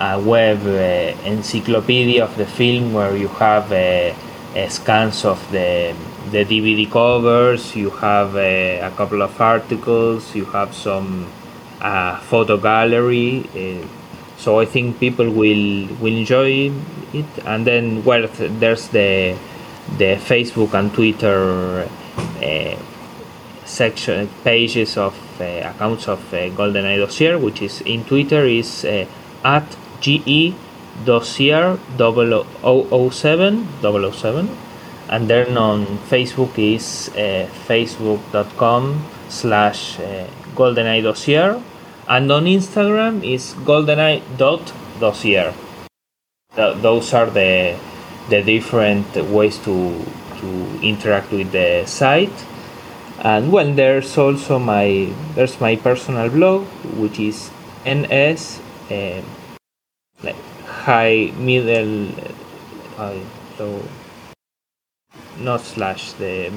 a 0.00 0.20
web 0.20 0.60
uh, 0.66 1.28
encyclopedia 1.28 2.24
of 2.24 2.36
the 2.36 2.46
film 2.46 2.92
where 2.92 3.16
you 3.16 3.28
have 3.28 3.72
uh, 3.72 4.12
uh, 4.58 4.68
scans 4.68 5.24
of 5.24 5.40
the 5.50 5.94
the 6.30 6.44
dvd 6.44 6.90
covers 6.90 7.76
you 7.76 7.90
have 7.90 8.34
a 8.34 8.92
couple 8.96 9.22
of 9.22 9.40
articles 9.40 10.34
you 10.34 10.44
have 10.46 10.74
some 10.74 11.30
photo 12.22 12.56
gallery 12.56 13.44
so 14.38 14.60
I 14.60 14.66
think 14.66 15.00
people 15.00 15.30
will 15.30 15.88
will 16.00 16.16
enjoy 16.16 16.70
it. 17.12 17.26
And 17.44 17.66
then 17.66 18.04
well, 18.04 18.28
there's 18.38 18.88
the 18.88 19.36
the 19.98 20.16
Facebook 20.16 20.74
and 20.74 20.92
Twitter 20.92 21.88
section 23.64 24.28
pages 24.44 24.96
of 24.96 25.14
accounts 25.44 26.08
of 26.08 26.20
uh, 26.32 26.48
GoldenEye 26.50 26.98
Dossier, 26.98 27.36
which 27.36 27.62
is 27.62 27.80
in 27.82 28.04
Twitter 28.04 28.44
is 28.46 28.84
uh, 28.84 29.06
at 29.44 29.76
ge 30.00 30.54
dossier 31.04 31.76
007 31.98 33.68
007 33.82 34.48
and 35.10 35.28
then 35.28 35.56
on 35.58 35.84
facebook 36.08 36.58
is 36.58 37.10
uh, 37.10 37.46
facebook.com 37.68 39.04
slash 39.28 40.00
uh, 40.00 40.26
goldeneye 40.54 41.02
dossier 41.02 41.60
and 42.08 42.30
on 42.30 42.44
Instagram 42.44 43.24
is 43.24 43.54
goldeneye.dossier. 43.64 45.52
Th- 46.54 46.76
those 46.78 47.12
are 47.12 47.26
the 47.26 47.76
the 48.28 48.42
different 48.42 49.14
ways 49.30 49.58
to 49.58 50.04
to 50.40 50.80
interact 50.82 51.30
with 51.32 51.52
the 51.52 51.84
site. 51.86 52.32
And 53.26 53.50
well, 53.50 53.74
there's 53.74 54.14
also 54.16 54.60
my 54.60 55.10
there's 55.34 55.60
my 55.60 55.74
personal 55.74 56.30
blog, 56.30 56.62
which 56.94 57.18
is 57.18 57.50
ns 57.84 58.60
uh, 58.88 59.20
like 60.22 60.36
high 60.64 61.32
middle 61.34 62.06
uh, 62.96 63.18
so 63.58 63.82
not 65.40 65.60
slash 65.60 66.12
the 66.22 66.52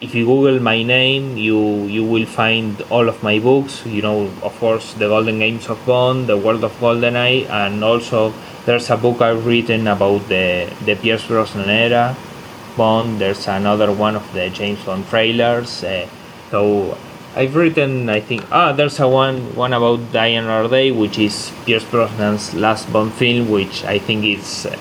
if 0.00 0.16
you 0.16 0.26
google 0.26 0.58
my 0.58 0.82
name 0.82 1.36
you 1.36 1.84
you 1.84 2.02
will 2.02 2.26
find 2.26 2.82
all 2.90 3.08
of 3.08 3.22
my 3.22 3.38
books 3.38 3.86
you 3.86 4.02
know 4.02 4.26
of 4.42 4.52
course 4.58 4.94
the 4.94 5.06
golden 5.06 5.38
games 5.38 5.68
of 5.68 5.78
bond 5.86 6.26
the 6.26 6.36
world 6.36 6.64
of 6.64 6.72
goldeneye 6.80 7.48
and 7.48 7.84
also 7.84 8.34
there's 8.66 8.90
a 8.90 8.96
book 8.96 9.20
i've 9.20 9.46
written 9.46 9.86
about 9.86 10.26
the 10.28 10.68
the 10.84 10.96
pierce 10.96 11.24
brosnan 11.28 11.70
era 11.70 12.16
Bond. 12.74 13.20
There's 13.20 13.46
another 13.48 13.92
one 13.92 14.16
of 14.16 14.32
the 14.32 14.48
James 14.48 14.82
Bond 14.84 15.06
trailers. 15.08 15.84
Uh, 15.84 16.08
so 16.50 16.96
I've 17.34 17.56
written, 17.56 18.10
I 18.10 18.20
think, 18.20 18.44
ah, 18.52 18.72
there's 18.72 19.00
a 19.00 19.08
one 19.08 19.54
one 19.56 19.72
about 19.72 20.12
Die 20.12 20.26
Another 20.36 20.68
Day, 20.68 20.90
which 20.92 21.18
is 21.18 21.50
Pierce 21.64 21.84
Brosnan's 21.84 22.52
last 22.54 22.92
Bond 22.92 23.12
film, 23.14 23.48
which 23.50 23.84
I 23.84 23.98
think 23.98 24.24
it's 24.24 24.66
uh, 24.66 24.76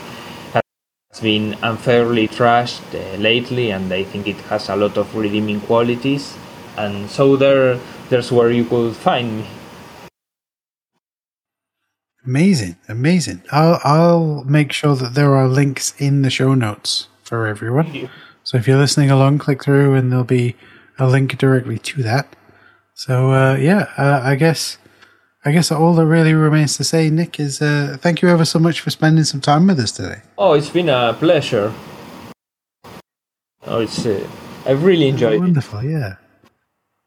has 0.53 1.21
been 1.21 1.55
unfairly 1.63 2.27
trashed 2.27 2.83
uh, 2.93 3.17
lately, 3.17 3.71
and 3.71 3.91
I 3.93 4.03
think 4.03 4.27
it 4.27 4.35
has 4.51 4.67
a 4.67 4.75
lot 4.75 4.97
of 4.97 5.15
redeeming 5.15 5.61
qualities. 5.61 6.35
and 6.77 7.09
so 7.09 7.35
there 7.35 7.79
there's 8.09 8.31
where 8.31 8.51
you 8.51 8.65
could 8.65 8.95
find 8.95 9.39
me. 9.39 9.45
Amazing, 12.25 12.75
amazing. 12.87 13.41
I'll 13.51 13.79
I'll 13.83 14.43
make 14.43 14.71
sure 14.71 14.95
that 14.95 15.13
there 15.15 15.35
are 15.35 15.47
links 15.47 15.93
in 15.97 16.21
the 16.21 16.29
show 16.29 16.53
notes 16.53 17.07
for 17.23 17.47
everyone. 17.47 18.09
So 18.43 18.57
if 18.57 18.67
you're 18.67 18.77
listening 18.77 19.09
along, 19.11 19.39
click 19.39 19.63
through 19.63 19.95
and 19.95 20.11
there'll 20.11 20.25
be 20.25 20.55
a 20.99 21.07
link 21.07 21.37
directly 21.37 21.79
to 21.79 22.03
that. 22.03 22.35
So 23.01 23.31
uh, 23.31 23.55
yeah, 23.55 23.89
uh, 23.97 24.21
I 24.23 24.35
guess 24.35 24.77
I 25.43 25.51
guess 25.51 25.71
all 25.71 25.95
that 25.95 26.05
really 26.05 26.35
remains 26.35 26.77
to 26.77 26.83
say, 26.83 27.09
Nick, 27.09 27.39
is 27.39 27.59
uh, 27.59 27.97
thank 27.99 28.21
you 28.21 28.29
ever 28.29 28.45
so 28.45 28.59
much 28.59 28.79
for 28.81 28.91
spending 28.91 29.23
some 29.23 29.41
time 29.41 29.65
with 29.65 29.79
us 29.79 29.91
today. 29.91 30.21
Oh, 30.37 30.53
it's 30.53 30.69
been 30.69 30.87
a 30.87 31.13
pleasure. 31.13 31.73
Oh, 33.65 33.79
it's 33.79 34.05
uh, 34.05 34.27
I 34.67 34.73
really 34.73 35.07
enjoyed 35.07 35.33
it. 35.33 35.39
Wonderful, 35.39 35.83
yeah. 35.83 36.17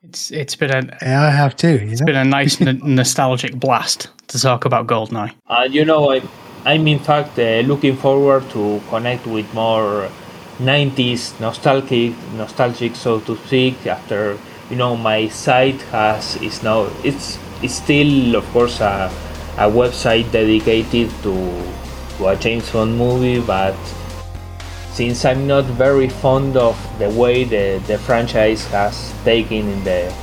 It's 0.02 0.32
it's 0.32 0.56
been 0.56 0.72
a 0.72 0.98
Yeah, 1.00 1.22
I 1.22 1.30
have 1.30 1.54
too. 1.54 1.78
You 1.78 1.92
it's 1.92 2.00
know? 2.00 2.06
been 2.06 2.16
a 2.16 2.24
nice 2.24 2.60
n- 2.60 2.80
nostalgic 2.96 3.54
blast 3.54 4.08
to 4.26 4.40
talk 4.40 4.64
about 4.64 4.88
Goldeneye. 4.88 5.32
And 5.48 5.72
you 5.72 5.84
know, 5.84 6.10
I, 6.10 6.22
I'm 6.64 6.88
in 6.88 6.98
fact 6.98 7.38
uh, 7.38 7.60
looking 7.68 7.96
forward 7.96 8.50
to 8.50 8.80
connect 8.90 9.28
with 9.28 9.46
more 9.54 10.10
90s 10.58 11.38
nostalgic, 11.38 12.14
nostalgic, 12.36 12.96
so 12.96 13.20
to 13.20 13.36
speak. 13.36 13.86
After 13.86 14.36
you 14.70 14.76
know, 14.76 14.96
my 14.96 15.28
site 15.28 15.80
has 15.92 16.36
is 16.42 16.62
now 16.62 16.88
it's 17.02 17.38
it's 17.62 17.74
still 17.74 18.36
of 18.36 18.44
course 18.52 18.80
a, 18.80 19.10
a 19.58 19.68
website 19.68 20.30
dedicated 20.32 21.10
to 21.22 21.34
to 22.18 22.28
a 22.28 22.36
James 22.36 22.70
Bond 22.70 22.96
movie, 22.96 23.40
but 23.40 23.76
since 24.92 25.24
I'm 25.24 25.46
not 25.46 25.64
very 25.64 26.08
fond 26.08 26.56
of 26.56 26.78
the 26.98 27.10
way 27.10 27.44
the, 27.44 27.82
the 27.86 27.98
franchise 27.98 28.64
has 28.68 29.12
taken 29.24 29.68
in 29.68 29.84
the 29.84 30.14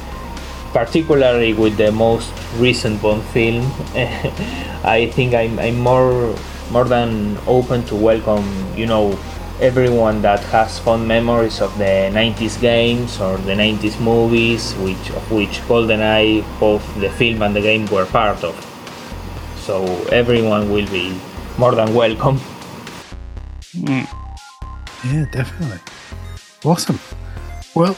particularly 0.72 1.54
with 1.54 1.76
the 1.76 1.92
most 1.92 2.32
recent 2.58 3.02
Bond 3.02 3.24
film, 3.26 3.70
I 4.84 5.12
think 5.14 5.34
I'm, 5.34 5.60
I'm 5.60 5.78
more 5.78 6.36
more 6.72 6.86
than 6.86 7.38
open 7.48 7.84
to 7.84 7.96
welcome 7.96 8.48
you 8.78 8.86
know 8.86 9.20
everyone 9.62 10.22
that 10.24 10.40
has 10.46 10.80
fond 10.80 11.08
memories 11.08 11.62
of 11.62 11.78
the 11.78 12.10
90s 12.12 12.60
games 12.60 13.20
or 13.22 13.38
the 13.38 13.54
90s 13.54 14.00
movies, 14.02 14.74
which 14.76 15.10
of 15.12 15.32
which 15.32 15.60
GoldenEye, 15.70 16.44
both 16.60 16.84
the 17.00 17.10
film 17.12 17.42
and 17.44 17.56
the 17.56 17.62
game, 17.62 17.86
were 17.88 18.06
part 18.08 18.44
of. 18.44 18.56
So 19.58 19.84
everyone 20.08 20.72
will 20.72 20.88
be 20.90 21.16
more 21.58 21.76
than 21.76 21.94
welcome. 21.94 22.40
Yeah, 23.74 25.26
definitely. 25.32 25.80
Awesome. 26.66 27.00
Well, 27.76 27.96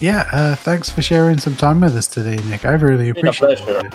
yeah, 0.00 0.28
uh, 0.32 0.56
thanks 0.56 0.90
for 0.90 1.02
sharing 1.02 1.38
some 1.38 1.56
time 1.56 1.80
with 1.80 1.94
us 1.96 2.06
today, 2.08 2.36
Nick. 2.48 2.64
I 2.64 2.72
really 2.72 3.10
appreciate 3.10 3.60
it. 3.60 3.94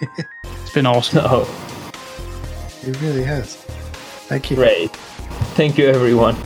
It's 0.62 0.74
been 0.74 0.86
awesome. 0.86 1.20
Oh, 1.24 1.48
It 2.86 3.00
really 3.00 3.24
has. 3.24 3.56
Thank 4.28 4.50
you. 4.50 4.56
great. 4.56 4.94
Thank 5.56 5.78
you, 5.78 5.88
everyone. 5.88 6.36